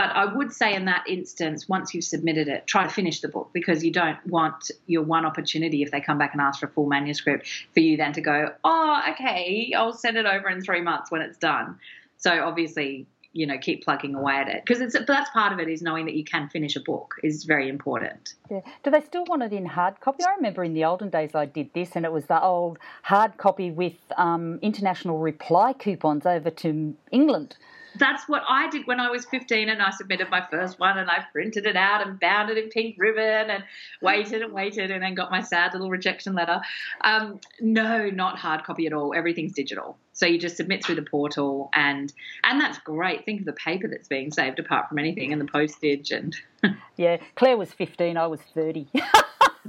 But 0.00 0.16
I 0.16 0.24
would 0.24 0.50
say 0.50 0.74
in 0.74 0.86
that 0.86 1.04
instance, 1.06 1.68
once 1.68 1.92
you've 1.92 2.04
submitted 2.04 2.48
it, 2.48 2.66
try 2.66 2.84
to 2.84 2.88
finish 2.88 3.20
the 3.20 3.28
book 3.28 3.50
because 3.52 3.84
you 3.84 3.92
don't 3.92 4.16
want 4.26 4.70
your 4.86 5.02
one 5.02 5.26
opportunity 5.26 5.82
if 5.82 5.90
they 5.90 6.00
come 6.00 6.16
back 6.16 6.32
and 6.32 6.40
ask 6.40 6.60
for 6.60 6.64
a 6.64 6.70
full 6.70 6.86
manuscript 6.86 7.46
for 7.74 7.80
you 7.80 7.98
then 7.98 8.14
to 8.14 8.22
go, 8.22 8.48
oh, 8.64 9.02
okay, 9.10 9.74
I'll 9.76 9.92
send 9.92 10.16
it 10.16 10.24
over 10.24 10.48
in 10.48 10.62
three 10.62 10.80
months 10.80 11.10
when 11.10 11.20
it's 11.20 11.36
done. 11.36 11.78
So 12.16 12.30
obviously, 12.30 13.08
you 13.34 13.46
know, 13.46 13.58
keep 13.58 13.84
plugging 13.84 14.14
away 14.14 14.36
at 14.36 14.48
it 14.48 14.64
because 14.64 14.80
it's 14.80 14.96
that's 15.06 15.28
part 15.32 15.52
of 15.52 15.60
it 15.60 15.68
is 15.68 15.82
knowing 15.82 16.06
that 16.06 16.14
you 16.14 16.24
can 16.24 16.48
finish 16.48 16.76
a 16.76 16.80
book 16.80 17.16
is 17.22 17.44
very 17.44 17.68
important. 17.68 18.32
Yeah. 18.50 18.62
Do 18.82 18.90
they 18.90 19.02
still 19.02 19.26
want 19.26 19.42
it 19.42 19.52
in 19.52 19.66
hard 19.66 20.00
copy? 20.00 20.24
I 20.24 20.34
remember 20.36 20.64
in 20.64 20.72
the 20.72 20.86
olden 20.86 21.10
days 21.10 21.34
I 21.34 21.44
did 21.44 21.74
this, 21.74 21.90
and 21.94 22.06
it 22.06 22.12
was 22.12 22.24
the 22.24 22.42
old 22.42 22.78
hard 23.02 23.36
copy 23.36 23.70
with 23.70 23.98
um, 24.16 24.60
international 24.62 25.18
reply 25.18 25.74
coupons 25.74 26.24
over 26.24 26.48
to 26.48 26.96
England 27.12 27.58
that's 27.96 28.28
what 28.28 28.42
I 28.48 28.68
did 28.70 28.86
when 28.86 29.00
I 29.00 29.10
was 29.10 29.24
15 29.26 29.68
and 29.68 29.82
I 29.82 29.90
submitted 29.90 30.30
my 30.30 30.46
first 30.50 30.78
one 30.78 30.98
and 30.98 31.10
I 31.10 31.24
printed 31.32 31.66
it 31.66 31.76
out 31.76 32.06
and 32.06 32.18
bound 32.20 32.50
it 32.50 32.58
in 32.58 32.68
pink 32.68 32.96
ribbon 32.98 33.50
and 33.50 33.64
waited 34.00 34.42
and 34.42 34.52
waited 34.52 34.90
and 34.90 35.02
then 35.02 35.14
got 35.14 35.30
my 35.30 35.40
sad 35.42 35.72
little 35.72 35.90
rejection 35.90 36.34
letter. 36.34 36.60
Um, 37.02 37.40
no, 37.60 38.08
not 38.10 38.38
hard 38.38 38.64
copy 38.64 38.86
at 38.86 38.92
all. 38.92 39.14
Everything's 39.14 39.52
digital. 39.52 39.98
So 40.12 40.26
you 40.26 40.38
just 40.38 40.56
submit 40.56 40.84
through 40.84 40.96
the 40.96 41.02
portal 41.02 41.70
and 41.72 42.12
and 42.44 42.60
that's 42.60 42.78
great. 42.78 43.24
Think 43.24 43.40
of 43.40 43.46
the 43.46 43.52
paper 43.52 43.88
that's 43.88 44.08
being 44.08 44.30
saved 44.30 44.58
apart 44.58 44.88
from 44.88 44.98
anything 44.98 45.32
and 45.32 45.40
the 45.40 45.46
postage 45.46 46.10
and 46.10 46.36
Yeah, 46.96 47.18
Clare 47.36 47.56
was 47.56 47.72
15, 47.72 48.16
I 48.16 48.26
was 48.26 48.40
30. 48.54 48.88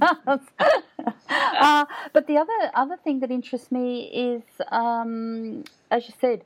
uh, 0.00 1.84
but 2.12 2.26
the 2.26 2.36
other 2.36 2.70
other 2.74 2.96
thing 3.02 3.20
that 3.20 3.30
interests 3.30 3.70
me 3.70 4.04
is, 4.12 4.42
um, 4.70 5.64
as 5.90 6.08
you 6.08 6.14
said, 6.20 6.44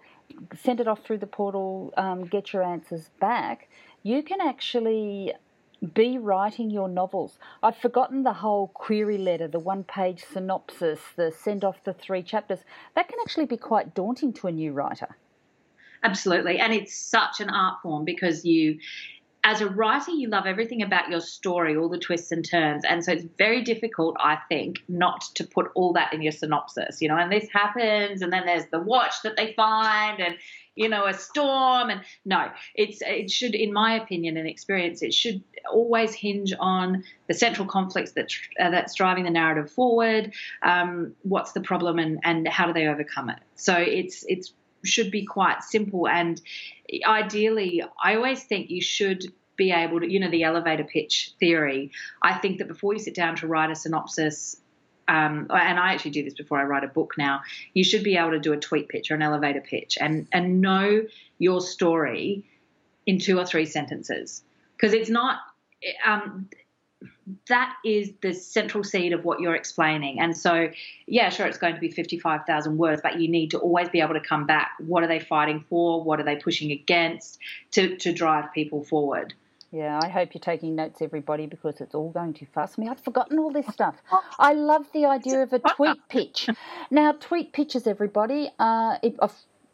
send 0.63 0.81
it 0.81 0.89
off 0.89 1.05
through 1.05 1.19
the 1.19 1.27
portal, 1.27 1.93
um, 1.97 2.25
get 2.25 2.53
your 2.53 2.63
answers 2.63 3.11
back, 3.21 3.69
you 4.03 4.23
can 4.23 4.41
actually 4.41 5.33
be 5.95 6.19
writing 6.19 6.71
your 6.71 6.89
novels. 6.89 7.39
I've 7.63 7.77
forgotten 7.77 8.23
the 8.23 8.33
whole 8.33 8.69
query 8.69 9.19
letter, 9.19 9.49
the 9.49 9.59
one 9.59 9.85
page 9.85 10.25
synopsis, 10.33 11.01
the 11.17 11.33
send 11.33 11.65
off 11.65 11.85
the 11.85 11.93
three 11.93 12.23
chapters. 12.23 12.61
That 12.95 13.09
can 13.09 13.19
actually 13.21 13.47
be 13.47 13.57
quite 13.57 13.95
daunting 13.95 14.33
to 14.35 14.47
a 14.47 14.53
new 14.53 14.73
writer. 14.73 15.17
Absolutely. 16.03 16.59
And 16.59 16.73
it's 16.73 16.95
such 16.95 17.41
an 17.41 17.51
art 17.51 17.83
form 17.83 18.05
because 18.05 18.45
you 18.45 18.79
as 19.47 19.61
a 19.61 19.69
writer, 19.69 20.11
you 20.11 20.29
love 20.29 20.45
everything 20.45 20.83
about 20.83 21.09
your 21.09 21.21
story, 21.21 21.77
all 21.77 21.89
the 21.89 22.01
twists 22.01 22.33
and 22.33 22.45
turns. 22.45 22.85
And 22.85 23.05
so 23.05 23.13
it's 23.13 23.25
very 23.39 23.63
difficult, 23.63 24.17
I 24.19 24.39
think, 24.49 24.83
not 24.89 25.21
to 25.37 25.45
put 25.45 25.71
all 25.77 25.93
that 25.93 26.13
in 26.13 26.21
your 26.21 26.33
synopsis, 26.33 27.01
you 27.01 27.09
know, 27.09 27.17
and 27.17 27.31
this 27.31 27.49
happens, 27.53 28.23
and 28.23 28.33
then 28.33 28.45
there's 28.45 28.67
the 28.73 28.81
watch 28.81 29.23
that 29.23 29.37
they 29.37 29.53
find, 29.53 30.19
and 30.19 30.35
you 30.75 30.89
know, 30.89 31.07
a 31.07 31.15
storm. 31.15 31.91
And 31.91 32.01
no, 32.25 32.51
it's 32.75 32.99
it 33.03 33.31
should, 33.31 33.55
in 33.55 33.73
my 33.73 33.95
opinion 33.95 34.37
and 34.37 34.49
experience, 34.49 35.01
it 35.01 35.15
should 35.15 35.45
always 35.73 36.13
hinge 36.13 36.53
on 36.59 37.05
the 37.29 37.35
central 37.35 37.69
conflicts 37.69 38.13
that 38.13 38.33
uh, 38.59 38.71
that's 38.71 38.97
driving 38.97 39.25
the 39.25 39.31
narrative 39.31 39.71
forward. 39.71 40.35
Um, 40.65 41.15
what's 41.23 41.53
the 41.53 41.61
problem, 41.61 42.01
and 42.01 42.19
and 42.25 42.49
how 42.49 42.67
do 42.67 42.73
they 42.73 42.89
overcome 42.89 43.31
it? 43.31 43.39
So 43.55 43.75
it's 43.77 44.25
it's 44.27 44.53
should 44.87 45.11
be 45.11 45.25
quite 45.25 45.63
simple. 45.63 46.09
And 46.09 46.41
ideally, 47.05 47.83
I 48.03 48.15
always 48.15 48.43
think 48.45 48.71
you 48.71 48.81
should 48.81 49.25
be 49.57 49.73
able 49.73 50.01
to, 50.01 50.11
you 50.11 50.21
know, 50.21 50.31
the 50.31 50.45
elevator 50.45 50.85
pitch 50.85 51.33
theory. 51.41 51.91
I 52.23 52.35
think 52.35 52.59
that 52.59 52.69
before 52.69 52.93
you 52.93 52.99
sit 52.99 53.15
down 53.15 53.37
to 53.37 53.47
write 53.47 53.71
a 53.71 53.75
synopsis, 53.75 54.57
um, 55.09 55.47
and 55.51 55.79
I 55.79 55.95
actually 55.95 56.11
do 56.13 56.25
this 56.25 56.35
before 56.35 56.59
I 56.59 56.65
write 56.65 56.85
a 56.85 56.89
book 56.89 57.15
now, 57.17 57.43
you 57.75 57.85
should 57.85 58.03
be 58.03 58.17
able 58.17 58.33
to 58.33 58.41
do 58.41 58.53
a 58.53 58.57
tweet 58.59 58.89
pitch 58.89 59.11
or 59.11 59.15
an 59.15 59.23
elevator 59.23 59.61
pitch 59.61 59.97
and, 60.01 60.27
and 60.33 60.61
know 60.61 61.03
your 61.39 61.61
story 61.61 62.45
in 63.07 63.19
two 63.19 63.39
or 63.39 63.47
three 63.47 63.67
sentences. 63.67 64.43
Because 64.77 64.93
it's 64.93 65.09
not, 65.09 65.39
um, 66.05 66.49
that 67.49 67.75
is 67.85 68.13
the 68.23 68.33
central 68.33 68.85
seed 68.85 69.13
of 69.13 69.25
what 69.25 69.41
you're 69.41 69.55
explaining. 69.55 70.21
And 70.21 70.37
so, 70.37 70.71
yeah, 71.07 71.29
sure, 71.29 71.47
it's 71.47 71.59
going 71.59 71.75
to 71.75 71.81
be 71.81 71.91
55,000 71.91 72.79
words, 72.79 73.01
but 73.03 73.21
you 73.21 73.29
need 73.29 73.51
to 73.51 73.59
always 73.59 73.89
be 73.89 74.01
able 74.01 74.15
to 74.15 74.21
come 74.21 74.47
back. 74.47 74.73
What 74.79 75.03
are 75.03 75.09
they 75.09 75.21
fighting 75.21 75.65
for? 75.69 76.03
What 76.03 76.21
are 76.21 76.25
they 76.25 76.37
pushing 76.37 76.71
against 76.71 77.39
to, 77.73 77.97
to 77.97 78.13
drive 78.13 78.53
people 78.53 78.85
forward? 78.85 79.35
Yeah, 79.73 79.99
I 80.03 80.09
hope 80.09 80.31
you're 80.33 80.41
taking 80.41 80.77
notes, 80.77 81.03
everybody, 81.03 81.47
because 81.47 81.81
it's 81.81 81.95
all 81.95 82.11
going 82.11 82.35
to 82.35 82.47
fuss 82.47 82.79
me. 82.79 82.89
I've 82.89 83.01
forgotten 83.01 83.39
all 83.39 83.51
this 83.51 83.67
stuff. 83.67 83.97
I 84.39 84.53
love 84.53 84.87
the 84.95 85.07
idea 85.07 85.43
of 85.43 85.53
a 85.53 85.59
tweet 85.59 85.99
pitch. 86.09 86.49
Now, 86.89 87.13
tweet 87.13 87.53
pitches, 87.53 87.89
everybody. 87.89 88.49
Uh, 88.61 88.99
it, 89.03 89.17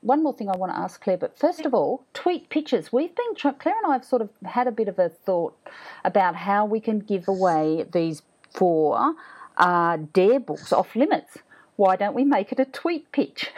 one 0.03 0.23
more 0.23 0.35
thing 0.35 0.49
I 0.49 0.57
want 0.57 0.73
to 0.73 0.79
ask 0.79 1.03
Clare, 1.03 1.17
but 1.17 1.39
first 1.39 1.65
of 1.65 1.73
all, 1.73 2.05
tweet 2.13 2.49
pictures. 2.51 2.93
We've 2.93 3.15
been 3.15 3.35
Clare 3.35 3.75
and 3.83 3.91
I 3.91 3.95
have 3.95 4.05
sort 4.05 4.21
of 4.21 4.31
had 4.45 4.67
a 4.67 4.73
bit 4.73 4.89
of 4.89 4.99
a 4.99 5.09
thought 5.09 5.57
about 6.05 6.37
how 6.37 6.67
we 6.67 6.81
can 6.81 6.99
give 6.99 7.29
away 7.29 7.87
these 7.91 8.23
four 8.53 9.15
uh, 9.57 9.99
dare 10.13 10.41
books 10.41 10.73
off 10.73 10.95
limits. 10.95 11.39
Why 11.77 11.97
don't 11.97 12.15
we 12.15 12.25
make 12.25 12.53
it 12.53 12.61
a 12.61 12.65
tweet 12.65 13.11
pitch? 13.13 13.51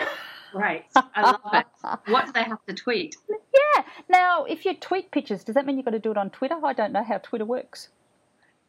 Right. 0.54 0.84
I 0.94 1.22
love 1.22 1.40
it. 1.52 1.66
What 2.06 2.26
do 2.26 2.32
they 2.32 2.44
have 2.44 2.64
to 2.66 2.74
tweet? 2.74 3.16
Yeah. 3.28 3.82
Now, 4.08 4.44
if 4.44 4.64
you 4.64 4.74
tweet 4.74 5.10
pictures, 5.10 5.42
does 5.42 5.56
that 5.56 5.66
mean 5.66 5.76
you've 5.76 5.84
got 5.84 5.90
to 5.92 5.98
do 5.98 6.12
it 6.12 6.16
on 6.16 6.30
Twitter? 6.30 6.54
I 6.64 6.72
don't 6.72 6.92
know 6.92 7.02
how 7.02 7.18
Twitter 7.18 7.44
works. 7.44 7.88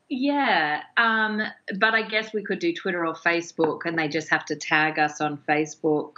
Yeah, 0.10 0.82
um, 0.98 1.42
but 1.80 1.96
I 1.96 2.04
guess 2.04 2.32
we 2.34 2.44
could 2.44 2.60
do 2.60 2.74
Twitter 2.74 3.06
or 3.06 3.16
Facebook, 3.16 3.86
and 3.86 3.98
they 3.98 4.08
just 4.08 4.30
have 4.30 4.46
to 4.46 4.56
tag 4.56 5.00
us 5.00 5.20
on 5.20 5.38
Facebook. 5.50 6.14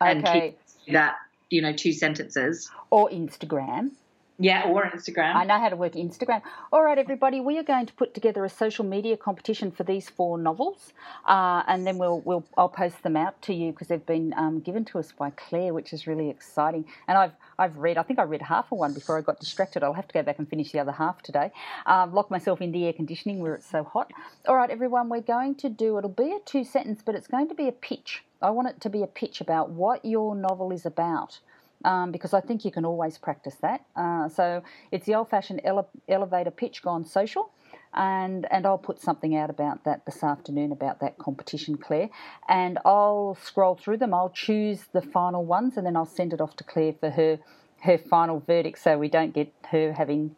And 0.00 0.26
okay. 0.26 0.54
keep 0.84 0.94
that, 0.94 1.16
you 1.50 1.62
know, 1.62 1.72
two 1.72 1.92
sentences. 1.92 2.70
Or 2.90 3.08
Instagram. 3.10 3.92
Yeah, 4.38 4.64
or 4.68 4.84
Instagram. 4.84 5.34
I 5.34 5.44
know 5.44 5.58
how 5.58 5.70
to 5.70 5.76
work 5.76 5.94
Instagram. 5.94 6.42
All 6.70 6.84
right, 6.84 6.98
everybody, 6.98 7.40
we 7.40 7.58
are 7.58 7.62
going 7.62 7.86
to 7.86 7.94
put 7.94 8.12
together 8.12 8.44
a 8.44 8.50
social 8.50 8.84
media 8.84 9.16
competition 9.16 9.70
for 9.70 9.82
these 9.82 10.10
four 10.10 10.36
novels, 10.36 10.92
uh, 11.26 11.62
and 11.66 11.86
then 11.86 11.96
we'll, 11.96 12.20
we'll 12.20 12.44
I'll 12.54 12.68
post 12.68 13.02
them 13.02 13.16
out 13.16 13.40
to 13.42 13.54
you 13.54 13.72
because 13.72 13.88
they've 13.88 14.04
been 14.04 14.34
um, 14.36 14.60
given 14.60 14.84
to 14.86 14.98
us 14.98 15.10
by 15.10 15.30
Clare, 15.30 15.72
which 15.72 15.94
is 15.94 16.06
really 16.06 16.28
exciting. 16.28 16.84
And 17.08 17.16
I've 17.16 17.32
I've 17.58 17.78
read, 17.78 17.96
I 17.96 18.02
think 18.02 18.18
I 18.18 18.24
read 18.24 18.42
half 18.42 18.70
of 18.70 18.78
one 18.78 18.92
before 18.92 19.16
I 19.16 19.22
got 19.22 19.40
distracted. 19.40 19.82
I'll 19.82 19.94
have 19.94 20.08
to 20.08 20.12
go 20.12 20.22
back 20.22 20.38
and 20.38 20.46
finish 20.46 20.70
the 20.70 20.80
other 20.80 20.92
half 20.92 21.22
today. 21.22 21.50
Um, 21.86 22.12
lock 22.12 22.30
myself 22.30 22.60
in 22.60 22.72
the 22.72 22.84
air 22.84 22.92
conditioning 22.92 23.38
where 23.40 23.54
it's 23.54 23.70
so 23.70 23.84
hot. 23.84 24.12
All 24.46 24.56
right, 24.56 24.68
everyone, 24.68 25.08
we're 25.08 25.22
going 25.22 25.54
to 25.56 25.70
do. 25.70 25.96
It'll 25.96 26.10
be 26.10 26.32
a 26.32 26.40
two 26.44 26.62
sentence, 26.62 27.00
but 27.02 27.14
it's 27.14 27.26
going 27.26 27.48
to 27.48 27.54
be 27.54 27.68
a 27.68 27.72
pitch. 27.72 28.22
I 28.42 28.50
want 28.50 28.68
it 28.68 28.82
to 28.82 28.90
be 28.90 29.02
a 29.02 29.06
pitch 29.06 29.40
about 29.40 29.70
what 29.70 30.04
your 30.04 30.34
novel 30.34 30.72
is 30.72 30.84
about 30.84 31.40
um, 31.86 32.10
because 32.10 32.34
I 32.34 32.40
think 32.40 32.64
you 32.64 32.72
can 32.72 32.84
always 32.84 33.16
practice 33.16 33.54
that. 33.62 33.84
Uh, 33.94 34.28
so 34.28 34.62
it's 34.90 35.06
the 35.06 35.14
old 35.14 35.30
fashioned 35.30 35.60
ele- 35.64 35.88
elevator 36.08 36.50
pitch 36.50 36.82
gone 36.82 37.04
social. 37.04 37.50
And, 37.94 38.46
and 38.50 38.66
I'll 38.66 38.76
put 38.76 39.00
something 39.00 39.34
out 39.34 39.48
about 39.48 39.84
that 39.84 40.04
this 40.04 40.22
afternoon 40.22 40.72
about 40.72 41.00
that 41.00 41.16
competition, 41.16 41.78
Clare. 41.78 42.10
And 42.48 42.78
I'll 42.84 43.38
scroll 43.40 43.76
through 43.76 43.98
them. 43.98 44.12
I'll 44.12 44.30
choose 44.30 44.84
the 44.92 45.00
final 45.00 45.44
ones 45.44 45.78
and 45.78 45.86
then 45.86 45.96
I'll 45.96 46.04
send 46.04 46.34
it 46.34 46.40
off 46.40 46.56
to 46.56 46.64
Clare 46.64 46.92
for 46.92 47.10
her 47.10 47.38
her 47.80 47.98
final 47.98 48.40
verdict 48.40 48.78
so 48.78 48.98
we 48.98 49.08
don't 49.08 49.34
get 49.34 49.52
her 49.70 49.92
having 49.92 50.34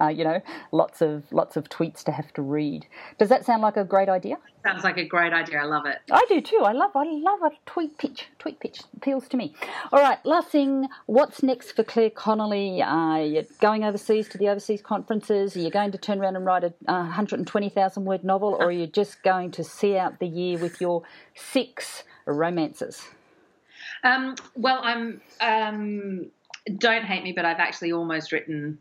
uh, 0.00 0.08
you 0.08 0.24
know, 0.24 0.40
lots 0.72 1.02
of 1.02 1.24
lots 1.32 1.56
of 1.56 1.68
tweets 1.68 2.02
to 2.04 2.12
have 2.12 2.32
to 2.34 2.42
read. 2.42 2.86
Does 3.18 3.28
that 3.28 3.44
sound 3.44 3.62
like 3.62 3.76
a 3.76 3.84
great 3.84 4.08
idea? 4.08 4.38
Sounds 4.64 4.84
like 4.84 4.98
a 4.98 5.04
great 5.04 5.32
idea. 5.32 5.60
I 5.60 5.64
love 5.64 5.86
it. 5.86 5.98
I 6.10 6.24
do 6.28 6.40
too. 6.40 6.62
I 6.64 6.72
love 6.72 6.90
I 6.94 7.04
love 7.04 7.40
a 7.42 7.50
tweet 7.66 7.96
pitch. 7.98 8.26
Tweet 8.38 8.60
pitch 8.60 8.80
appeals 8.96 9.28
to 9.28 9.36
me. 9.36 9.54
All 9.92 10.00
right, 10.00 10.18
last 10.24 10.48
thing. 10.48 10.88
What's 11.06 11.42
next 11.42 11.72
for 11.72 11.84
Clare 11.84 12.10
Connelly? 12.10 12.82
Uh, 12.82 13.18
you're 13.18 13.44
going 13.60 13.84
overseas 13.84 14.28
to 14.30 14.38
the 14.38 14.48
overseas 14.48 14.82
conferences. 14.82 15.56
Are 15.56 15.60
you 15.60 15.70
going 15.70 15.92
to 15.92 15.98
turn 15.98 16.20
around 16.20 16.36
and 16.36 16.44
write 16.44 16.64
a 16.64 16.74
uh, 16.86 17.04
120,000 17.04 18.04
word 18.04 18.24
novel, 18.24 18.54
or 18.54 18.66
are 18.66 18.72
you 18.72 18.86
just 18.86 19.22
going 19.22 19.50
to 19.52 19.64
see 19.64 19.96
out 19.96 20.18
the 20.18 20.26
year 20.26 20.58
with 20.58 20.80
your 20.80 21.02
six 21.34 22.04
romances? 22.26 23.02
Um, 24.04 24.34
well, 24.54 24.80
I'm. 24.82 25.20
Um, 25.40 26.30
don't 26.76 27.04
hate 27.04 27.22
me, 27.22 27.32
but 27.32 27.46
I've 27.46 27.60
actually 27.60 27.92
almost 27.92 28.30
written 28.32 28.78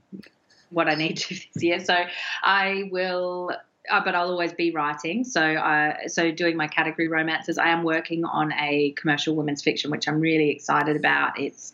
what 0.70 0.88
I 0.88 0.96
need 0.96 1.18
to 1.18 1.36
this 1.36 1.64
year. 1.64 1.84
So 1.84 1.96
I 2.44 2.90
will. 2.92 3.52
Uh, 3.90 4.04
but 4.04 4.16
I'll 4.16 4.30
always 4.30 4.52
be 4.52 4.72
writing. 4.72 5.24
So, 5.24 5.42
uh, 5.42 6.10
so 6.10 6.30
doing 6.30 6.58
my 6.58 6.68
category 6.68 7.08
romances. 7.08 7.58
I 7.58 7.70
am 7.70 7.84
working 7.84 8.26
on 8.26 8.52
a 8.52 8.92
commercial 8.98 9.34
women's 9.34 9.64
fiction, 9.64 9.92
which 9.92 10.10
I'm 10.10 10.20
really 10.20 10.50
excited 10.50 10.98
about. 10.98 11.40
It's 11.40 11.72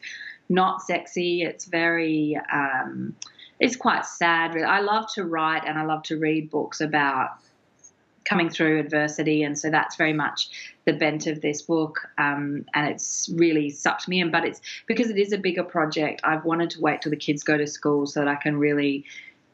not 0.48 0.84
sexy. 0.84 1.42
It's 1.42 1.66
very. 1.66 2.40
Um, 2.54 3.16
it's 3.60 3.76
quite 3.76 4.06
sad. 4.06 4.56
I 4.58 4.82
love 4.82 5.06
to 5.16 5.24
write 5.24 5.64
and 5.66 5.80
I 5.80 5.86
love 5.86 6.04
to 6.04 6.18
read 6.18 6.52
books 6.52 6.82
about 6.82 7.38
coming 8.34 8.50
through 8.50 8.80
adversity, 8.80 9.44
and 9.44 9.58
so 9.58 9.70
that's 9.70 9.96
very 9.96 10.14
much 10.14 10.50
the 10.86 10.94
bent 10.94 11.28
of 11.28 11.42
this 11.42 11.62
book. 11.62 12.08
Um, 12.18 12.66
and 12.74 12.88
it's 12.88 13.30
really 13.36 13.70
sucked 13.70 14.08
me 14.08 14.22
in, 14.22 14.32
but 14.32 14.46
it's 14.46 14.62
because 14.88 15.10
it 15.10 15.18
is 15.18 15.32
a 15.32 15.38
bigger 15.38 15.64
project. 15.64 16.22
I've 16.24 16.44
wanted 16.46 16.70
to 16.72 16.82
wait 16.82 17.02
till 17.02 17.12
the 17.12 17.18
kids 17.18 17.44
go 17.44 17.58
to 17.58 17.68
school 17.68 18.06
so 18.06 18.20
that 18.20 18.28
I 18.28 18.36
can 18.36 18.58
really 18.58 19.06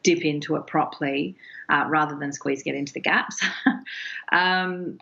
dip 0.02 0.24
into 0.24 0.56
it 0.56 0.66
properly, 0.66 1.36
uh, 1.68 1.84
rather 1.88 2.16
than 2.16 2.32
squeeze 2.32 2.62
get 2.62 2.74
into 2.74 2.92
the 2.92 3.00
gaps. 3.00 3.44
um, 4.32 4.98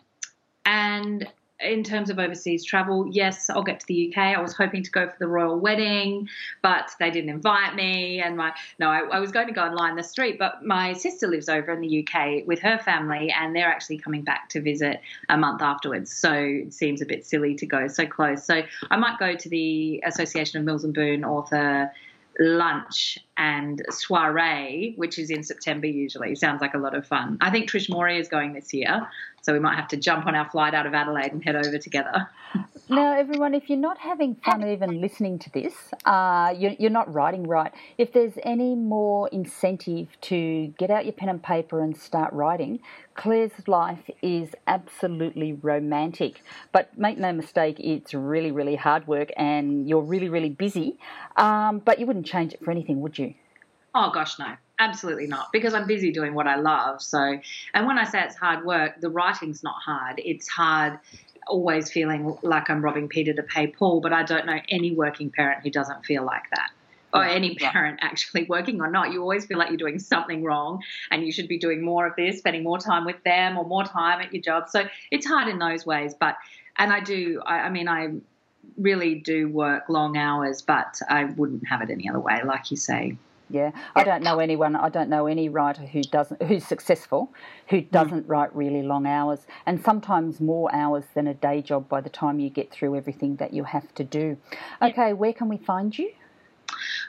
and 0.66 1.26
in 1.60 1.82
terms 1.82 2.08
of 2.08 2.18
overseas 2.18 2.64
travel, 2.64 3.08
yes, 3.10 3.50
I'll 3.50 3.62
get 3.62 3.80
to 3.80 3.86
the 3.86 4.08
UK. 4.08 4.18
I 4.18 4.40
was 4.40 4.54
hoping 4.54 4.82
to 4.84 4.90
go 4.90 5.06
for 5.08 5.16
the 5.18 5.26
royal 5.26 5.58
wedding, 5.58 6.28
but 6.62 6.90
they 7.00 7.10
didn't 7.10 7.30
invite 7.30 7.74
me. 7.74 8.20
And 8.20 8.36
my 8.36 8.52
no, 8.78 8.88
I, 8.88 9.00
I, 9.00 9.18
was 9.18 9.32
going 9.32 9.48
to 9.48 9.52
go 9.52 9.64
and 9.64 9.74
line 9.74 9.96
the 9.96 10.04
street, 10.04 10.38
but 10.38 10.64
my 10.64 10.92
sister 10.92 11.26
lives 11.26 11.48
over 11.48 11.72
in 11.72 11.80
the 11.80 12.06
UK 12.06 12.46
with 12.46 12.60
her 12.60 12.78
family, 12.78 13.30
and 13.30 13.56
they're 13.56 13.68
actually 13.68 13.98
coming 13.98 14.22
back 14.22 14.48
to 14.50 14.60
visit 14.60 15.00
a 15.28 15.36
month 15.36 15.62
afterwards. 15.62 16.12
So 16.12 16.32
it 16.32 16.72
seems 16.74 17.02
a 17.02 17.06
bit 17.06 17.26
silly 17.26 17.54
to 17.56 17.66
go 17.66 17.88
so 17.88 18.06
close. 18.06 18.44
So 18.44 18.62
I 18.90 18.96
might 18.96 19.18
go 19.18 19.34
to 19.34 19.48
the 19.48 20.02
Association 20.06 20.60
of 20.60 20.64
Mills 20.64 20.84
and 20.84 20.94
Boon 20.94 21.24
author 21.24 21.90
lunch 22.38 23.18
and 23.36 23.82
soiree, 23.90 24.94
which 24.96 25.18
is 25.18 25.30
in 25.30 25.42
September 25.42 25.86
usually. 25.86 26.34
Sounds 26.34 26.60
like 26.60 26.74
a 26.74 26.78
lot 26.78 26.94
of 26.94 27.06
fun. 27.06 27.38
I 27.40 27.50
think 27.50 27.68
Trish 27.68 27.90
Morey 27.90 28.18
is 28.18 28.28
going 28.28 28.52
this 28.52 28.72
year, 28.72 29.08
so 29.48 29.54
we 29.54 29.60
might 29.60 29.76
have 29.76 29.88
to 29.88 29.96
jump 29.96 30.26
on 30.26 30.34
our 30.34 30.46
flight 30.50 30.74
out 30.74 30.84
of 30.84 30.92
Adelaide 30.92 31.32
and 31.32 31.42
head 31.42 31.56
over 31.56 31.78
together. 31.78 32.28
Now, 32.90 33.18
everyone, 33.18 33.52
if 33.52 33.68
you're 33.68 33.78
not 33.78 33.98
having 33.98 34.34
fun 34.36 34.66
even 34.66 35.02
listening 35.02 35.38
to 35.40 35.50
this, 35.50 35.74
uh, 36.06 36.54
you're, 36.56 36.72
you're 36.78 36.90
not 36.90 37.12
writing 37.12 37.46
right. 37.46 37.70
If 37.98 38.14
there's 38.14 38.32
any 38.44 38.74
more 38.74 39.28
incentive 39.28 40.08
to 40.22 40.68
get 40.78 40.90
out 40.90 41.04
your 41.04 41.12
pen 41.12 41.28
and 41.28 41.42
paper 41.42 41.82
and 41.82 41.94
start 41.94 42.32
writing, 42.32 42.80
Clare's 43.14 43.52
life 43.66 44.08
is 44.22 44.54
absolutely 44.66 45.52
romantic. 45.52 46.42
But 46.72 46.96
make 46.96 47.18
no 47.18 47.30
mistake, 47.30 47.76
it's 47.78 48.14
really, 48.14 48.52
really 48.52 48.76
hard 48.76 49.06
work 49.06 49.28
and 49.36 49.86
you're 49.86 50.00
really, 50.00 50.30
really 50.30 50.48
busy. 50.48 50.98
Um, 51.36 51.80
but 51.80 51.98
you 51.98 52.06
wouldn't 52.06 52.24
change 52.24 52.54
it 52.54 52.64
for 52.64 52.70
anything, 52.70 53.02
would 53.02 53.18
you? 53.18 53.34
Oh, 53.94 54.10
gosh, 54.10 54.38
no 54.38 54.56
absolutely 54.78 55.26
not 55.26 55.50
because 55.52 55.74
i'm 55.74 55.86
busy 55.86 56.12
doing 56.12 56.34
what 56.34 56.46
i 56.46 56.56
love 56.56 57.02
so 57.02 57.38
and 57.74 57.86
when 57.86 57.98
i 57.98 58.04
say 58.04 58.22
it's 58.22 58.36
hard 58.36 58.64
work 58.64 59.00
the 59.00 59.10
writing's 59.10 59.62
not 59.62 59.76
hard 59.84 60.20
it's 60.24 60.48
hard 60.48 60.98
always 61.48 61.90
feeling 61.90 62.36
like 62.42 62.70
I'm 62.70 62.82
robbing 62.82 63.08
Peter 63.08 63.32
to 63.34 63.42
pay 63.42 63.66
Paul, 63.66 64.00
but 64.00 64.12
I 64.12 64.22
don't 64.22 64.46
know 64.46 64.58
any 64.68 64.94
working 64.94 65.30
parent 65.30 65.62
who 65.62 65.70
doesn't 65.70 66.04
feel 66.04 66.24
like 66.24 66.44
that. 66.54 66.70
Or 67.14 67.24
any 67.24 67.54
parent 67.54 68.00
actually 68.02 68.44
working 68.44 68.80
or 68.82 68.90
not, 68.90 69.12
you 69.12 69.22
always 69.22 69.46
feel 69.46 69.58
like 69.58 69.68
you're 69.68 69.78
doing 69.78 69.98
something 69.98 70.44
wrong 70.44 70.82
and 71.10 71.24
you 71.24 71.32
should 71.32 71.48
be 71.48 71.58
doing 71.58 71.82
more 71.82 72.06
of 72.06 72.14
this, 72.16 72.38
spending 72.38 72.62
more 72.62 72.78
time 72.78 73.06
with 73.06 73.22
them 73.24 73.56
or 73.56 73.64
more 73.64 73.84
time 73.84 74.20
at 74.20 74.32
your 74.32 74.42
job. 74.42 74.68
So 74.68 74.86
it's 75.10 75.26
hard 75.26 75.48
in 75.48 75.58
those 75.58 75.86
ways. 75.86 76.14
But, 76.18 76.36
and 76.76 76.92
I 76.92 77.00
do, 77.00 77.40
I, 77.44 77.60
I 77.60 77.70
mean, 77.70 77.88
I 77.88 78.12
really 78.76 79.16
do 79.16 79.48
work 79.48 79.84
long 79.88 80.18
hours, 80.18 80.60
but 80.60 81.00
I 81.08 81.24
wouldn't 81.24 81.66
have 81.66 81.80
it 81.80 81.88
any 81.90 82.10
other 82.10 82.20
way, 82.20 82.42
like 82.44 82.70
you 82.70 82.76
say. 82.76 83.16
Yeah, 83.50 83.72
I 83.94 84.04
don't 84.04 84.22
know 84.22 84.38
anyone. 84.40 84.76
I 84.76 84.88
don't 84.88 85.08
know 85.08 85.26
any 85.26 85.48
writer 85.48 85.82
who 85.82 86.02
doesn't 86.02 86.42
who's 86.42 86.64
successful, 86.64 87.32
who 87.68 87.80
hmm. 87.80 87.88
doesn't 87.90 88.26
mm. 88.26 88.30
write 88.30 88.54
really 88.54 88.82
long 88.82 89.06
hours, 89.06 89.46
and 89.66 89.82
sometimes 89.82 90.40
more 90.40 90.74
hours 90.74 91.04
than 91.14 91.26
a 91.26 91.34
day 91.34 91.62
job 91.62 91.88
by 91.88 92.00
the 92.00 92.10
time 92.10 92.40
you 92.40 92.50
get 92.50 92.70
through 92.70 92.96
everything 92.96 93.36
that 93.36 93.52
you 93.52 93.64
have 93.64 93.94
to 93.94 94.04
do. 94.04 94.36
Okay, 94.82 95.12
where 95.12 95.32
can 95.32 95.48
we 95.48 95.56
find 95.56 95.96
you? 95.96 96.10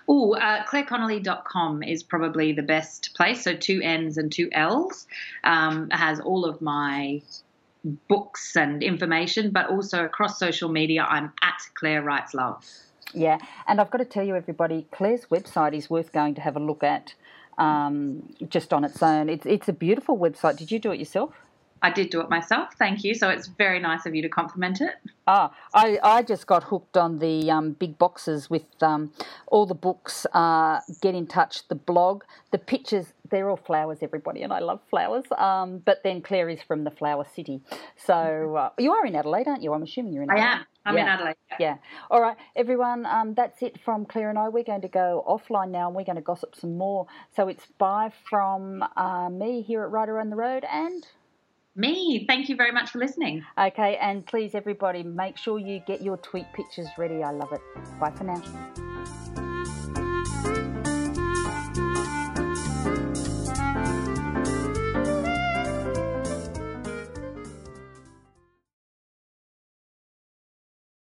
Oh, 0.07 0.33
uh, 0.33 0.63
clareconnelly.com 0.65 1.83
is 1.83 2.03
probably 2.03 2.53
the 2.53 2.63
best 2.63 3.13
place. 3.15 3.43
So 3.43 3.55
two 3.55 3.81
N's 3.83 4.17
and 4.17 4.31
two 4.31 4.49
L's 4.51 5.05
um, 5.43 5.89
has 5.91 6.19
all 6.19 6.45
of 6.45 6.61
my 6.61 7.21
books 8.07 8.55
and 8.55 8.83
information, 8.83 9.51
but 9.51 9.69
also 9.69 10.03
across 10.03 10.39
social 10.39 10.69
media, 10.69 11.05
I'm 11.07 11.31
at 11.41 11.59
Clare 11.75 12.01
Writes 12.01 12.33
Love. 12.33 12.65
Yeah, 13.14 13.39
and 13.68 13.82
I've 13.82 13.91
got 13.91 13.99
to 13.99 14.05
tell 14.05 14.24
you, 14.26 14.36
everybody, 14.36 14.88
Clare's 14.91 15.26
website 15.28 15.74
is 15.74 15.89
worth 15.89 16.14
going 16.14 16.36
to 16.36 16.41
have 16.41 16.55
a 16.55 16.60
look 16.60 16.84
at 16.84 17.16
um, 17.57 18.34
just 18.49 18.74
on 18.74 18.84
its 18.86 19.03
own. 19.03 19.30
It's 19.30 19.45
it's 19.45 19.70
a 19.70 19.74
beautiful 19.74 20.18
website. 20.18 20.57
Did 20.57 20.72
you 20.72 20.80
do 20.80 20.91
it 20.91 20.99
yourself? 20.99 21.34
I 21.82 21.91
did 21.91 22.09
do 22.09 22.21
it 22.21 22.30
myself. 22.30 22.73
Thank 22.77 23.03
you. 23.03 23.13
So 23.13 23.30
it's 23.30 23.47
very 23.47 23.80
nice 23.80 24.05
of 24.05 24.13
you 24.15 24.21
to 24.21 24.30
compliment 24.30 24.82
it. 24.82 24.95
Ah, 25.27 25.53
I, 25.73 25.99
I 26.03 26.23
just 26.23 26.47
got 26.47 26.63
hooked 26.63 26.97
on 26.97 27.19
the 27.19 27.51
um, 27.51 27.73
big 27.73 27.97
boxes 27.97 28.49
with 28.49 28.65
um, 28.82 29.11
all 29.47 29.65
the 29.65 29.75
books. 29.75 30.25
Uh, 30.34 30.80
get 31.01 31.13
in 31.15 31.27
touch, 31.27 31.67
the 31.67 31.75
blog, 31.75 32.23
the 32.51 32.57
pictures. 32.57 33.13
They're 33.30 33.47
all 33.47 33.57
flowers, 33.57 33.99
everybody, 34.01 34.41
and 34.41 34.51
I 34.51 34.57
love 34.57 34.80
flowers. 34.89 35.25
Um, 35.38 35.84
but 35.86 36.01
then 36.03 36.21
Clare 36.23 36.49
is 36.49 36.63
from 36.63 36.84
the 36.84 36.89
Flower 36.89 37.27
City, 37.36 37.61
so 37.95 38.55
uh, 38.55 38.69
you 38.80 38.91
are 38.91 39.05
in 39.05 39.15
Adelaide, 39.15 39.47
aren't 39.47 39.61
you? 39.61 39.71
I'm 39.71 39.84
assuming 39.84 40.13
you're 40.13 40.23
in. 40.23 40.32
Adelaide. 40.32 40.45
I 40.45 40.53
am. 40.53 40.65
I'm 40.86 40.95
yeah. 40.95 41.01
in 41.03 41.07
Adelaide. 41.09 41.36
Yeah. 41.51 41.57
yeah. 41.59 41.75
All 42.09 42.21
right, 42.21 42.38
everyone. 42.55 43.05
Um, 43.05 43.36
that's 43.36 43.61
it 43.61 43.80
from 43.86 44.07
Clare 44.07 44.32
and 44.32 44.39
I. 44.39 44.49
We're 44.49 44.63
going 44.63 44.82
to 44.82 44.88
go 44.88 45.23
offline 45.27 45.69
now, 45.69 45.88
and 45.88 45.95
we're 45.95 46.05
going 46.05 46.15
to 46.15 46.23
gossip 46.23 46.55
some 46.55 46.75
more. 46.75 47.05
So 47.36 47.47
it's 47.47 47.67
bye 47.77 48.11
from 48.27 48.84
uh, 48.97 49.30
me 49.30 49.61
here 49.61 49.84
at 49.84 49.91
Writer 49.91 50.19
on 50.19 50.32
the 50.32 50.36
Road, 50.36 50.65
and 50.67 51.05
me. 51.76 52.26
Thank 52.28 52.49
you 52.49 52.55
very 52.55 52.72
much 52.72 52.89
for 52.89 52.99
listening. 52.99 53.43
Okay, 53.57 53.97
and 53.97 54.26
please, 54.26 54.55
everybody, 54.55 55.03
make 55.03 55.38
sure 55.38 55.59
you 55.59 55.82
get 55.86 56.01
your 56.01 56.17
tweet 56.17 56.45
pictures 56.53 56.88
ready. 56.97 57.24
I 57.24 57.32
love 57.32 57.53
it. 57.53 57.61
Bye 57.99 58.11
for 58.11 58.24
now. 58.24 59.55